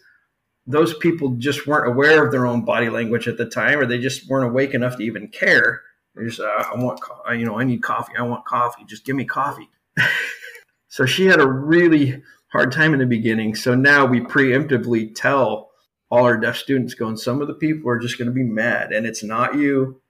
those 0.67 0.95
people 0.95 1.37
just 1.37 1.67
weren't 1.67 1.89
aware 1.89 2.25
of 2.25 2.33
their 2.33 2.47
own 2.47 2.65
body 2.65 2.89
language 2.89 3.29
at 3.29 3.37
the 3.37 3.47
time, 3.47 3.79
or 3.79 3.87
they 3.87 3.99
just 3.99 4.29
weren't 4.29 4.51
awake 4.51 4.75
enough 4.75 4.97
to 4.97 5.05
even 5.05 5.29
care. 5.29 5.83
They 6.17 6.25
just, 6.25 6.41
uh, 6.41 6.45
I 6.45 6.75
want, 6.77 7.01
you 7.39 7.47
know, 7.47 7.59
I 7.59 7.65
need 7.65 7.83
coffee. 7.83 8.15
I 8.19 8.23
want 8.23 8.45
coffee. 8.45 8.85
Just 8.85 9.05
give 9.05 9.15
me 9.15 9.25
coffee. 9.25 9.69
so 10.89 11.07
she 11.07 11.27
had 11.27 11.41
a 11.41 11.47
really 11.47 12.23
hard 12.49 12.73
time 12.73 12.95
in 12.95 12.99
the 13.01 13.07
beginning. 13.07 13.55
So 13.55 13.75
now 13.75 14.05
we 14.05 14.21
preemptively 14.21 15.15
tell 15.15 15.71
all 16.11 16.25
our 16.25 16.37
deaf 16.37 16.57
students, 16.57 16.95
going, 16.95 17.17
some 17.17 17.41
of 17.41 17.49
the 17.49 17.55
people 17.55 17.91
are 17.91 17.99
just 17.99 18.19
going 18.19 18.29
to 18.29 18.35
be 18.35 18.45
mad, 18.45 18.93
and 18.93 19.07
it's 19.07 19.23
not 19.23 19.57
you. 19.57 20.01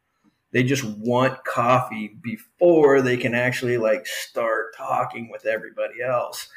They 0.53 0.63
just 0.63 0.85
want 0.85 1.45
coffee 1.45 2.17
before 2.23 3.03
they 3.03 3.17
can 3.17 3.35
actually 3.35 3.79
like 3.79 4.07
start 4.07 4.77
talking 4.77 5.29
with 5.31 5.45
everybody 5.45 6.03
else. 6.03 6.49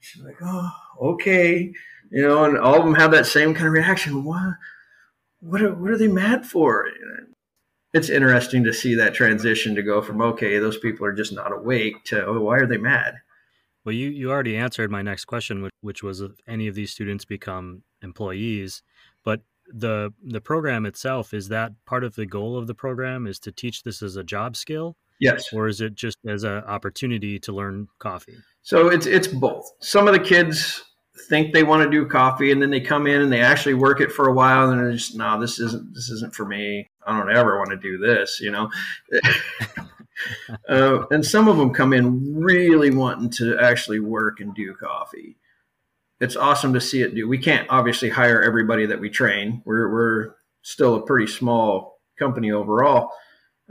She's 0.00 0.22
like, 0.22 0.36
oh, 0.42 0.70
okay. 1.00 1.72
You 2.10 2.22
know, 2.22 2.44
and 2.44 2.58
all 2.58 2.78
of 2.78 2.84
them 2.84 2.94
have 2.94 3.10
that 3.12 3.26
same 3.26 3.54
kind 3.54 3.66
of 3.66 3.72
reaction. 3.72 4.24
What, 4.24 4.54
what, 5.40 5.62
are, 5.62 5.74
what 5.74 5.90
are 5.90 5.98
they 5.98 6.08
mad 6.08 6.46
for? 6.46 6.88
It's 7.94 8.10
interesting 8.10 8.64
to 8.64 8.72
see 8.72 8.94
that 8.96 9.14
transition 9.14 9.74
to 9.74 9.82
go 9.82 10.02
from, 10.02 10.20
okay, 10.20 10.58
those 10.58 10.78
people 10.78 11.06
are 11.06 11.12
just 11.12 11.32
not 11.32 11.52
awake 11.52 12.04
to, 12.06 12.24
oh, 12.26 12.40
why 12.40 12.58
are 12.58 12.66
they 12.66 12.76
mad? 12.76 13.14
Well, 13.84 13.94
you, 13.94 14.08
you 14.10 14.30
already 14.30 14.56
answered 14.56 14.90
my 14.90 15.02
next 15.02 15.24
question, 15.24 15.62
which, 15.62 15.72
which 15.80 16.02
was 16.02 16.20
if 16.20 16.32
any 16.46 16.68
of 16.68 16.74
these 16.74 16.90
students 16.90 17.24
become 17.24 17.82
employees. 18.02 18.82
But 19.24 19.40
the 19.72 20.12
the 20.22 20.40
program 20.40 20.86
itself 20.86 21.34
is 21.34 21.48
that 21.48 21.72
part 21.84 22.04
of 22.04 22.14
the 22.14 22.26
goal 22.26 22.56
of 22.56 22.66
the 22.66 22.74
program 22.74 23.26
is 23.26 23.38
to 23.40 23.52
teach 23.52 23.82
this 23.82 24.02
as 24.02 24.16
a 24.16 24.24
job 24.24 24.56
skill? 24.56 24.96
Yes. 25.20 25.52
Or 25.52 25.66
is 25.66 25.80
it 25.80 25.94
just 25.94 26.18
as 26.26 26.44
an 26.44 26.58
opportunity 26.64 27.38
to 27.40 27.52
learn 27.52 27.88
coffee? 27.98 28.36
So 28.62 28.88
it's 28.88 29.06
it's 29.06 29.26
both. 29.26 29.70
Some 29.80 30.06
of 30.06 30.14
the 30.14 30.20
kids 30.20 30.84
think 31.28 31.52
they 31.52 31.64
want 31.64 31.82
to 31.82 31.90
do 31.90 32.06
coffee 32.06 32.52
and 32.52 32.62
then 32.62 32.70
they 32.70 32.80
come 32.80 33.06
in 33.06 33.20
and 33.20 33.32
they 33.32 33.40
actually 33.40 33.74
work 33.74 34.00
it 34.00 34.12
for 34.12 34.28
a 34.28 34.32
while 34.32 34.70
and 34.70 34.80
they're 34.80 34.92
just 34.92 35.16
no 35.16 35.40
this 35.40 35.58
isn't 35.58 35.94
this 35.94 36.08
isn't 36.10 36.34
for 36.34 36.44
me. 36.44 36.88
I 37.06 37.18
don't 37.18 37.34
ever 37.34 37.58
want 37.58 37.70
to 37.70 37.76
do 37.76 37.98
this 37.98 38.40
you 38.40 38.50
know? 38.50 38.70
Uh, 40.68 41.06
and 41.12 41.24
some 41.24 41.46
of 41.46 41.56
them 41.56 41.72
come 41.72 41.92
in 41.92 42.34
really 42.34 42.90
wanting 42.90 43.30
to 43.30 43.56
actually 43.60 44.00
work 44.00 44.40
and 44.40 44.52
do 44.52 44.74
coffee 44.74 45.36
it's 46.20 46.36
awesome 46.36 46.72
to 46.74 46.80
see 46.80 47.02
it 47.02 47.14
do. 47.14 47.28
We 47.28 47.38
can't 47.38 47.68
obviously 47.70 48.08
hire 48.08 48.42
everybody 48.42 48.86
that 48.86 49.00
we 49.00 49.10
train. 49.10 49.62
We're 49.64 49.90
we're 49.92 50.34
still 50.62 50.96
a 50.96 51.06
pretty 51.06 51.30
small 51.30 52.00
company 52.18 52.50
overall. 52.50 53.12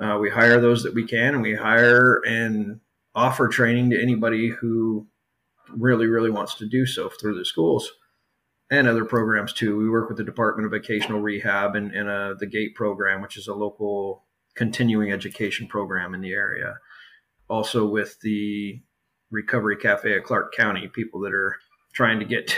Uh, 0.01 0.17
we 0.21 0.29
hire 0.29 0.61
those 0.61 0.83
that 0.83 0.93
we 0.93 1.05
can, 1.05 1.33
and 1.33 1.41
we 1.41 1.55
hire 1.55 2.21
and 2.25 2.79
offer 3.15 3.47
training 3.47 3.89
to 3.89 4.01
anybody 4.01 4.49
who 4.49 5.07
really 5.69 6.07
really 6.07 6.29
wants 6.29 6.55
to 6.55 6.67
do 6.67 6.85
so 6.85 7.09
through 7.09 7.37
the 7.37 7.43
schools 7.45 7.91
and 8.69 8.87
other 8.87 9.05
programs 9.05 9.53
too. 9.53 9.77
We 9.77 9.89
work 9.89 10.09
with 10.09 10.17
the 10.17 10.23
Department 10.23 10.65
of 10.65 10.71
Vocational 10.71 11.21
Rehab 11.21 11.75
and, 11.75 11.91
and 11.93 12.09
uh, 12.09 12.35
the 12.39 12.47
GATE 12.47 12.75
program, 12.75 13.21
which 13.21 13.37
is 13.37 13.47
a 13.47 13.53
local 13.53 14.25
continuing 14.55 15.11
education 15.11 15.67
program 15.67 16.13
in 16.13 16.21
the 16.21 16.33
area. 16.33 16.75
Also 17.49 17.85
with 17.85 18.19
the 18.21 18.81
Recovery 19.31 19.77
Cafe 19.77 20.13
at 20.13 20.23
Clark 20.23 20.53
County, 20.53 20.89
people 20.93 21.21
that 21.21 21.33
are 21.33 21.57
trying 21.97 22.19
to 22.19 22.25
get 22.25 22.55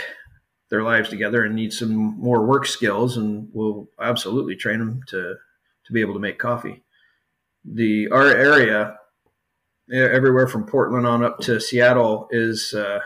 their 0.68 0.82
lives 0.82 1.08
together 1.08 1.44
and 1.44 1.56
need 1.56 1.72
some 1.72 1.94
more 2.20 2.44
work 2.44 2.66
skills, 2.66 3.16
and 3.16 3.48
we'll 3.54 3.88
absolutely 3.98 4.54
train 4.54 4.78
them 4.78 5.00
to 5.08 5.34
to 5.86 5.92
be 5.94 6.02
able 6.02 6.12
to 6.12 6.20
make 6.20 6.38
coffee. 6.38 6.82
The 7.64 8.08
our 8.10 8.28
area, 8.28 8.98
everywhere 9.90 10.46
from 10.46 10.66
Portland 10.66 11.06
on 11.06 11.24
up 11.24 11.38
to 11.40 11.58
Seattle, 11.58 12.28
is 12.30 12.74
uh, 12.74 13.00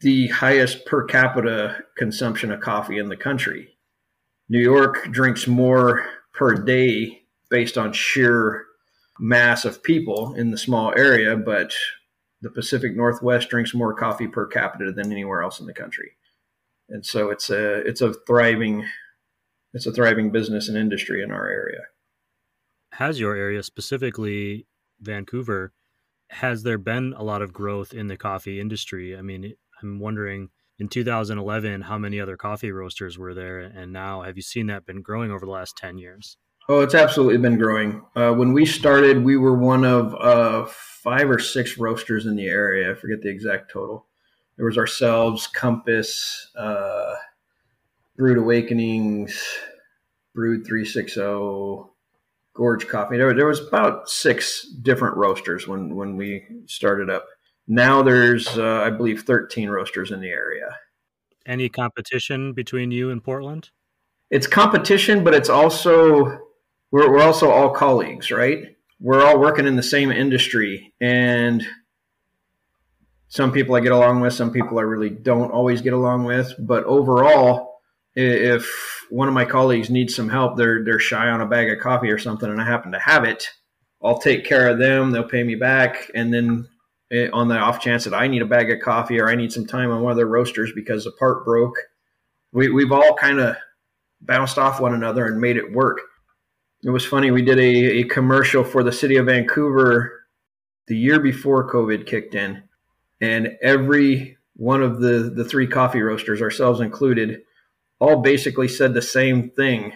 the 0.00 0.28
highest 0.28 0.86
per 0.86 1.04
capita 1.04 1.78
consumption 1.96 2.52
of 2.52 2.60
coffee 2.60 2.98
in 2.98 3.08
the 3.08 3.16
country. 3.16 3.76
New 4.48 4.60
York 4.60 5.08
drinks 5.10 5.48
more 5.48 6.06
per 6.32 6.54
day 6.54 7.22
based 7.50 7.76
on 7.76 7.92
sheer 7.92 8.66
mass 9.18 9.64
of 9.64 9.82
people 9.82 10.32
in 10.34 10.52
the 10.52 10.58
small 10.58 10.94
area, 10.96 11.36
but 11.36 11.74
the 12.42 12.50
Pacific 12.50 12.96
Northwest 12.96 13.48
drinks 13.48 13.74
more 13.74 13.94
coffee 13.94 14.26
per 14.26 14.46
capita 14.46 14.92
than 14.92 15.12
anywhere 15.12 15.42
else 15.42 15.60
in 15.60 15.66
the 15.66 15.74
country, 15.74 16.12
and 16.88 17.04
so 17.04 17.30
it's 17.30 17.50
a 17.50 17.86
it's 17.86 18.00
a 18.00 18.14
thriving 18.26 18.86
it's 19.72 19.86
a 19.86 19.92
thriving 19.92 20.30
business 20.30 20.68
and 20.68 20.76
industry 20.76 21.22
in 21.22 21.30
our 21.30 21.48
area. 21.48 21.82
Has 22.92 23.20
your 23.20 23.36
area 23.36 23.62
specifically 23.62 24.66
Vancouver? 25.00 25.72
Has 26.30 26.62
there 26.62 26.78
been 26.78 27.14
a 27.16 27.22
lot 27.22 27.42
of 27.42 27.52
growth 27.52 27.92
in 27.92 28.08
the 28.08 28.16
coffee 28.16 28.60
industry? 28.60 29.16
I 29.16 29.22
mean, 29.22 29.54
I'm 29.82 29.98
wondering 29.98 30.50
in 30.78 30.88
2011 30.88 31.82
how 31.82 31.98
many 31.98 32.20
other 32.20 32.36
coffee 32.36 32.72
roasters 32.72 33.18
were 33.18 33.34
there, 33.34 33.60
and 33.60 33.92
now 33.92 34.22
have 34.22 34.36
you 34.36 34.42
seen 34.42 34.66
that 34.68 34.86
been 34.86 35.02
growing 35.02 35.30
over 35.30 35.44
the 35.44 35.52
last 35.52 35.76
10 35.76 35.98
years? 35.98 36.36
Oh, 36.70 36.82
it's 36.82 36.94
absolutely 36.94 37.38
been 37.38 37.58
growing. 37.58 38.00
Uh, 38.14 38.32
when 38.32 38.52
we 38.52 38.64
started, 38.64 39.24
we 39.24 39.36
were 39.36 39.56
one 39.56 39.84
of 39.84 40.14
uh, 40.14 40.66
five 40.66 41.28
or 41.28 41.40
six 41.40 41.76
roasters 41.78 42.26
in 42.26 42.36
the 42.36 42.46
area. 42.46 42.92
I 42.92 42.94
forget 42.94 43.20
the 43.20 43.28
exact 43.28 43.72
total. 43.72 44.06
There 44.56 44.66
was 44.66 44.78
ourselves, 44.78 45.48
Compass, 45.48 46.52
uh, 46.56 47.16
Brewed 48.16 48.38
Awakenings, 48.38 49.44
Brewed 50.32 50.64
360, 50.64 51.90
Gorge 52.54 52.86
Coffee. 52.86 53.16
There, 53.16 53.34
there 53.34 53.46
was 53.46 53.66
about 53.66 54.08
six 54.08 54.68
different 54.68 55.16
roasters 55.16 55.66
when, 55.66 55.96
when 55.96 56.16
we 56.16 56.44
started 56.66 57.10
up. 57.10 57.26
Now 57.66 58.00
there's, 58.00 58.46
uh, 58.46 58.82
I 58.86 58.90
believe, 58.90 59.22
13 59.22 59.68
roasters 59.70 60.12
in 60.12 60.20
the 60.20 60.28
area. 60.28 60.78
Any 61.44 61.68
competition 61.68 62.52
between 62.52 62.92
you 62.92 63.10
and 63.10 63.24
Portland? 63.24 63.70
It's 64.30 64.46
competition, 64.46 65.24
but 65.24 65.34
it's 65.34 65.48
also 65.48 66.46
we're, 66.90 67.10
we're 67.10 67.22
also 67.22 67.50
all 67.50 67.70
colleagues, 67.70 68.30
right? 68.30 68.76
We're 68.98 69.24
all 69.24 69.38
working 69.38 69.66
in 69.66 69.76
the 69.76 69.82
same 69.82 70.10
industry, 70.10 70.92
and 71.00 71.66
some 73.28 73.52
people 73.52 73.74
I 73.74 73.80
get 73.80 73.92
along 73.92 74.20
with, 74.20 74.34
some 74.34 74.52
people 74.52 74.78
I 74.78 74.82
really 74.82 75.10
don't 75.10 75.52
always 75.52 75.80
get 75.80 75.92
along 75.92 76.24
with. 76.24 76.52
But 76.58 76.84
overall, 76.84 77.80
if 78.14 79.06
one 79.08 79.28
of 79.28 79.34
my 79.34 79.44
colleagues 79.44 79.88
needs 79.88 80.14
some 80.14 80.28
help, 80.28 80.56
they're 80.56 80.84
they're 80.84 80.98
shy 80.98 81.28
on 81.28 81.40
a 81.40 81.46
bag 81.46 81.70
of 81.70 81.78
coffee 81.78 82.10
or 82.10 82.18
something, 82.18 82.50
and 82.50 82.60
I 82.60 82.64
happen 82.64 82.92
to 82.92 82.98
have 82.98 83.24
it, 83.24 83.48
I'll 84.02 84.18
take 84.18 84.44
care 84.44 84.68
of 84.68 84.78
them. 84.78 85.10
They'll 85.10 85.24
pay 85.24 85.42
me 85.42 85.54
back, 85.54 86.10
and 86.14 86.32
then 86.32 86.68
eh, 87.12 87.28
on 87.32 87.48
the 87.48 87.56
off 87.56 87.80
chance 87.80 88.04
that 88.04 88.14
I 88.14 88.26
need 88.28 88.42
a 88.42 88.46
bag 88.46 88.70
of 88.70 88.80
coffee 88.80 89.20
or 89.20 89.28
I 89.28 89.34
need 89.34 89.52
some 89.52 89.66
time 89.66 89.90
on 89.90 90.02
one 90.02 90.10
of 90.10 90.16
their 90.16 90.26
roasters 90.26 90.72
because 90.74 91.04
the 91.04 91.12
part 91.12 91.44
broke, 91.44 91.76
we, 92.52 92.68
we've 92.70 92.92
all 92.92 93.14
kind 93.14 93.40
of 93.40 93.56
bounced 94.20 94.58
off 94.58 94.80
one 94.80 94.94
another 94.94 95.26
and 95.26 95.40
made 95.40 95.56
it 95.56 95.72
work. 95.72 96.00
It 96.82 96.90
was 96.90 97.04
funny. 97.04 97.30
We 97.30 97.42
did 97.42 97.58
a, 97.58 98.00
a 98.00 98.04
commercial 98.04 98.64
for 98.64 98.82
the 98.82 98.92
city 98.92 99.16
of 99.16 99.26
Vancouver 99.26 100.26
the 100.86 100.96
year 100.96 101.20
before 101.20 101.70
COVID 101.70 102.06
kicked 102.06 102.34
in, 102.34 102.62
and 103.20 103.56
every 103.62 104.38
one 104.56 104.82
of 104.82 105.00
the, 105.00 105.32
the 105.34 105.44
three 105.44 105.66
coffee 105.66 106.00
roasters, 106.00 106.42
ourselves 106.42 106.80
included, 106.80 107.42
all 107.98 108.22
basically 108.22 108.68
said 108.68 108.94
the 108.94 109.02
same 109.02 109.50
thing, 109.50 109.92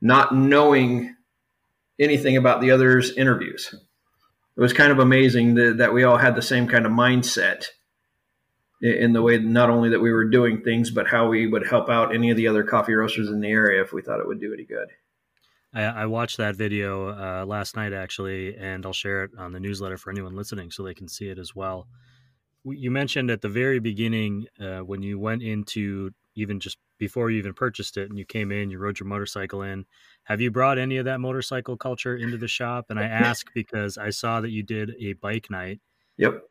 not 0.00 0.34
knowing 0.34 1.16
anything 1.98 2.36
about 2.36 2.60
the 2.60 2.70
other's 2.70 3.16
interviews. 3.16 3.74
It 4.56 4.60
was 4.60 4.72
kind 4.72 4.92
of 4.92 4.98
amazing 4.98 5.54
that, 5.54 5.78
that 5.78 5.92
we 5.92 6.04
all 6.04 6.18
had 6.18 6.36
the 6.36 6.42
same 6.42 6.68
kind 6.68 6.86
of 6.86 6.92
mindset 6.92 7.66
in 8.80 9.12
the 9.14 9.22
way 9.22 9.38
not 9.38 9.70
only 9.70 9.88
that 9.88 10.00
we 10.00 10.12
were 10.12 10.28
doing 10.28 10.60
things, 10.60 10.90
but 10.90 11.08
how 11.08 11.28
we 11.28 11.46
would 11.46 11.66
help 11.66 11.88
out 11.88 12.14
any 12.14 12.30
of 12.30 12.36
the 12.36 12.46
other 12.46 12.62
coffee 12.62 12.94
roasters 12.94 13.28
in 13.28 13.40
the 13.40 13.48
area 13.48 13.82
if 13.82 13.92
we 13.92 14.02
thought 14.02 14.20
it 14.20 14.28
would 14.28 14.40
do 14.40 14.52
any 14.52 14.64
good. 14.64 14.88
I, 15.74 15.82
I 15.82 16.06
watched 16.06 16.36
that 16.36 16.56
video 16.56 17.08
uh, 17.08 17.44
last 17.44 17.76
night 17.76 17.92
actually, 17.92 18.56
and 18.56 18.86
I'll 18.86 18.92
share 18.92 19.24
it 19.24 19.32
on 19.36 19.52
the 19.52 19.60
newsletter 19.60 19.98
for 19.98 20.10
anyone 20.10 20.36
listening 20.36 20.70
so 20.70 20.82
they 20.82 20.94
can 20.94 21.08
see 21.08 21.28
it 21.28 21.38
as 21.38 21.54
well. 21.54 21.88
You 22.64 22.90
mentioned 22.90 23.30
at 23.30 23.42
the 23.42 23.48
very 23.48 23.78
beginning 23.78 24.46
uh, 24.58 24.78
when 24.80 25.02
you 25.02 25.18
went 25.18 25.42
into 25.42 26.12
even 26.36 26.60
just 26.60 26.78
before 26.98 27.30
you 27.30 27.38
even 27.38 27.52
purchased 27.52 27.96
it 27.96 28.08
and 28.08 28.18
you 28.18 28.24
came 28.24 28.50
in, 28.50 28.70
you 28.70 28.78
rode 28.78 28.98
your 28.98 29.06
motorcycle 29.06 29.62
in. 29.62 29.84
Have 30.24 30.40
you 30.40 30.50
brought 30.50 30.78
any 30.78 30.96
of 30.96 31.04
that 31.04 31.20
motorcycle 31.20 31.76
culture 31.76 32.16
into 32.16 32.38
the 32.38 32.48
shop? 32.48 32.86
And 32.88 32.98
I 32.98 33.04
ask 33.28 33.52
because 33.54 33.98
I 33.98 34.10
saw 34.10 34.40
that 34.40 34.50
you 34.50 34.62
did 34.62 34.94
a 35.00 35.12
bike 35.14 35.50
night. 35.50 35.80
Yep. 36.16 36.42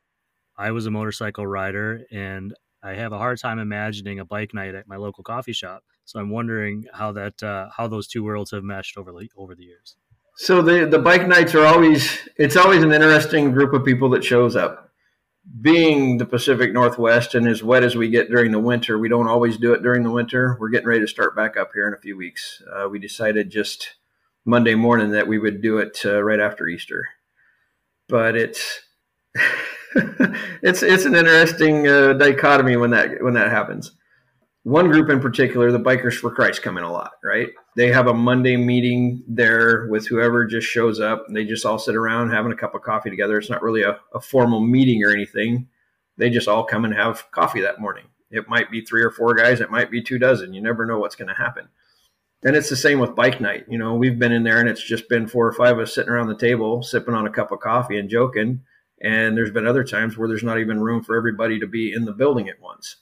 I 0.58 0.72
was 0.72 0.86
a 0.86 0.92
motorcycle 0.92 1.48
rider 1.48 2.04
and 2.12 2.54
I 2.84 2.94
have 2.94 3.14
a 3.14 3.18
hard 3.18 3.40
time 3.40 3.60
imagining 3.60 4.20
a 4.20 4.26
bike 4.26 4.54
night 4.54 4.76
at 4.76 4.88
my 4.88 4.98
local 4.98 5.24
coffee 5.24 5.54
shop. 5.54 5.84
So 6.06 6.20
I'm 6.20 6.30
wondering 6.30 6.86
how 6.94 7.12
that 7.14 7.42
uh, 7.42 7.70
how 7.76 7.88
those 7.88 8.08
two 8.08 8.24
worlds 8.24 8.52
have 8.52 8.64
meshed 8.64 8.98
over 8.98 9.12
the 9.12 9.30
over 9.38 9.56
the 9.56 9.64
years. 9.64 9.96
So 10.36 10.62
the 10.62 10.86
the 10.86 11.00
bike 11.00 11.28
nights 11.28 11.56
are 11.56 11.66
always 11.66 12.28
it's 12.38 12.58
always 12.58 12.84
an 12.84 12.92
interesting 12.92 13.52
group 13.52 13.74
of 13.74 13.86
people 13.86 14.10
that 14.12 14.24
shows 14.24 14.56
up. 14.56 14.90
Being 15.62 16.18
the 16.18 16.26
Pacific 16.26 16.72
Northwest 16.72 17.36
and 17.36 17.48
as 17.48 17.62
wet 17.62 17.84
as 17.84 17.96
we 17.96 18.10
get 18.10 18.30
during 18.30 18.52
the 18.52 18.60
winter, 18.60 18.98
we 18.98 19.10
don't 19.10 19.28
always 19.28 19.58
do 19.58 19.74
it 19.74 19.84
during 19.84 20.04
the 20.04 20.12
winter. 20.12 20.58
We're 20.60 20.70
getting 20.70 20.88
ready 20.88 21.02
to 21.02 21.08
start 21.08 21.36
back 21.36 21.58
up 21.58 21.72
here 21.74 21.86
in 21.86 21.94
a 21.94 22.00
few 22.00 22.16
weeks. 22.16 22.62
Uh, 22.74 22.88
we 22.88 22.98
decided 22.98 23.50
just 23.50 23.96
Monday 24.46 24.76
morning 24.76 25.12
that 25.12 25.28
we 25.28 25.38
would 25.38 25.62
do 25.62 25.80
it 25.80 26.00
uh, 26.06 26.24
right 26.24 26.40
after 26.40 26.68
Easter, 26.68 27.08
but 28.08 28.38
it's 28.38 28.82
it's 29.96 30.82
it's 30.82 31.06
an 31.06 31.16
interesting 31.16 31.88
uh, 31.88 32.14
dichotomy 32.14 32.78
when 32.78 32.92
that 32.92 33.22
when 33.22 33.34
that 33.34 33.52
happens. 33.52 33.92
One 34.64 34.90
group 34.90 35.10
in 35.10 35.20
particular, 35.20 35.72
the 35.72 35.80
Bikers 35.80 36.18
for 36.18 36.32
Christ, 36.32 36.62
come 36.62 36.78
in 36.78 36.84
a 36.84 36.92
lot. 36.92 37.12
Right? 37.24 37.50
They 37.76 37.92
have 37.92 38.08
a 38.08 38.14
Monday 38.14 38.56
meeting 38.56 39.24
there 39.28 39.88
with 39.88 40.08
whoever 40.08 40.46
just 40.46 40.68
shows 40.68 41.00
up. 41.00 41.26
And 41.28 41.36
they 41.36 41.46
just 41.46 41.66
all 41.66 41.80
sit 41.80 41.96
around 41.96 42.32
having 42.32 42.52
a 42.52 42.56
cup 42.56 42.76
of 42.76 42.82
coffee 42.82 43.10
together. 43.10 43.38
It's 43.38 43.50
not 43.50 43.62
really 43.62 43.84
a, 43.84 44.00
a 44.14 44.22
formal 44.22 44.62
meeting 44.62 45.04
or 45.04 45.10
anything. 45.10 45.68
They 46.18 46.30
just 46.30 46.48
all 46.48 46.64
come 46.64 46.86
and 46.86 46.94
have 46.94 47.30
coffee 47.32 47.62
that 47.62 47.82
morning. 47.82 48.06
It 48.32 48.48
might 48.48 48.72
be 48.72 48.82
three 48.82 49.04
or 49.04 49.12
four 49.12 49.34
guys. 49.34 49.62
It 49.62 49.72
might 49.72 49.92
be 49.92 50.02
two 50.02 50.18
dozen. 50.18 50.54
You 50.54 50.62
never 50.62 50.86
know 50.86 51.00
what's 51.00 51.16
going 51.16 51.28
to 51.28 51.34
happen. 51.34 51.68
And 52.46 52.56
it's 52.56 52.70
the 52.70 52.76
same 52.76 53.00
with 53.00 53.16
bike 53.16 53.40
night. 53.40 53.66
You 53.70 53.78
know, 53.78 53.96
we've 53.96 54.20
been 54.20 54.32
in 54.32 54.44
there 54.44 54.60
and 54.60 54.68
it's 54.68 54.84
just 54.84 55.08
been 55.08 55.28
four 55.28 55.48
or 55.48 55.54
five 55.54 55.78
of 55.78 55.84
us 55.84 55.96
sitting 55.96 56.12
around 56.12 56.28
the 56.28 56.38
table, 56.38 56.84
sipping 56.84 57.14
on 57.14 57.28
a 57.28 57.32
cup 57.32 57.52
of 57.52 57.60
coffee 57.60 57.98
and 57.98 58.10
joking 58.10 58.62
and 59.04 59.36
there's 59.36 59.52
been 59.52 59.68
other 59.68 59.84
times 59.84 60.18
where 60.18 60.30
there's 60.30 60.44
not 60.44 60.60
even 60.60 60.80
room 60.80 61.04
for 61.04 61.18
everybody 61.18 61.60
to 61.60 61.68
be 61.68 61.92
in 61.94 62.06
the 62.06 62.14
building 62.14 62.48
at 62.48 62.62
once. 62.62 62.96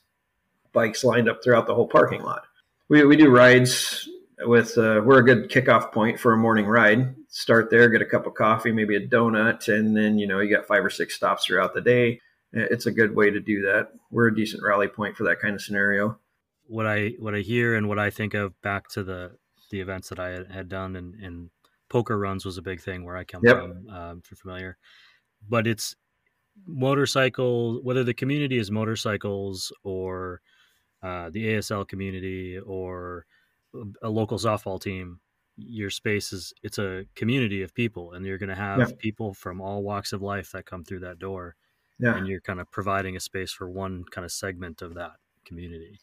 Bikes 0.74 1.04
lined 1.04 1.30
up 1.30 1.44
throughout 1.44 1.68
the 1.68 1.76
whole 1.76 1.88
parking 1.88 2.22
lot. 2.22 2.44
We, 2.90 3.06
we 3.06 3.16
do 3.16 3.30
rides 3.30 4.08
with, 4.40 4.78
uh, 4.78 5.02
we're 5.04 5.20
a 5.20 5.26
good 5.26 5.50
kickoff 5.50 5.92
point 5.92 6.20
for 6.20 6.34
a 6.34 6.38
morning 6.38 6.66
ride. 6.66 7.16
Start 7.30 7.70
there, 7.70 7.90
get 7.90 8.02
a 8.02 8.06
cup 8.06 8.26
of 8.26 8.34
coffee, 8.34 8.72
maybe 8.72 8.96
a 8.96 9.08
donut, 9.08 9.68
and 9.68 9.96
then, 9.96 10.18
you 10.18 10.28
know, 10.28 10.40
you 10.40 10.54
got 10.54 10.68
five 10.68 10.84
or 10.84 10.90
six 10.90 11.16
stops 11.16 11.46
throughout 11.46 11.74
the 11.74 11.82
day. 11.82 12.20
It's 12.54 12.86
a 12.86 12.92
good 12.92 13.16
way 13.16 13.30
to 13.30 13.40
do 13.40 13.62
that. 13.62 13.92
We're 14.10 14.28
a 14.28 14.36
decent 14.36 14.62
rally 14.62 14.90
point 14.90 15.16
for 15.16 15.24
that 15.24 15.40
kind 15.40 15.56
of 15.56 15.62
scenario. 15.62 16.20
What 16.68 16.86
I 16.86 17.14
what 17.20 17.34
I 17.34 17.40
hear 17.40 17.76
and 17.76 17.88
what 17.88 18.00
I 18.00 18.10
think 18.10 18.34
of 18.34 18.60
back 18.62 18.90
to 18.90 19.04
the 19.04 19.38
the 19.70 19.80
events 19.80 20.10
that 20.10 20.20
I 20.20 20.44
had, 20.54 20.68
done 20.68 20.98
and, 20.98 21.16
and 21.16 21.50
poker 21.90 22.18
runs 22.18 22.44
was 22.44 22.58
a 22.58 22.62
big 22.62 22.82
thing 22.82 23.06
where 23.06 23.16
I 23.16 23.24
come 23.24 23.42
yep. 23.46 23.58
from. 23.58 23.90
Um, 23.90 24.22
if 24.22 24.30
you're 24.30 24.38
familiar, 24.38 24.78
but 25.48 25.66
it's 25.66 25.96
motorcycle 26.68 27.82
whether 27.84 28.04
the 28.04 28.14
community 28.14 28.58
is 28.58 28.70
motorcycles 28.70 29.72
or 29.84 30.42
uh, 31.04 31.30
the 31.30 31.46
ASL 31.46 31.88
community 31.88 32.60
or 32.60 33.26
a 34.02 34.10
local 34.10 34.38
softball 34.38 34.82
team 34.82 35.20
your 35.58 35.90
space 35.90 36.34
is 36.34 36.54
it's 36.64 36.80
a 36.80 37.06
community 37.16 37.62
of 37.62 37.74
people 37.74 38.14
and 38.14 38.26
you're 38.26 38.38
going 38.38 38.50
to 38.50 38.56
have 38.56 38.80
yeah. 38.80 38.86
people 39.00 39.34
from 39.34 39.62
all 39.62 39.84
walks 39.84 40.14
of 40.14 40.22
life 40.22 40.52
that 40.52 40.66
come 40.66 40.84
through 40.84 41.00
that 41.00 41.20
door 41.20 41.56
yeah. 42.00 42.16
and 42.16 42.28
you're 42.28 42.42
kind 42.42 42.60
of 42.60 42.70
providing 42.72 43.16
a 43.16 43.20
space 43.20 43.52
for 43.52 43.70
one 43.70 44.04
kind 44.12 44.26
of 44.26 44.32
segment 44.32 44.82
of 44.82 44.96
that 44.96 45.14
community 45.46 46.00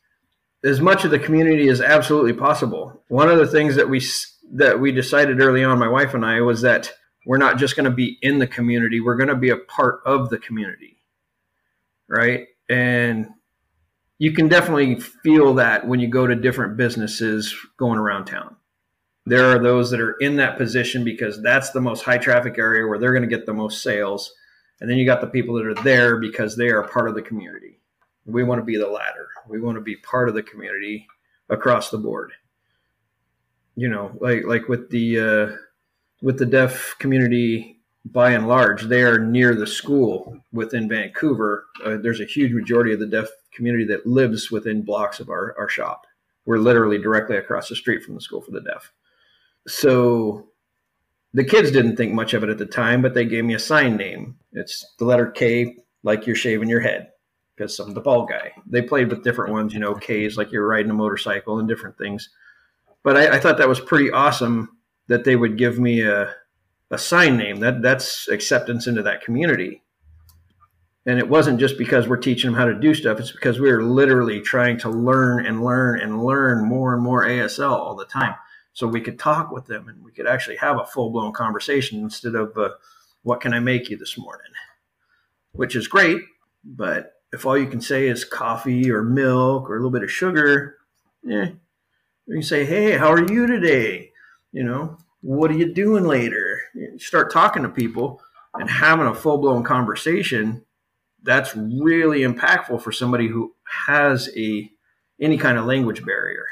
as 0.65 0.81
much 0.81 1.05
of 1.05 1.11
the 1.11 1.19
community 1.19 1.69
as 1.69 1.81
absolutely 1.81 2.33
possible 2.33 3.03
one 3.09 3.29
of 3.29 3.39
the 3.39 3.47
things 3.47 3.75
that 3.77 3.89
we 3.89 4.03
that 4.51 4.79
we 4.81 4.93
decided 4.93 5.41
early 5.41 5.65
on 5.65 5.79
my 5.79 5.89
wife 5.89 6.15
and 6.15 6.25
I 6.25 6.41
was 6.41 6.63
that 6.63 6.93
we're 7.27 7.39
not 7.39 7.59
just 7.59 7.77
going 7.77 7.85
to 7.85 7.91
be 7.91 8.19
in 8.23 8.39
the 8.39 8.47
community 8.47 9.01
we're 9.01 9.17
going 9.17 9.29
to 9.29 9.37
be 9.37 9.51
a 9.51 9.57
part 9.57 10.01
of 10.05 10.31
the 10.31 10.39
community 10.39 10.99
right 12.09 12.47
and 12.69 13.29
you 14.19 14.33
can 14.33 14.49
definitely 14.49 14.99
feel 14.99 15.55
that 15.55 15.87
when 15.87 16.01
you 16.01 16.09
go 16.09 16.27
to 16.27 16.35
different 16.35 16.77
businesses 16.77 17.55
going 17.77 17.99
around 17.99 18.27
town. 18.27 18.57
There 19.27 19.47
are 19.47 19.59
those 19.59 19.91
that 19.91 20.01
are 20.01 20.17
in 20.21 20.37
that 20.37 20.57
position 20.57 21.05
because 21.05 21.41
that's 21.43 21.71
the 21.71 21.81
most 21.81 22.03
high 22.03 22.19
traffic 22.19 22.59
area 22.59 22.87
where 22.87 22.99
they're 22.99 23.13
going 23.13 23.29
to 23.29 23.37
get 23.37 23.47
the 23.47 23.53
most 23.53 23.83
sales. 23.83 24.33
And 24.81 24.91
then 24.91 24.97
you 24.97 25.07
got 25.07 25.21
the 25.21 25.27
people 25.27 25.55
that 25.57 25.67
are 25.67 25.75
there 25.83 26.19
because 26.19 26.57
they 26.57 26.69
are 26.69 26.83
part 26.89 27.09
of 27.09 27.15
the 27.15 27.23
community. 27.23 27.81
We 28.27 28.45
want 28.45 28.61
to 28.61 28.65
be 28.65 28.77
the 28.77 28.89
latter. 28.89 29.29
We 29.49 29.61
want 29.61 29.77
to 29.77 29.83
be 29.83 29.97
part 29.97 30.29
of 30.29 30.35
the 30.35 30.43
community 30.43 31.07
across 31.49 31.91
the 31.91 31.99
board. 31.99 32.33
You 33.77 33.89
know 33.89 34.11
like 34.21 34.45
like 34.45 34.69
with 34.69 34.91
the 34.91 35.21
uh, 35.21 35.57
with 36.21 36.39
the 36.39 36.47
deaf 36.47 36.97
community 36.99 37.78
by 38.13 38.33
and 38.33 38.49
large, 38.49 38.83
they 38.83 39.03
are 39.03 39.19
near 39.19 39.55
the 39.55 39.67
school 39.67 40.39
within 40.53 40.89
Vancouver. 40.89 41.67
Uh, 41.85 41.97
there's 41.97 42.21
a 42.21 42.25
huge 42.25 42.53
majority 42.53 42.93
of 42.93 43.01
the 43.01 43.07
deaf 43.07 43.29
community 43.53 43.85
that 43.85 44.07
lives 44.07 44.51
within 44.51 44.83
blocks 44.83 45.21
of 45.21 45.29
our, 45.29 45.55
our 45.59 45.69
shop. 45.69 46.07
We're 46.47 46.59
literally 46.59 46.99
directly 46.99 47.37
across 47.37 47.69
the 47.69 47.77
street 47.77 48.03
from 48.03 48.15
the 48.15 48.21
school 48.21 48.41
for 48.41 48.53
the 48.53 48.61
deaf. 48.61 48.93
So 49.67 50.49
the 51.35 51.45
kids 51.45 51.71
didn't 51.71 51.97
think 51.97 52.13
much 52.13 52.35
of 52.35 52.43
it 52.43 52.49
at 52.49 52.59
the 52.59 52.67
time, 52.67 53.03
but 53.03 53.15
they 53.15 53.25
gave 53.25 53.45
me 53.45 53.55
a 53.55 53.59
sign 53.59 53.97
name. 53.97 54.37
It's 54.53 54.95
the 54.99 55.05
letter 55.05 55.27
K, 55.27 55.77
like 56.03 56.27
you're 56.27 56.37
shaving 56.37 56.69
your 56.69 56.81
head, 56.81 57.11
because 57.57 57.79
I'm 57.79 57.93
the 57.93 58.01
bald 58.01 58.31
guy. 58.31 58.53
They 58.67 58.81
played 58.81 59.11
with 59.11 59.25
different 59.25 59.53
ones, 59.53 59.75
you 59.75 59.81
know, 59.81 59.95
K's 59.95 60.39
like 60.39 60.51
you're 60.53 60.67
riding 60.67 60.91
a 60.91 60.95
motorcycle 60.95 61.59
and 61.59 61.69
different 61.69 61.99
things. 61.99 62.31
But 63.03 63.17
I, 63.17 63.37
I 63.37 63.39
thought 63.39 63.59
that 63.59 63.69
was 63.69 63.81
pretty 63.81 64.11
awesome 64.11 64.79
that 65.09 65.25
they 65.25 65.37
would 65.37 65.59
give 65.59 65.79
me 65.79 66.03
a, 66.03 66.35
a 66.91 66.99
sign 66.99 67.37
name. 67.37 67.61
That 67.61 67.83
that's 67.83 68.29
acceptance 68.29 68.87
into 68.87 69.03
that 69.03 69.23
community. 69.23 69.83
And 71.07 71.19
it 71.19 71.29
wasn't 71.29 71.61
just 71.61 71.79
because 71.79 72.07
we're 72.07 72.19
teaching 72.19 72.51
them 72.51 72.59
how 72.59 72.67
to 72.67 72.75
do 72.75 72.95
stuff. 72.95 73.19
It's 73.19 73.33
because 73.33 73.59
we 73.59 73.71
are 73.71 73.83
literally 73.83 74.41
trying 74.41 74.79
to 74.81 74.91
learn 74.91 75.47
and 75.47 75.65
learn 75.65 76.01
and 76.01 76.23
learn 76.23 76.65
more 76.65 76.93
and 76.93 77.03
more 77.03 77.25
ASL 77.25 77.71
all 77.71 77.97
the 77.97 78.05
time. 78.05 78.35
So 78.75 78.87
we 78.87 79.01
could 79.01 79.19
talk 79.19 79.51
with 79.51 79.67
them 79.67 79.89
and 79.89 80.05
we 80.05 80.13
could 80.13 80.27
actually 80.27 80.57
have 80.57 80.79
a 80.79 80.85
full 80.85 81.11
blown 81.11 81.33
conversation 81.33 82.01
instead 82.01 82.35
of, 82.35 82.57
uh, 82.59 82.71
what 83.23 83.41
can 83.41 83.55
I 83.55 83.61
make 83.61 83.89
you 83.89 83.97
this 83.97 84.19
morning? 84.19 84.53
Which 85.53 85.75
is 85.75 85.89
great. 85.89 86.21
But 86.63 87.15
if 87.33 87.47
all 87.47 87.57
you 87.57 87.67
can 87.67 87.81
say 87.81 88.07
is 88.07 88.25
coffee 88.25 88.91
or 88.91 89.03
milk 89.03 89.71
or 89.71 89.77
a 89.77 89.79
little 89.79 89.91
bit 89.91 90.03
of 90.03 90.11
sugar, 90.11 90.77
yeah, 91.23 91.51
you 92.27 92.35
can 92.35 92.43
say, 92.43 92.67
hey, 92.67 92.99
how 92.99 93.11
are 93.11 93.33
you 93.33 93.47
today? 93.47 94.09
you 94.53 94.65
know, 94.65 94.97
what 95.21 95.51
are 95.51 95.57
you 95.57 95.73
doing 95.73 96.05
later? 96.05 96.61
You 96.75 96.99
start 96.99 97.33
talking 97.33 97.63
to 97.63 97.69
people 97.69 98.21
and 98.55 98.69
having 98.69 99.07
a 99.07 99.15
full 99.15 99.39
blown 99.39 99.65
conversation. 99.65 100.65
that's 101.23 101.55
really 101.57 102.21
impactful 102.21 102.81
for 102.81 102.93
somebody 102.93 103.27
who 103.27 103.53
has 103.87 104.31
a 104.37 104.71
any 105.21 105.37
kind 105.37 105.59
of 105.59 105.65
language 105.67 106.05
barrier. 106.05 106.47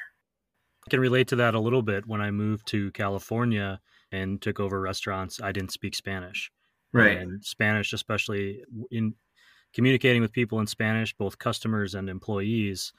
I 0.87 0.91
can 0.91 1.01
relate 1.01 1.29
to 1.29 1.37
that 1.37 1.55
a 1.55 1.61
little 1.61 1.83
bit. 1.83 2.07
When 2.07 2.21
I 2.21 2.31
moved 2.31 2.67
to 2.69 2.91
California 2.93 3.81
and 4.13 4.41
took 4.43 4.61
over 4.61 4.81
restaurants, 4.81 5.41
I 5.41 5.53
didn't 5.53 5.73
speak 5.73 5.95
Spanish. 5.95 6.51
Right. 6.93 7.17
And 7.19 7.45
Spanish, 7.45 7.93
especially 7.93 8.63
in 8.91 9.15
communicating 9.73 10.23
with 10.23 10.33
people 10.33 10.61
in 10.61 10.67
Spanish, 10.67 11.15
both 11.15 11.39
customers 11.39 11.95
and 11.95 12.09
employees, 12.09 12.93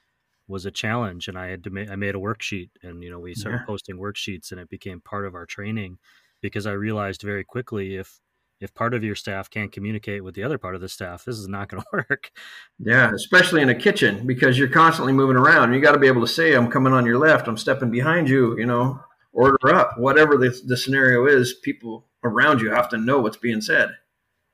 was 0.47 0.65
a 0.65 0.71
challenge. 0.71 1.27
And 1.27 1.37
I 1.37 1.47
had 1.47 1.63
to 1.65 1.69
make, 1.69 1.89
I 1.89 1.95
made 1.95 2.15
a 2.15 2.19
worksheet 2.19 2.69
and, 2.83 3.03
you 3.03 3.09
know, 3.09 3.19
we 3.19 3.35
started 3.35 3.59
Yeah. 3.61 3.65
posting 3.65 3.97
worksheets 3.97 4.51
and 4.51 4.59
it 4.59 4.69
became 4.69 5.01
part 5.01 5.25
of 5.25 5.35
our 5.35 5.45
training 5.45 5.97
because 6.41 6.65
I 6.65 6.71
realized 6.71 7.21
very 7.21 7.43
quickly 7.43 7.95
if, 7.95 8.19
if 8.59 8.73
part 8.73 8.95
of 8.95 9.03
your 9.03 9.13
staff 9.13 9.49
can't 9.51 9.71
communicate 9.71 10.23
with 10.23 10.33
the 10.33 10.43
other 10.43 10.57
part 10.57 10.73
of 10.73 10.81
the 10.81 10.89
staff, 10.89 11.23
this 11.25 11.37
is 11.37 11.47
not 11.47 11.67
going 11.69 11.83
to 11.93 12.05
work. 12.09 12.31
Yeah, 12.79 13.11
especially 13.13 13.61
in 13.61 13.69
a 13.69 13.75
kitchen 13.75 14.25
because 14.25 14.57
you're 14.57 14.67
constantly 14.67 15.13
moving 15.13 15.37
around. 15.37 15.73
You 15.73 15.79
got 15.79 15.91
to 15.91 15.99
be 15.99 16.07
able 16.07 16.21
to 16.21 16.27
say, 16.27 16.53
"I'm 16.53 16.71
coming 16.71 16.91
on 16.91 17.05
your 17.05 17.19
left. 17.19 17.47
I'm 17.47 17.57
stepping 17.57 17.91
behind 17.91 18.27
you." 18.27 18.57
You 18.57 18.65
know, 18.65 18.99
order 19.31 19.75
up. 19.75 19.99
Whatever 19.99 20.37
the, 20.37 20.59
the 20.65 20.75
scenario 20.75 21.27
is, 21.27 21.53
people 21.53 22.07
around 22.23 22.59
you 22.59 22.71
have 22.71 22.89
to 22.89 22.97
know 22.97 23.19
what's 23.19 23.37
being 23.37 23.61
said. 23.61 23.91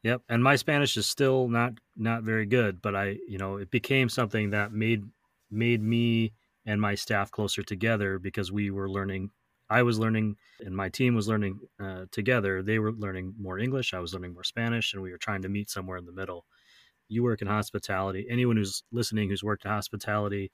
Yep, 0.03 0.23
and 0.27 0.43
my 0.43 0.57
Spanish 0.57 0.97
is 0.97 1.05
still 1.05 1.47
not 1.47 1.73
not 1.95 2.23
very 2.23 2.45
good, 2.45 2.81
but 2.81 2.93
I, 2.97 3.19
you 3.25 3.37
know, 3.37 3.55
it 3.55 3.71
became 3.71 4.09
something 4.09 4.49
that 4.49 4.73
made 4.73 5.05
made 5.53 5.81
me 5.81 6.33
and 6.65 6.79
my 6.79 6.95
staff 6.95 7.31
closer 7.31 7.63
together 7.63 8.19
because 8.19 8.51
we 8.51 8.71
were 8.71 8.89
learning. 8.89 9.31
I 9.69 9.83
was 9.83 9.99
learning, 9.99 10.37
and 10.59 10.75
my 10.75 10.89
team 10.89 11.15
was 11.15 11.27
learning 11.27 11.59
uh, 11.79 12.05
together. 12.11 12.61
They 12.61 12.79
were 12.79 12.91
learning 12.91 13.35
more 13.39 13.57
English. 13.59 13.93
I 13.93 13.99
was 13.99 14.13
learning 14.13 14.33
more 14.33 14.43
Spanish, 14.43 14.93
and 14.93 15.01
we 15.01 15.11
were 15.11 15.17
trying 15.17 15.41
to 15.43 15.49
meet 15.49 15.69
somewhere 15.69 15.97
in 15.97 16.05
the 16.05 16.11
middle. 16.11 16.45
You 17.09 17.23
work 17.23 17.41
in 17.41 17.47
hospitality. 17.47 18.25
Anyone 18.29 18.57
who's 18.57 18.83
listening 18.91 19.29
who's 19.29 19.43
worked 19.43 19.65
in 19.65 19.71
hospitality, 19.71 20.51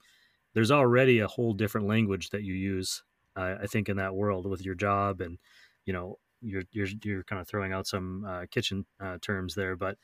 there's 0.54 0.70
already 0.70 1.20
a 1.20 1.28
whole 1.28 1.52
different 1.52 1.86
language 1.86 2.30
that 2.30 2.42
you 2.42 2.54
use. 2.54 3.02
Uh, 3.36 3.56
I 3.62 3.66
think 3.66 3.88
in 3.88 3.96
that 3.98 4.14
world 4.14 4.46
with 4.46 4.64
your 4.64 4.74
job, 4.74 5.20
and 5.20 5.38
you 5.84 5.92
know, 5.92 6.18
you're 6.40 6.64
you're 6.72 6.88
you're 7.04 7.24
kind 7.24 7.40
of 7.40 7.48
throwing 7.48 7.72
out 7.72 7.86
some 7.86 8.24
uh, 8.24 8.46
kitchen 8.50 8.86
uh, 9.00 9.18
terms 9.20 9.54
there, 9.54 9.76
but 9.76 9.96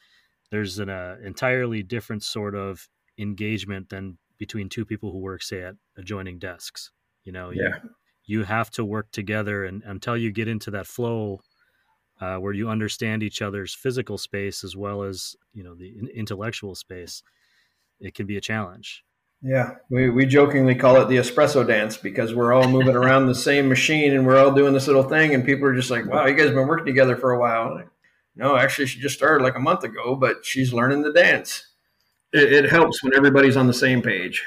there's 0.50 0.78
an 0.78 0.88
uh, 0.88 1.16
entirely 1.24 1.82
different 1.82 2.22
sort 2.22 2.54
of 2.54 2.88
engagement 3.18 3.88
than 3.88 4.18
between 4.38 4.68
two 4.68 4.84
people 4.84 5.12
who 5.12 5.18
work, 5.18 5.42
say, 5.42 5.62
at 5.62 5.74
adjoining 5.96 6.38
desks. 6.38 6.90
You 7.24 7.32
know, 7.32 7.50
you, 7.50 7.62
Yeah. 7.62 7.78
you 8.24 8.44
have 8.44 8.70
to 8.72 8.84
work 8.84 9.10
together, 9.12 9.64
and 9.64 9.82
until 9.84 10.16
you 10.16 10.30
get 10.32 10.48
into 10.48 10.70
that 10.72 10.86
flow 10.86 11.40
uh, 12.20 12.36
where 12.36 12.52
you 12.52 12.68
understand 12.68 13.22
each 13.22 13.42
other's 13.42 13.74
physical 13.74 14.16
space 14.18 14.64
as 14.64 14.74
well 14.76 15.02
as 15.02 15.36
you 15.52 15.62
know 15.62 15.74
the 15.74 15.88
in- 15.98 16.08
intellectual 16.14 16.74
space, 16.74 17.22
it 18.00 18.14
can 18.14 18.26
be 18.26 18.36
a 18.36 18.40
challenge. 18.40 19.04
Yeah, 19.42 19.74
we, 19.90 20.08
we 20.08 20.24
jokingly 20.24 20.74
call 20.74 20.96
it 20.96 21.08
the 21.08 21.18
espresso 21.18 21.64
dance 21.66 21.98
because 21.98 22.34
we're 22.34 22.54
all 22.54 22.68
moving 22.68 22.96
around 22.96 23.26
the 23.26 23.34
same 23.34 23.68
machine 23.68 24.14
and 24.14 24.26
we're 24.26 24.38
all 24.38 24.50
doing 24.52 24.72
this 24.72 24.86
little 24.86 25.02
thing, 25.02 25.34
and 25.34 25.44
people 25.44 25.66
are 25.66 25.74
just 25.74 25.90
like, 25.90 26.06
"Wow, 26.06 26.26
you 26.26 26.34
guys 26.34 26.46
have 26.46 26.54
been 26.54 26.66
working 26.68 26.86
together 26.86 27.16
for 27.16 27.32
a 27.32 27.38
while." 27.38 27.74
Like, 27.74 27.88
no, 28.34 28.56
actually, 28.56 28.86
she 28.86 28.98
just 28.98 29.14
started 29.16 29.42
like 29.44 29.56
a 29.56 29.60
month 29.60 29.84
ago, 29.84 30.14
but 30.16 30.44
she's 30.44 30.72
learning 30.72 31.02
the 31.02 31.12
dance. 31.12 31.66
It, 32.32 32.64
it 32.64 32.70
helps 32.70 33.02
when 33.02 33.14
everybody's 33.14 33.56
on 33.56 33.66
the 33.66 33.74
same 33.74 34.02
page. 34.02 34.44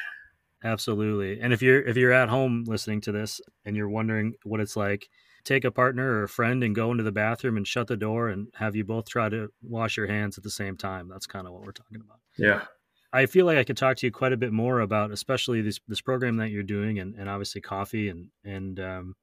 Absolutely. 0.63 1.39
And 1.39 1.53
if 1.53 1.61
you're 1.61 1.81
if 1.81 1.95
you're 1.95 2.11
at 2.11 2.29
home 2.29 2.65
listening 2.67 3.01
to 3.01 3.11
this 3.11 3.39
and 3.65 3.77
you're 3.77 3.89
wondering 3.89 4.33
what 4.43 4.59
it's 4.59 4.75
like, 4.75 5.07
take 5.45 5.63
a 5.63 5.71
partner 5.71 6.11
or 6.11 6.23
a 6.23 6.29
friend 6.29 6.63
and 6.63 6.75
go 6.75 6.91
into 6.91 7.03
the 7.03 7.11
bathroom 7.11 7.57
and 7.57 7.67
shut 7.67 7.87
the 7.87 7.95
door 7.95 8.29
and 8.29 8.47
have 8.55 8.75
you 8.75 8.83
both 8.83 9.07
try 9.07 9.29
to 9.29 9.49
wash 9.61 9.95
your 9.95 10.07
hands 10.07 10.37
at 10.37 10.43
the 10.43 10.49
same 10.49 10.75
time. 10.75 11.07
That's 11.07 11.27
kind 11.27 11.47
of 11.47 11.53
what 11.53 11.63
we're 11.63 11.71
talking 11.71 12.01
about. 12.01 12.19
Yeah, 12.37 12.63
I 13.11 13.25
feel 13.25 13.45
like 13.45 13.57
I 13.57 13.63
could 13.63 13.77
talk 13.77 13.97
to 13.97 14.05
you 14.05 14.11
quite 14.11 14.33
a 14.33 14.37
bit 14.37 14.51
more 14.51 14.81
about, 14.81 15.11
especially 15.11 15.61
this 15.61 15.79
this 15.87 16.01
program 16.01 16.37
that 16.37 16.51
you're 16.51 16.63
doing, 16.63 16.99
and, 16.99 17.15
and 17.15 17.29
obviously 17.29 17.61
coffee 17.61 18.09
and 18.09 18.27
and 18.43 18.79
um, 18.79 19.15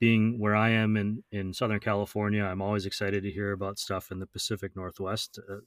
being 0.00 0.40
where 0.40 0.56
I 0.56 0.70
am 0.70 0.96
in 0.96 1.22
in 1.30 1.52
Southern 1.52 1.80
California. 1.80 2.42
I'm 2.42 2.62
always 2.62 2.86
excited 2.86 3.22
to 3.22 3.30
hear 3.30 3.52
about 3.52 3.78
stuff 3.78 4.10
in 4.10 4.18
the 4.18 4.26
Pacific 4.26 4.74
Northwest, 4.74 5.38
uh, 5.48 5.58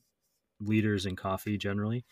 leaders 0.59 1.05
in 1.05 1.15
coffee 1.15 1.57
generally. 1.57 2.05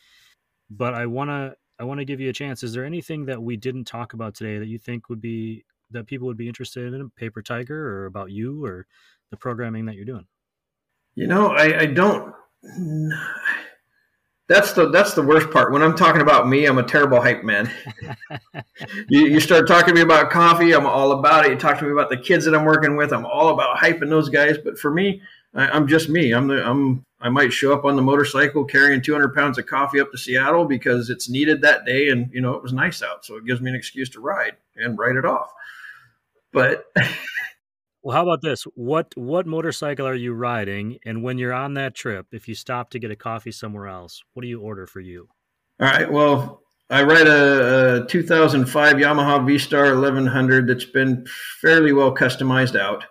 But 0.70 0.94
I 0.94 1.06
wanna 1.06 1.56
I 1.80 1.86
want 1.86 2.00
to 2.00 2.06
give 2.06 2.20
you 2.20 2.30
a 2.30 2.34
chance. 2.34 2.64
Is 2.64 2.74
there 2.74 2.86
anything 2.86 3.26
that 3.26 3.42
we 3.42 3.58
didn't 3.58 3.86
talk 3.86 4.14
about 4.14 4.36
today 4.36 4.60
that 4.60 4.68
you 4.68 4.78
think 4.78 5.10
would 5.10 5.22
be 5.22 5.66
that 5.92 6.08
people 6.08 6.28
would 6.28 6.38
be 6.38 6.48
interested 6.48 6.94
in, 6.94 7.10
Paper 7.12 7.42
Tiger, 7.42 7.88
or 7.88 8.06
about 8.06 8.32
you, 8.32 8.64
or 8.64 8.88
the 9.32 9.38
programming 9.38 9.86
that 9.86 9.96
you're 9.96 10.06
doing? 10.06 10.28
you 11.16 11.28
know, 11.28 11.50
I, 11.50 11.82
I 11.82 11.86
don't. 11.88 12.34
That's 14.50 14.74
the 14.74 14.90
that's 14.90 15.14
the 15.14 15.22
worst 15.22 15.52
part. 15.52 15.72
When 15.72 15.82
I'm 15.82 15.96
talking 15.96 16.22
about 16.22 16.48
me, 16.48 16.66
I'm 16.66 16.78
a 16.78 16.84
terrible 16.84 17.22
hype 17.22 17.44
man. 17.44 17.72
you, 19.10 19.28
you 19.28 19.40
start 19.40 19.68
talking 19.68 19.90
to 19.90 19.94
me 19.94 20.02
about 20.02 20.32
coffee, 20.32 20.74
I'm 20.74 20.86
all 20.86 21.14
about 21.14 21.46
it. 21.46 21.52
You 21.52 21.58
talk 21.58 21.80
to 21.80 21.86
me 21.86 21.92
about 21.92 22.10
the 22.10 22.18
kids 22.18 22.46
that 22.46 22.56
I'm 22.56 22.66
working 22.66 22.96
with, 22.96 23.14
I'm 23.14 23.26
all 23.26 23.50
about 23.50 23.78
hyping 23.78 24.10
those 24.10 24.30
guys. 24.30 24.58
But 24.58 24.78
for 24.78 24.92
me, 24.92 25.22
I, 25.56 25.70
I'm 25.70 25.88
just 25.88 26.10
me. 26.10 26.34
I'm 26.34 26.48
the 26.48 26.68
I'm 26.68 27.06
I 27.24 27.30
might 27.30 27.52
show 27.54 27.74
up 27.74 27.86
on 27.86 27.96
the 27.96 28.02
motorcycle 28.02 28.66
carrying 28.66 29.02
200 29.02 29.34
pounds 29.34 29.58
of 29.58 29.66
coffee 29.66 30.00
up 30.00 30.12
to 30.12 30.18
Seattle 30.18 30.66
because 30.66 31.10
it's 31.10 31.30
needed 31.30 31.62
that 31.62 31.86
day, 31.86 32.10
and 32.10 32.30
you 32.32 32.42
know 32.42 32.54
it 32.54 32.62
was 32.62 32.74
nice 32.74 33.02
out, 33.02 33.26
so 33.26 33.38
it 33.38 33.46
gives 33.46 33.62
me 33.62 33.72
an 33.72 33.76
excuse 33.76 34.10
to 34.12 34.20
ride 34.20 34.58
and 34.76 35.00
write 35.00 35.16
it 35.16 35.26
off. 35.26 35.52
But 36.52 36.86
Well, 38.04 38.18
how 38.18 38.24
about 38.24 38.42
this? 38.42 38.64
What 38.76 39.14
what 39.16 39.48
motorcycle 39.48 40.06
are 40.06 40.14
you 40.14 40.34
riding? 40.34 41.00
And 41.06 41.24
when 41.24 41.38
you're 41.38 41.54
on 41.54 41.76
that 41.76 41.96
trip, 41.96 42.28
if 42.34 42.50
you 42.50 42.56
stop 42.56 42.90
to 42.90 43.00
get 43.00 43.12
a 43.12 43.16
coffee 43.16 43.54
somewhere 43.54 43.88
else, 43.88 44.22
what 44.34 44.42
do 44.42 44.50
you 44.50 44.60
order 44.60 44.86
for 44.86 45.00
you? 45.00 45.30
All 45.80 45.88
right. 45.88 46.12
Well, 46.12 46.62
I 46.90 47.04
ride 47.04 47.28
a, 47.28 48.04
a 48.04 48.06
2005 48.08 48.96
Yamaha 48.98 49.48
V 49.48 49.58
Star 49.58 49.86
1100 49.86 50.68
that's 50.68 50.84
been 50.84 51.26
fairly 51.62 51.94
well 51.94 52.14
customized 52.14 52.78
out. 52.78 53.06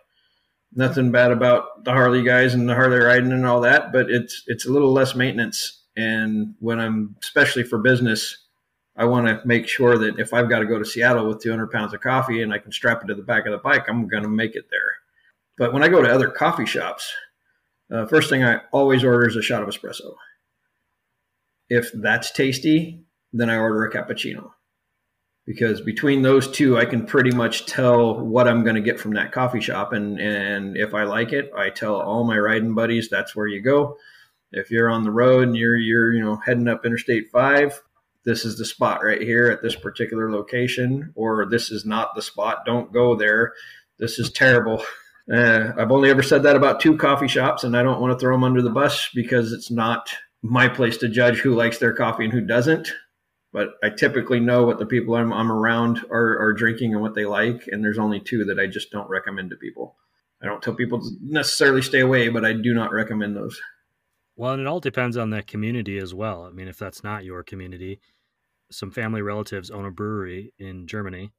Nothing 0.74 1.10
bad 1.10 1.32
about 1.32 1.84
the 1.84 1.92
Harley 1.92 2.22
guys 2.22 2.54
and 2.54 2.68
the 2.68 2.74
Harley 2.74 2.98
riding 2.98 3.32
and 3.32 3.46
all 3.46 3.60
that, 3.60 3.92
but 3.92 4.10
it's 4.10 4.42
it's 4.46 4.66
a 4.66 4.72
little 4.72 4.92
less 4.92 5.14
maintenance. 5.14 5.82
And 5.96 6.54
when 6.60 6.80
I'm 6.80 7.16
especially 7.22 7.64
for 7.64 7.78
business, 7.78 8.38
I 8.96 9.04
want 9.04 9.26
to 9.26 9.40
make 9.46 9.68
sure 9.68 9.98
that 9.98 10.18
if 10.18 10.32
I've 10.32 10.48
got 10.48 10.60
to 10.60 10.66
go 10.66 10.78
to 10.78 10.84
Seattle 10.84 11.28
with 11.28 11.42
200 11.42 11.70
pounds 11.70 11.92
of 11.92 12.00
coffee 12.00 12.42
and 12.42 12.52
I 12.52 12.58
can 12.58 12.72
strap 12.72 13.02
it 13.02 13.06
to 13.08 13.14
the 13.14 13.22
back 13.22 13.46
of 13.46 13.52
the 13.52 13.58
bike, 13.58 13.84
I'm 13.88 14.08
going 14.08 14.22
to 14.22 14.28
make 14.28 14.54
it 14.54 14.66
there. 14.70 14.80
But 15.58 15.72
when 15.72 15.82
I 15.82 15.88
go 15.88 16.02
to 16.02 16.12
other 16.12 16.30
coffee 16.30 16.66
shops, 16.66 17.12
uh, 17.90 18.06
first 18.06 18.30
thing 18.30 18.42
I 18.42 18.60
always 18.72 19.04
order 19.04 19.28
is 19.28 19.36
a 19.36 19.42
shot 19.42 19.62
of 19.62 19.68
espresso. 19.68 20.14
If 21.68 21.90
that's 21.92 22.30
tasty, 22.30 23.04
then 23.32 23.48
I 23.50 23.56
order 23.56 23.84
a 23.84 23.92
cappuccino. 23.92 24.52
Because 25.44 25.80
between 25.80 26.22
those 26.22 26.48
two, 26.50 26.78
I 26.78 26.84
can 26.84 27.04
pretty 27.04 27.32
much 27.32 27.66
tell 27.66 28.20
what 28.20 28.46
I'm 28.46 28.62
going 28.62 28.76
to 28.76 28.80
get 28.80 29.00
from 29.00 29.14
that 29.14 29.32
coffee 29.32 29.60
shop. 29.60 29.92
And, 29.92 30.20
and 30.20 30.76
if 30.76 30.94
I 30.94 31.02
like 31.02 31.32
it, 31.32 31.50
I 31.56 31.70
tell 31.70 31.96
all 31.96 32.24
my 32.24 32.38
riding 32.38 32.74
buddies 32.74 33.08
that's 33.08 33.34
where 33.34 33.48
you 33.48 33.60
go. 33.60 33.96
If 34.52 34.70
you're 34.70 34.90
on 34.90 35.02
the 35.02 35.10
road 35.10 35.48
and 35.48 35.56
you're, 35.56 35.76
you're 35.76 36.12
you 36.12 36.22
know, 36.22 36.36
heading 36.36 36.68
up 36.68 36.86
Interstate 36.86 37.30
5, 37.32 37.82
this 38.24 38.44
is 38.44 38.56
the 38.56 38.64
spot 38.64 39.02
right 39.02 39.20
here 39.20 39.50
at 39.50 39.62
this 39.62 39.74
particular 39.74 40.30
location, 40.30 41.12
or 41.16 41.46
this 41.46 41.70
is 41.70 41.84
not 41.84 42.14
the 42.14 42.22
spot. 42.22 42.64
Don't 42.64 42.92
go 42.92 43.16
there. 43.16 43.52
This 43.98 44.18
is 44.18 44.30
terrible. 44.30 44.82
Uh, 45.32 45.72
I've 45.78 45.92
only 45.92 46.10
ever 46.10 46.20
said 46.20 46.42
that 46.42 46.56
about 46.56 46.80
two 46.80 46.96
coffee 46.96 47.28
shops, 47.28 47.62
and 47.62 47.76
I 47.76 47.84
don't 47.84 48.00
want 48.00 48.12
to 48.12 48.18
throw 48.18 48.34
them 48.34 48.42
under 48.42 48.60
the 48.60 48.70
bus 48.70 49.08
because 49.14 49.52
it's 49.52 49.70
not 49.70 50.10
my 50.42 50.68
place 50.68 50.96
to 50.98 51.08
judge 51.08 51.38
who 51.38 51.54
likes 51.54 51.78
their 51.78 51.94
coffee 51.94 52.24
and 52.24 52.32
who 52.32 52.40
doesn't. 52.40 52.92
But 53.52 53.74
I 53.82 53.90
typically 53.90 54.40
know 54.40 54.64
what 54.64 54.78
the 54.78 54.86
people 54.86 55.14
I'm, 55.14 55.32
I'm 55.32 55.52
around 55.52 56.04
are, 56.10 56.38
are 56.38 56.54
drinking 56.54 56.94
and 56.94 57.02
what 57.02 57.14
they 57.14 57.26
like, 57.26 57.68
and 57.68 57.84
there's 57.84 57.98
only 57.98 58.18
two 58.18 58.46
that 58.46 58.58
I 58.58 58.66
just 58.66 58.90
don't 58.90 59.08
recommend 59.10 59.50
to 59.50 59.56
people. 59.56 59.96
I 60.42 60.46
don't 60.46 60.62
tell 60.62 60.74
people 60.74 61.00
to 61.00 61.10
necessarily 61.20 61.82
stay 61.82 62.00
away, 62.00 62.28
but 62.28 62.44
I 62.44 62.54
do 62.54 62.72
not 62.72 62.92
recommend 62.92 63.36
those. 63.36 63.60
Well, 64.36 64.54
and 64.54 64.62
it 64.62 64.66
all 64.66 64.80
depends 64.80 65.16
on 65.16 65.30
that 65.30 65.46
community 65.46 65.98
as 65.98 66.14
well. 66.14 66.44
I 66.44 66.50
mean, 66.50 66.66
if 66.66 66.78
that's 66.78 67.04
not 67.04 67.24
your 67.24 67.42
community, 67.42 68.00
some 68.70 68.90
family 68.90 69.22
relatives 69.22 69.70
own 69.70 69.84
a 69.84 69.90
brewery 69.90 70.52
in 70.58 70.86
Germany, 70.86 71.30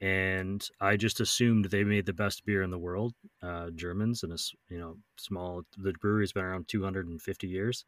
and 0.00 0.66
I 0.80 0.96
just 0.96 1.20
assumed 1.20 1.66
they 1.66 1.84
made 1.84 2.06
the 2.06 2.12
best 2.12 2.46
beer 2.46 2.62
in 2.62 2.70
the 2.70 2.78
world. 2.78 3.12
Uh, 3.42 3.70
Germans 3.70 4.22
and 4.22 4.32
a 4.32 4.38
you 4.68 4.78
know 4.78 4.96
small. 5.16 5.62
The 5.76 5.92
brewery's 5.94 6.32
been 6.32 6.44
around 6.44 6.68
250 6.68 7.48
years, 7.48 7.84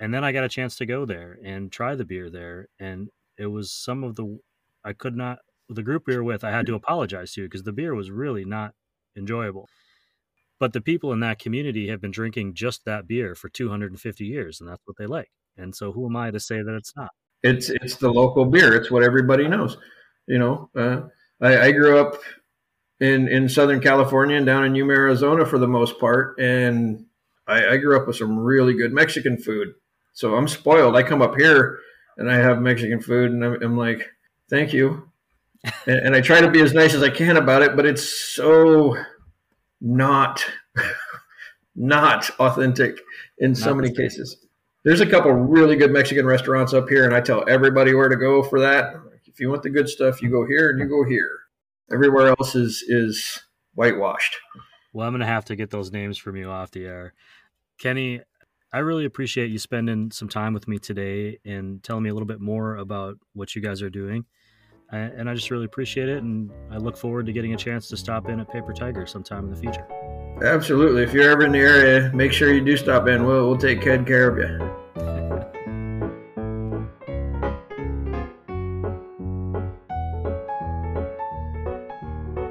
and 0.00 0.12
then 0.12 0.24
I 0.24 0.32
got 0.32 0.44
a 0.44 0.48
chance 0.48 0.76
to 0.76 0.86
go 0.86 1.04
there 1.04 1.38
and 1.44 1.70
try 1.70 1.94
the 1.94 2.04
beer 2.04 2.30
there, 2.30 2.68
and 2.78 3.08
it 3.38 3.46
was 3.46 3.72
some 3.72 4.04
of 4.04 4.16
the 4.16 4.38
I 4.84 4.92
could 4.92 5.16
not 5.16 5.38
the 5.68 5.82
group 5.82 6.06
we 6.06 6.16
were 6.16 6.24
with. 6.24 6.44
I 6.44 6.50
had 6.50 6.66
to 6.66 6.74
apologize 6.74 7.32
to 7.32 7.44
because 7.44 7.62
the 7.62 7.72
beer 7.72 7.94
was 7.94 8.10
really 8.10 8.44
not 8.44 8.74
enjoyable. 9.16 9.68
But 10.60 10.72
the 10.72 10.80
people 10.80 11.12
in 11.12 11.20
that 11.20 11.38
community 11.38 11.88
have 11.88 12.00
been 12.00 12.10
drinking 12.10 12.54
just 12.54 12.84
that 12.84 13.08
beer 13.08 13.34
for 13.34 13.48
250 13.48 14.24
years, 14.24 14.60
and 14.60 14.68
that's 14.68 14.82
what 14.84 14.96
they 14.96 15.06
like. 15.06 15.30
And 15.56 15.74
so, 15.74 15.92
who 15.92 16.06
am 16.06 16.16
I 16.16 16.30
to 16.30 16.40
say 16.40 16.62
that 16.62 16.74
it's 16.74 16.94
not? 16.96 17.10
It's 17.42 17.70
it's 17.70 17.96
the 17.96 18.10
local 18.10 18.44
beer. 18.46 18.74
It's 18.74 18.90
what 18.90 19.02
everybody 19.02 19.48
knows. 19.48 19.76
You 20.26 20.38
know, 20.38 20.70
uh, 20.76 21.02
I, 21.40 21.66
I 21.66 21.72
grew 21.72 21.98
up 21.98 22.20
in 23.00 23.28
in 23.28 23.48
Southern 23.48 23.80
California 23.80 24.36
and 24.36 24.46
down 24.46 24.64
in 24.64 24.74
Yuma, 24.74 24.94
Arizona 24.94 25.44
for 25.44 25.58
the 25.58 25.68
most 25.68 25.98
part, 26.00 26.38
and 26.38 27.04
I, 27.46 27.66
I 27.66 27.76
grew 27.76 28.00
up 28.00 28.06
with 28.06 28.16
some 28.16 28.38
really 28.38 28.74
good 28.74 28.92
Mexican 28.92 29.36
food. 29.36 29.74
So 30.14 30.36
I'm 30.36 30.48
spoiled. 30.48 30.96
I 30.96 31.02
come 31.02 31.20
up 31.20 31.36
here 31.36 31.80
and 32.16 32.30
I 32.30 32.36
have 32.36 32.62
Mexican 32.62 33.00
food, 33.00 33.32
and 33.32 33.44
I'm, 33.44 33.62
I'm 33.62 33.76
like, 33.76 34.08
thank 34.48 34.72
you. 34.72 35.10
and, 35.86 35.98
and 35.98 36.14
I 36.14 36.20
try 36.20 36.40
to 36.40 36.50
be 36.50 36.60
as 36.60 36.72
nice 36.72 36.94
as 36.94 37.02
I 37.02 37.10
can 37.10 37.36
about 37.36 37.62
it, 37.62 37.76
but 37.76 37.84
it's 37.84 38.08
so 38.08 38.96
not 39.80 40.44
not 41.76 42.30
authentic 42.38 43.00
in 43.38 43.54
so 43.54 43.74
many 43.74 43.92
cases. 43.92 44.38
There's 44.84 45.00
a 45.00 45.06
couple 45.06 45.32
really 45.32 45.76
good 45.76 45.90
Mexican 45.90 46.26
restaurants 46.26 46.72
up 46.72 46.88
here, 46.88 47.04
and 47.04 47.14
I 47.14 47.20
tell 47.20 47.48
everybody 47.48 47.94
where 47.94 48.08
to 48.08 48.16
go 48.16 48.42
for 48.42 48.60
that. 48.60 48.94
If 49.26 49.40
you 49.40 49.48
want 49.50 49.62
the 49.62 49.70
good 49.70 49.88
stuff, 49.88 50.22
you 50.22 50.30
go 50.30 50.46
here 50.46 50.70
and 50.70 50.78
you 50.78 50.86
go 50.86 51.04
here. 51.04 51.40
Everywhere 51.92 52.28
else 52.28 52.54
is 52.54 52.84
is 52.86 53.42
whitewashed. 53.74 54.36
Well, 54.92 55.06
I'm 55.06 55.12
gonna 55.12 55.26
have 55.26 55.46
to 55.46 55.56
get 55.56 55.70
those 55.70 55.90
names 55.90 56.18
from 56.18 56.36
you 56.36 56.50
off 56.50 56.70
the 56.70 56.86
air, 56.86 57.14
Kenny. 57.78 58.20
I 58.74 58.78
really 58.78 59.04
appreciate 59.04 59.52
you 59.52 59.58
spending 59.60 60.10
some 60.10 60.28
time 60.28 60.52
with 60.52 60.66
me 60.66 60.80
today 60.80 61.38
and 61.44 61.80
telling 61.84 62.02
me 62.02 62.10
a 62.10 62.12
little 62.12 62.26
bit 62.26 62.40
more 62.40 62.78
about 62.78 63.16
what 63.32 63.54
you 63.54 63.62
guys 63.62 63.80
are 63.82 63.88
doing. 63.88 64.24
And 64.90 65.30
I 65.30 65.34
just 65.34 65.52
really 65.52 65.66
appreciate 65.66 66.08
it. 66.08 66.24
And 66.24 66.50
I 66.72 66.78
look 66.78 66.96
forward 66.96 67.26
to 67.26 67.32
getting 67.32 67.54
a 67.54 67.56
chance 67.56 67.88
to 67.90 67.96
stop 67.96 68.28
in 68.28 68.40
at 68.40 68.50
Paper 68.50 68.72
Tiger 68.72 69.06
sometime 69.06 69.44
in 69.44 69.50
the 69.50 69.56
future. 69.56 69.86
Absolutely. 70.42 71.04
If 71.04 71.12
you're 71.12 71.30
ever 71.30 71.44
in 71.44 71.52
the 71.52 71.60
area, 71.60 72.10
make 72.12 72.32
sure 72.32 72.52
you 72.52 72.64
do 72.64 72.76
stop 72.76 73.06
in. 73.06 73.24
We'll, 73.24 73.46
we'll 73.48 73.58
take 73.58 73.80
good 73.80 74.08
care 74.08 74.28
of 74.28 74.38
you. 74.38 74.70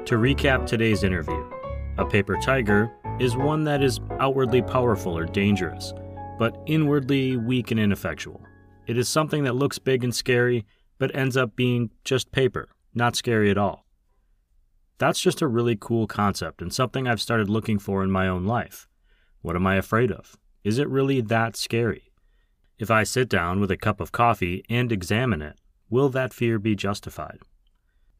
To 0.06 0.16
recap 0.16 0.66
today's 0.66 1.02
interview, 1.02 1.50
a 1.96 2.04
paper 2.04 2.36
tiger 2.36 2.92
is 3.18 3.36
one 3.36 3.64
that 3.64 3.82
is 3.82 4.00
outwardly 4.20 4.60
powerful 4.60 5.16
or 5.16 5.24
dangerous, 5.24 5.94
but 6.38 6.56
inwardly 6.66 7.36
weak 7.36 7.70
and 7.70 7.80
ineffectual. 7.80 8.44
It 8.86 8.98
is 8.98 9.08
something 9.08 9.44
that 9.44 9.54
looks 9.54 9.78
big 9.78 10.04
and 10.04 10.14
scary, 10.14 10.64
but 10.98 11.14
ends 11.14 11.36
up 11.36 11.56
being 11.56 11.90
just 12.04 12.32
paper, 12.32 12.68
not 12.94 13.16
scary 13.16 13.50
at 13.50 13.58
all. 13.58 13.86
That's 14.98 15.20
just 15.20 15.42
a 15.42 15.48
really 15.48 15.76
cool 15.78 16.06
concept 16.06 16.62
and 16.62 16.72
something 16.72 17.08
I've 17.08 17.20
started 17.20 17.48
looking 17.48 17.78
for 17.78 18.02
in 18.02 18.10
my 18.10 18.28
own 18.28 18.44
life. 18.44 18.86
What 19.42 19.56
am 19.56 19.66
I 19.66 19.76
afraid 19.76 20.12
of? 20.12 20.36
Is 20.62 20.78
it 20.78 20.88
really 20.88 21.20
that 21.20 21.56
scary? 21.56 22.12
If 22.78 22.90
I 22.90 23.04
sit 23.04 23.28
down 23.28 23.60
with 23.60 23.70
a 23.70 23.76
cup 23.76 24.00
of 24.00 24.12
coffee 24.12 24.64
and 24.68 24.90
examine 24.90 25.42
it, 25.42 25.58
will 25.90 26.08
that 26.10 26.32
fear 26.32 26.58
be 26.58 26.74
justified? 26.74 27.40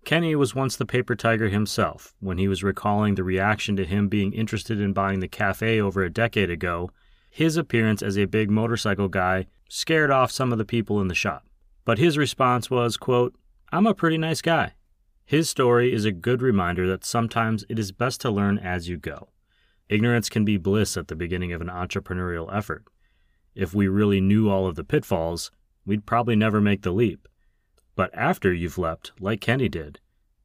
Kenny 0.04 0.36
was 0.36 0.54
once 0.54 0.76
the 0.76 0.84
paper 0.84 1.16
tiger 1.16 1.48
himself 1.48 2.14
when 2.20 2.36
he 2.36 2.46
was 2.46 2.62
recalling 2.62 3.14
the 3.14 3.24
reaction 3.24 3.74
to 3.76 3.86
him 3.86 4.08
being 4.08 4.34
interested 4.34 4.78
in 4.78 4.92
buying 4.92 5.20
the 5.20 5.28
cafe 5.28 5.80
over 5.80 6.02
a 6.02 6.12
decade 6.12 6.50
ago. 6.50 6.90
His 7.34 7.56
appearance 7.56 8.00
as 8.00 8.16
a 8.16 8.26
big 8.26 8.48
motorcycle 8.48 9.08
guy 9.08 9.46
scared 9.68 10.12
off 10.12 10.30
some 10.30 10.52
of 10.52 10.58
the 10.58 10.64
people 10.64 11.00
in 11.00 11.08
the 11.08 11.16
shop. 11.16 11.48
But 11.84 11.98
his 11.98 12.16
response 12.16 12.70
was, 12.70 12.96
quote, 12.96 13.34
I'm 13.72 13.88
a 13.88 13.92
pretty 13.92 14.18
nice 14.18 14.40
guy. 14.40 14.74
His 15.24 15.50
story 15.50 15.92
is 15.92 16.04
a 16.04 16.12
good 16.12 16.42
reminder 16.42 16.86
that 16.86 17.04
sometimes 17.04 17.64
it 17.68 17.76
is 17.76 17.90
best 17.90 18.20
to 18.20 18.30
learn 18.30 18.60
as 18.60 18.88
you 18.88 18.98
go. 18.98 19.30
Ignorance 19.88 20.28
can 20.28 20.44
be 20.44 20.58
bliss 20.58 20.96
at 20.96 21.08
the 21.08 21.16
beginning 21.16 21.52
of 21.52 21.60
an 21.60 21.66
entrepreneurial 21.66 22.56
effort. 22.56 22.84
If 23.56 23.74
we 23.74 23.88
really 23.88 24.20
knew 24.20 24.48
all 24.48 24.68
of 24.68 24.76
the 24.76 24.84
pitfalls, 24.84 25.50
we'd 25.84 26.06
probably 26.06 26.36
never 26.36 26.60
make 26.60 26.82
the 26.82 26.92
leap. 26.92 27.26
But 27.96 28.14
after 28.14 28.54
you've 28.54 28.78
leapt, 28.78 29.10
like 29.18 29.40
Kenny 29.40 29.68
did, 29.68 29.98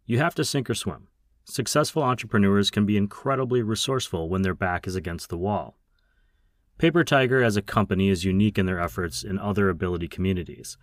you 0.08 0.18
have 0.18 0.34
to 0.34 0.44
sink 0.44 0.68
or 0.68 0.74
swim. 0.74 1.08
Successful 1.46 2.02
entrepreneurs 2.02 2.72
can 2.72 2.88
be 2.88 2.98
incredibly 2.98 3.62
resourceful 3.62 4.28
when 4.28 4.42
their 4.42 4.56
back 4.56 4.88
is 4.88 4.96
against 4.96 5.30
the 5.30 5.38
wall. 5.38 5.76
Paper 6.80 7.04
Tiger 7.04 7.44
as 7.44 7.58
a 7.58 7.62
company 7.62 8.10
is 8.10 8.24
unique 8.26 8.58
in 8.58 8.66
their 8.66 8.80
efforts 8.80 9.24
in 9.24 9.38
other 9.38 9.70
ability 9.70 10.08
communities 10.08 10.78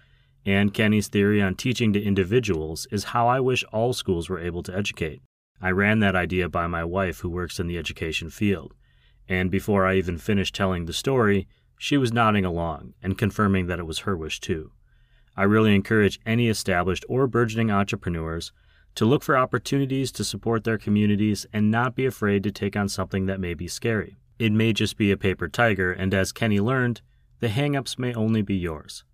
and 0.47 0.72
Kenny's 0.72 1.09
theory 1.09 1.42
on 1.42 1.57
teaching 1.57 1.92
to 1.92 2.03
individuals 2.03 2.86
is 2.92 3.05
how 3.05 3.26
I 3.26 3.40
wish 3.40 3.64
all 3.72 3.92
schools 3.92 4.28
were 4.28 4.38
able 4.38 4.62
to 4.62 4.74
educate. 4.74 5.20
I 5.61 5.70
ran 5.70 5.99
that 5.99 6.14
idea 6.14 6.49
by 6.49 6.68
my 6.68 6.84
wife, 6.84 7.18
who 7.20 7.28
works 7.28 7.59
in 7.59 7.66
the 7.66 7.76
education 7.76 8.30
field. 8.30 8.72
And 9.28 9.51
before 9.51 9.84
I 9.84 9.97
even 9.97 10.18
finished 10.18 10.55
telling 10.55 10.84
the 10.84 10.92
story, 10.92 11.49
she 11.78 11.97
was 11.97 12.12
nodding 12.12 12.44
along 12.44 12.94
and 13.03 13.18
confirming 13.18 13.66
that 13.66 13.80
it 13.80 13.86
was 13.86 14.01
her 14.01 14.16
wish 14.16 14.38
too. 14.38 14.70
I 15.36 15.42
really 15.42 15.74
encourage 15.74 16.20
any 16.24 16.49
established 16.49 17.05
or 17.09 17.26
burgeoning 17.26 17.72
entrepreneurs 17.72 18.53
to 18.94 19.05
look 19.05 19.24
for 19.24 19.36
opportunities 19.36 20.12
to 20.12 20.24
support 20.24 20.62
their 20.62 20.78
communities 20.78 21.44
and 21.53 21.72
not 21.72 21.97
be 21.97 22.07
afraid 22.07 22.44
to 22.44 22.53
take 22.53 22.76
on 22.76 22.88
something 22.88 23.26
that 23.26 23.40
may 23.40 23.53
be 23.53 23.66
scary. 23.66 24.16
It 24.39 24.53
may 24.53 24.72
just 24.72 24.97
be 24.97 25.11
a 25.11 25.16
paper 25.16 25.49
tiger, 25.49 25.93
and 25.93 26.12
as 26.12 26.32
Kenny 26.32 26.61
learned, 26.61 27.01
the 27.41 27.49
hangups 27.49 27.99
may 27.99 28.12
only 28.14 28.43
be 28.43 28.55
yours. 28.55 29.05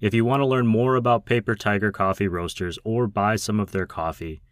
If 0.00 0.12
you 0.12 0.24
want 0.24 0.40
to 0.40 0.46
learn 0.46 0.66
more 0.66 0.94
about 0.94 1.24
Paper 1.24 1.54
Tiger 1.54 1.90
Coffee 1.90 2.28
Roasters 2.28 2.78
or 2.84 3.06
buy 3.06 3.36
some 3.36 3.58
of 3.58 3.72
their 3.72 3.86
coffee, 3.86 4.42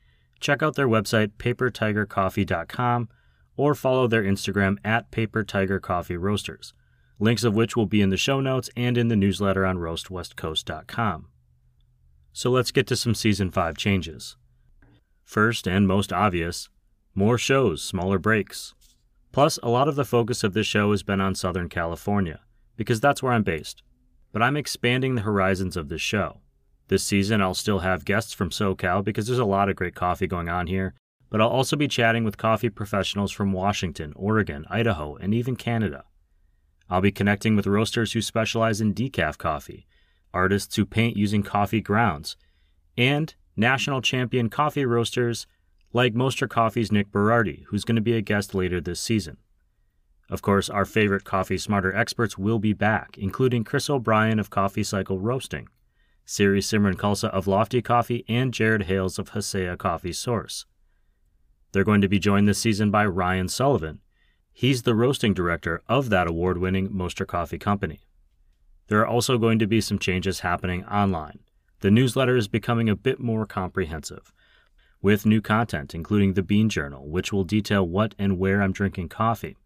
check 0.40 0.62
out 0.62 0.74
their 0.74 0.88
website, 0.88 1.32
papertigercoffee.com, 1.38 3.08
or 3.56 3.74
follow 3.74 4.06
their 4.06 4.22
Instagram 4.22 4.78
at 4.84 5.10
Paper 5.10 5.44
Tiger 5.44 5.78
Coffee 5.78 6.16
Roasters, 6.16 6.72
links 7.18 7.44
of 7.44 7.54
which 7.54 7.76
will 7.76 7.86
be 7.86 8.00
in 8.00 8.08
the 8.08 8.16
show 8.16 8.40
notes 8.40 8.70
and 8.76 8.96
in 8.96 9.08
the 9.08 9.16
newsletter 9.16 9.66
on 9.66 9.76
roastwestcoast.com. 9.76 11.28
So 12.32 12.50
let's 12.50 12.72
get 12.72 12.86
to 12.88 12.96
some 12.96 13.14
Season 13.14 13.50
5 13.50 13.76
changes. 13.76 14.36
First 15.22 15.68
and 15.68 15.86
most 15.86 16.12
obvious, 16.12 16.68
more 17.14 17.38
shows, 17.38 17.82
smaller 17.82 18.18
breaks. 18.18 18.74
Plus, 19.34 19.58
a 19.62 19.68
lot 19.68 19.88
of 19.88 19.96
the 19.96 20.04
focus 20.06 20.42
of 20.42 20.54
this 20.54 20.66
show 20.66 20.92
has 20.92 21.02
been 21.02 21.20
on 21.20 21.34
Southern 21.34 21.68
California, 21.68 22.40
because 22.76 23.00
that's 23.00 23.22
where 23.22 23.32
I'm 23.34 23.42
based 23.42 23.82
but 24.34 24.42
I'm 24.42 24.56
expanding 24.56 25.14
the 25.14 25.22
horizons 25.22 25.76
of 25.76 25.88
this 25.88 26.02
show. 26.02 26.40
This 26.88 27.04
season, 27.04 27.40
I'll 27.40 27.54
still 27.54 27.78
have 27.78 28.04
guests 28.04 28.32
from 28.32 28.50
SoCal 28.50 29.04
because 29.04 29.28
there's 29.28 29.38
a 29.38 29.44
lot 29.44 29.68
of 29.68 29.76
great 29.76 29.94
coffee 29.94 30.26
going 30.26 30.48
on 30.48 30.66
here, 30.66 30.92
but 31.30 31.40
I'll 31.40 31.48
also 31.48 31.76
be 31.76 31.86
chatting 31.86 32.24
with 32.24 32.36
coffee 32.36 32.68
professionals 32.68 33.30
from 33.30 33.52
Washington, 33.52 34.12
Oregon, 34.16 34.66
Idaho, 34.68 35.14
and 35.14 35.32
even 35.32 35.54
Canada. 35.54 36.04
I'll 36.90 37.00
be 37.00 37.12
connecting 37.12 37.54
with 37.54 37.68
roasters 37.68 38.12
who 38.12 38.20
specialize 38.20 38.80
in 38.80 38.92
decaf 38.92 39.38
coffee, 39.38 39.86
artists 40.34 40.74
who 40.74 40.84
paint 40.84 41.16
using 41.16 41.44
coffee 41.44 41.80
grounds, 41.80 42.36
and 42.98 43.32
national 43.56 44.02
champion 44.02 44.50
coffee 44.50 44.84
roasters 44.84 45.46
like 45.94 46.12
Mostra 46.12 46.50
Coffee's 46.50 46.90
Nick 46.90 47.12
Berardi, 47.12 47.64
who's 47.68 47.84
going 47.84 47.94
to 47.94 48.02
be 48.02 48.16
a 48.16 48.20
guest 48.20 48.52
later 48.52 48.80
this 48.80 49.00
season. 49.00 49.36
Of 50.28 50.42
course, 50.42 50.68
our 50.68 50.84
favorite 50.84 51.22
Coffee 51.22 51.56
Smarter 51.56 51.94
experts 51.94 52.36
will 52.36 52.58
be 52.58 52.72
back, 52.72 53.16
including 53.16 53.62
Chris 53.62 53.88
O'Brien 53.88 54.40
of 54.40 54.50
Coffee 54.50 54.82
Cycle 54.82 55.20
Roasting, 55.20 55.68
Siri 56.24 56.60
Simran 56.60 56.96
Khalsa 56.96 57.28
of 57.28 57.46
Lofty 57.46 57.80
Coffee, 57.80 58.24
and 58.28 58.52
Jared 58.52 58.84
Hales 58.84 59.20
of 59.20 59.30
Hasea 59.30 59.78
Coffee 59.78 60.12
Source. 60.12 60.66
They're 61.70 61.84
going 61.84 62.00
to 62.00 62.08
be 62.08 62.18
joined 62.18 62.48
this 62.48 62.58
season 62.58 62.90
by 62.90 63.06
Ryan 63.06 63.46
Sullivan. 63.48 64.00
He's 64.52 64.82
the 64.82 64.96
roasting 64.96 65.32
director 65.32 65.80
of 65.88 66.10
that 66.10 66.26
award 66.26 66.58
winning 66.58 66.88
Mostra 66.88 67.26
Coffee 67.26 67.58
Company. 67.58 68.00
There 68.88 68.98
are 69.00 69.06
also 69.06 69.38
going 69.38 69.60
to 69.60 69.66
be 69.68 69.80
some 69.80 70.00
changes 70.00 70.40
happening 70.40 70.84
online. 70.86 71.38
The 71.80 71.90
newsletter 71.92 72.36
is 72.36 72.48
becoming 72.48 72.88
a 72.88 72.96
bit 72.96 73.20
more 73.20 73.46
comprehensive, 73.46 74.32
with 75.04 75.24
new 75.24 75.40
content, 75.40 75.94
including 75.94 76.32
the 76.32 76.42
Bean 76.42 76.68
Journal, 76.68 77.06
which 77.08 77.32
will 77.32 77.44
detail 77.44 77.86
what 77.86 78.16
and 78.18 78.40
where 78.40 78.60
I'm 78.60 78.72
drinking 78.72 79.10
coffee 79.10 79.56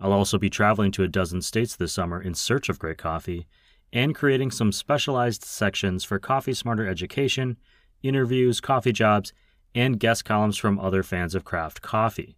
I'll 0.00 0.12
also 0.12 0.38
be 0.38 0.50
traveling 0.50 0.92
to 0.92 1.02
a 1.02 1.08
dozen 1.08 1.42
states 1.42 1.74
this 1.74 1.92
summer 1.92 2.20
in 2.20 2.34
search 2.34 2.68
of 2.68 2.78
great 2.78 2.98
coffee 2.98 3.46
and 3.92 4.14
creating 4.14 4.50
some 4.50 4.70
specialized 4.70 5.44
sections 5.44 6.04
for 6.04 6.18
Coffee 6.18 6.52
Smarter 6.52 6.86
education, 6.86 7.56
interviews, 8.02 8.60
coffee 8.60 8.92
jobs, 8.92 9.32
and 9.74 9.98
guest 9.98 10.24
columns 10.24 10.56
from 10.56 10.78
other 10.78 11.02
fans 11.02 11.34
of 11.34 11.44
craft 11.44 11.82
coffee. 11.82 12.36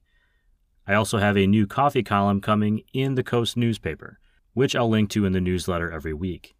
I 0.86 0.94
also 0.94 1.18
have 1.18 1.36
a 1.36 1.46
new 1.46 1.66
coffee 1.66 2.02
column 2.02 2.40
coming 2.40 2.82
in 2.94 3.14
the 3.14 3.22
Coast 3.22 3.56
newspaper, 3.56 4.18
which 4.54 4.74
I'll 4.74 4.88
link 4.88 5.10
to 5.10 5.26
in 5.26 5.32
the 5.32 5.40
newsletter 5.40 5.90
every 5.90 6.14
week. 6.14 6.54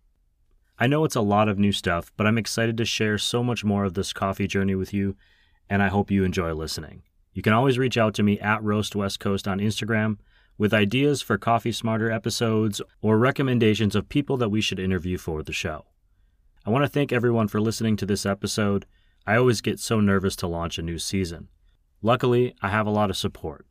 I 0.79 0.87
know 0.87 1.05
it's 1.05 1.17
a 1.17 1.21
lot 1.21 1.49
of 1.49 1.59
new 1.59 1.73
stuff, 1.73 2.13
but 2.17 2.27
I'm 2.27 2.39
excited 2.39 2.77
to 2.77 2.85
share 2.85 3.17
so 3.17 3.43
much 3.43 3.65
more 3.65 3.85
of 3.85 3.95
this 3.95 4.13
coffee 4.13 4.47
journey 4.47 4.75
with 4.75 4.93
you, 4.93 5.17
and 5.71 5.83
I 5.83 5.89
hope 5.89 6.11
you 6.11 6.25
enjoy 6.25 6.53
listening. 6.53 7.03
You 7.33 7.43
can 7.43 7.53
always 7.53 7.79
reach 7.79 7.97
out 7.97 8.13
to 8.15 8.23
me 8.23 8.39
at 8.41 8.63
Roast 8.63 8.97
West 8.97 9.21
Coast 9.21 9.47
on 9.47 9.61
Instagram 9.61 10.19
with 10.59 10.75
ideas 10.75 11.23
for 11.23 11.39
Coffee 11.39 11.73
Smarter 11.73 12.11
episodes 12.11 12.83
or 13.01 13.17
recommendations 13.17 13.95
of 13.95 14.09
people 14.11 14.37
that 14.37 14.51
we 14.51 14.61
should 14.61 14.81
interview 14.81 15.17
for 15.17 15.43
the 15.43 15.53
show. 15.53 15.87
I 16.67 16.71
want 16.71 16.85
to 16.85 16.89
thank 16.89 17.13
everyone 17.13 17.49
for 17.49 17.61
listening 17.61 17.97
to 17.97 18.05
this 18.05 18.27
episode. 18.27 18.85
I 19.27 19.37
always 19.37 19.61
get 19.61 19.79
so 19.79 20.01
nervous 20.01 20.37
to 20.37 20.47
launch 20.47 20.77
a 20.77 20.83
new 20.83 20.99
season. 20.99 21.49
Luckily, 22.03 22.55
I 22.61 22.69
have 22.69 22.87
a 22.87 22.91
lot 22.91 23.11
of 23.11 23.17
support. 23.17 23.65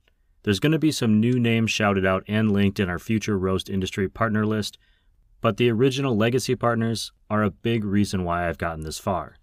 There's 0.43 0.59
going 0.59 0.71
to 0.71 0.79
be 0.79 0.91
some 0.91 1.19
new 1.19 1.37
names 1.37 1.69
shouted 1.69 2.05
out 2.05 2.23
and 2.27 2.51
linked 2.51 2.79
in 2.79 2.89
our 2.89 2.97
future 2.97 3.37
roast 3.37 3.69
industry 3.69 4.07
partner 4.07 4.45
list, 4.45 4.77
but 5.41 5.57
the 5.57 5.69
original 5.69 6.15
legacy 6.15 6.55
partners 6.55 7.11
are 7.29 7.43
a 7.43 7.51
big 7.51 7.83
reason 7.83 8.23
why 8.23 8.47
I've 8.47 8.57
gotten 8.57 8.83
this 8.83 8.99
far. 8.99 9.38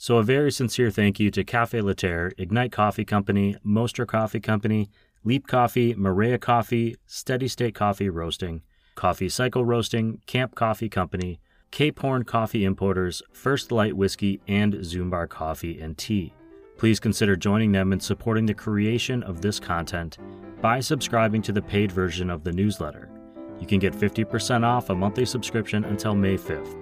So, 0.00 0.18
a 0.18 0.22
very 0.22 0.52
sincere 0.52 0.92
thank 0.92 1.18
you 1.18 1.28
to 1.32 1.42
Cafe 1.42 1.80
Laterre, 1.80 2.30
Ignite 2.38 2.70
Coffee 2.70 3.04
Company, 3.04 3.56
Mostra 3.66 4.06
Coffee 4.06 4.38
Company, 4.38 4.90
Leap 5.24 5.48
Coffee, 5.48 5.92
Maria 5.96 6.38
Coffee, 6.38 6.96
Steady 7.06 7.48
State 7.48 7.74
Coffee 7.74 8.08
Roasting, 8.08 8.62
Coffee 8.94 9.28
Cycle 9.28 9.64
Roasting, 9.64 10.20
Camp 10.26 10.54
Coffee 10.54 10.88
Company, 10.88 11.40
Cape 11.72 11.98
Horn 11.98 12.22
Coffee 12.22 12.64
Importers, 12.64 13.22
First 13.32 13.72
Light 13.72 13.96
Whiskey, 13.96 14.40
and 14.46 14.74
Zumbar 14.74 15.28
Coffee 15.28 15.80
and 15.80 15.98
Tea. 15.98 16.32
Please 16.76 17.00
consider 17.00 17.34
joining 17.34 17.72
them 17.72 17.92
in 17.92 17.98
supporting 17.98 18.46
the 18.46 18.54
creation 18.54 19.24
of 19.24 19.40
this 19.40 19.58
content 19.58 20.18
by 20.62 20.78
subscribing 20.78 21.42
to 21.42 21.50
the 21.50 21.60
paid 21.60 21.90
version 21.90 22.30
of 22.30 22.44
the 22.44 22.52
newsletter. 22.52 23.10
You 23.58 23.66
can 23.66 23.80
get 23.80 23.94
50% 23.94 24.64
off 24.64 24.90
a 24.90 24.94
monthly 24.94 25.26
subscription 25.26 25.84
until 25.86 26.14
May 26.14 26.36
5th. 26.36 26.76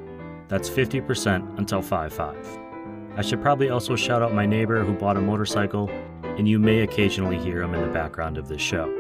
That's 0.49 0.69
50% 0.69 1.59
until 1.59 1.81
5 1.81 2.13
5. 2.13 2.66
I 3.17 3.23
should 3.23 3.41
probably 3.41 3.71
also 3.71 3.97
shout 3.97 4.21
out 4.21 4.35
my 4.35 4.45
neighbor 4.45 4.85
who 4.85 4.93
bought 4.93 5.17
a 5.17 5.23
motorcycle, 5.23 5.89
and 6.23 6.47
you 6.47 6.59
may 6.59 6.81
occasionally 6.81 7.39
hear 7.39 7.63
him 7.63 7.75
in 7.75 7.81
the 7.81 7.93
background 7.93 8.37
of 8.37 8.47
this 8.49 8.61
show. 8.61 8.93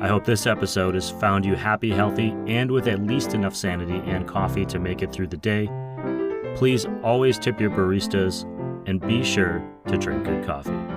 I 0.00 0.06
hope 0.06 0.24
this 0.24 0.46
episode 0.46 0.94
has 0.94 1.10
found 1.10 1.44
you 1.44 1.56
happy, 1.56 1.90
healthy, 1.90 2.36
and 2.46 2.70
with 2.70 2.86
at 2.86 3.02
least 3.02 3.34
enough 3.34 3.56
sanity 3.56 4.00
and 4.08 4.28
coffee 4.28 4.64
to 4.66 4.78
make 4.78 5.02
it 5.02 5.10
through 5.10 5.26
the 5.26 5.36
day. 5.36 5.68
Please 6.54 6.86
always 7.02 7.36
tip 7.38 7.60
your 7.60 7.70
baristas 7.70 8.44
and 8.86 9.00
be 9.00 9.24
sure 9.24 9.60
to 9.88 9.98
drink 9.98 10.24
good 10.24 10.46
coffee. 10.46 10.95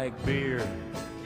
Like 0.00 0.24
beer. 0.24 0.66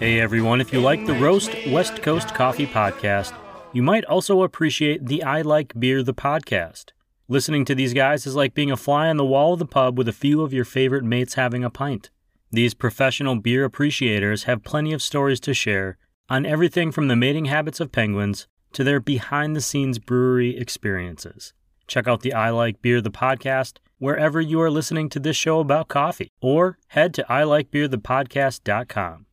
Hey 0.00 0.18
everyone, 0.18 0.60
if 0.60 0.72
you 0.72 0.80
like 0.80 1.06
the 1.06 1.14
Roast 1.14 1.54
West 1.68 2.02
Coast 2.02 2.34
Coffee 2.34 2.66
podcast, 2.66 3.32
you 3.72 3.84
might 3.84 4.04
also 4.06 4.42
appreciate 4.42 5.06
the 5.06 5.22
I 5.22 5.42
Like 5.42 5.78
Beer 5.78 6.02
the 6.02 6.12
podcast. 6.12 6.86
Listening 7.28 7.64
to 7.66 7.76
these 7.76 7.94
guys 7.94 8.26
is 8.26 8.34
like 8.34 8.52
being 8.52 8.72
a 8.72 8.76
fly 8.76 9.08
on 9.08 9.16
the 9.16 9.24
wall 9.24 9.52
of 9.52 9.60
the 9.60 9.64
pub 9.64 9.96
with 9.96 10.08
a 10.08 10.12
few 10.12 10.42
of 10.42 10.52
your 10.52 10.64
favorite 10.64 11.04
mates 11.04 11.34
having 11.34 11.62
a 11.62 11.70
pint. 11.70 12.10
These 12.50 12.74
professional 12.74 13.36
beer 13.36 13.64
appreciators 13.64 14.42
have 14.42 14.64
plenty 14.64 14.92
of 14.92 15.02
stories 15.02 15.38
to 15.40 15.54
share 15.54 15.96
on 16.28 16.44
everything 16.44 16.90
from 16.90 17.06
the 17.06 17.14
mating 17.14 17.44
habits 17.44 17.78
of 17.78 17.92
penguins 17.92 18.48
to 18.72 18.82
their 18.82 18.98
behind 18.98 19.54
the 19.54 19.60
scenes 19.60 20.00
brewery 20.00 20.58
experiences. 20.58 21.52
Check 21.86 22.08
out 22.08 22.22
the 22.22 22.32
I 22.32 22.50
Like 22.50 22.82
Beer 22.82 23.00
the 23.00 23.12
podcast 23.12 23.74
wherever 24.04 24.38
you 24.38 24.60
are 24.60 24.70
listening 24.70 25.08
to 25.08 25.18
this 25.18 25.34
show 25.34 25.60
about 25.60 25.88
coffee, 25.88 26.30
or 26.42 26.76
head 26.88 27.14
to 27.14 27.24
ilikebeerthepodcast.com. 27.30 29.24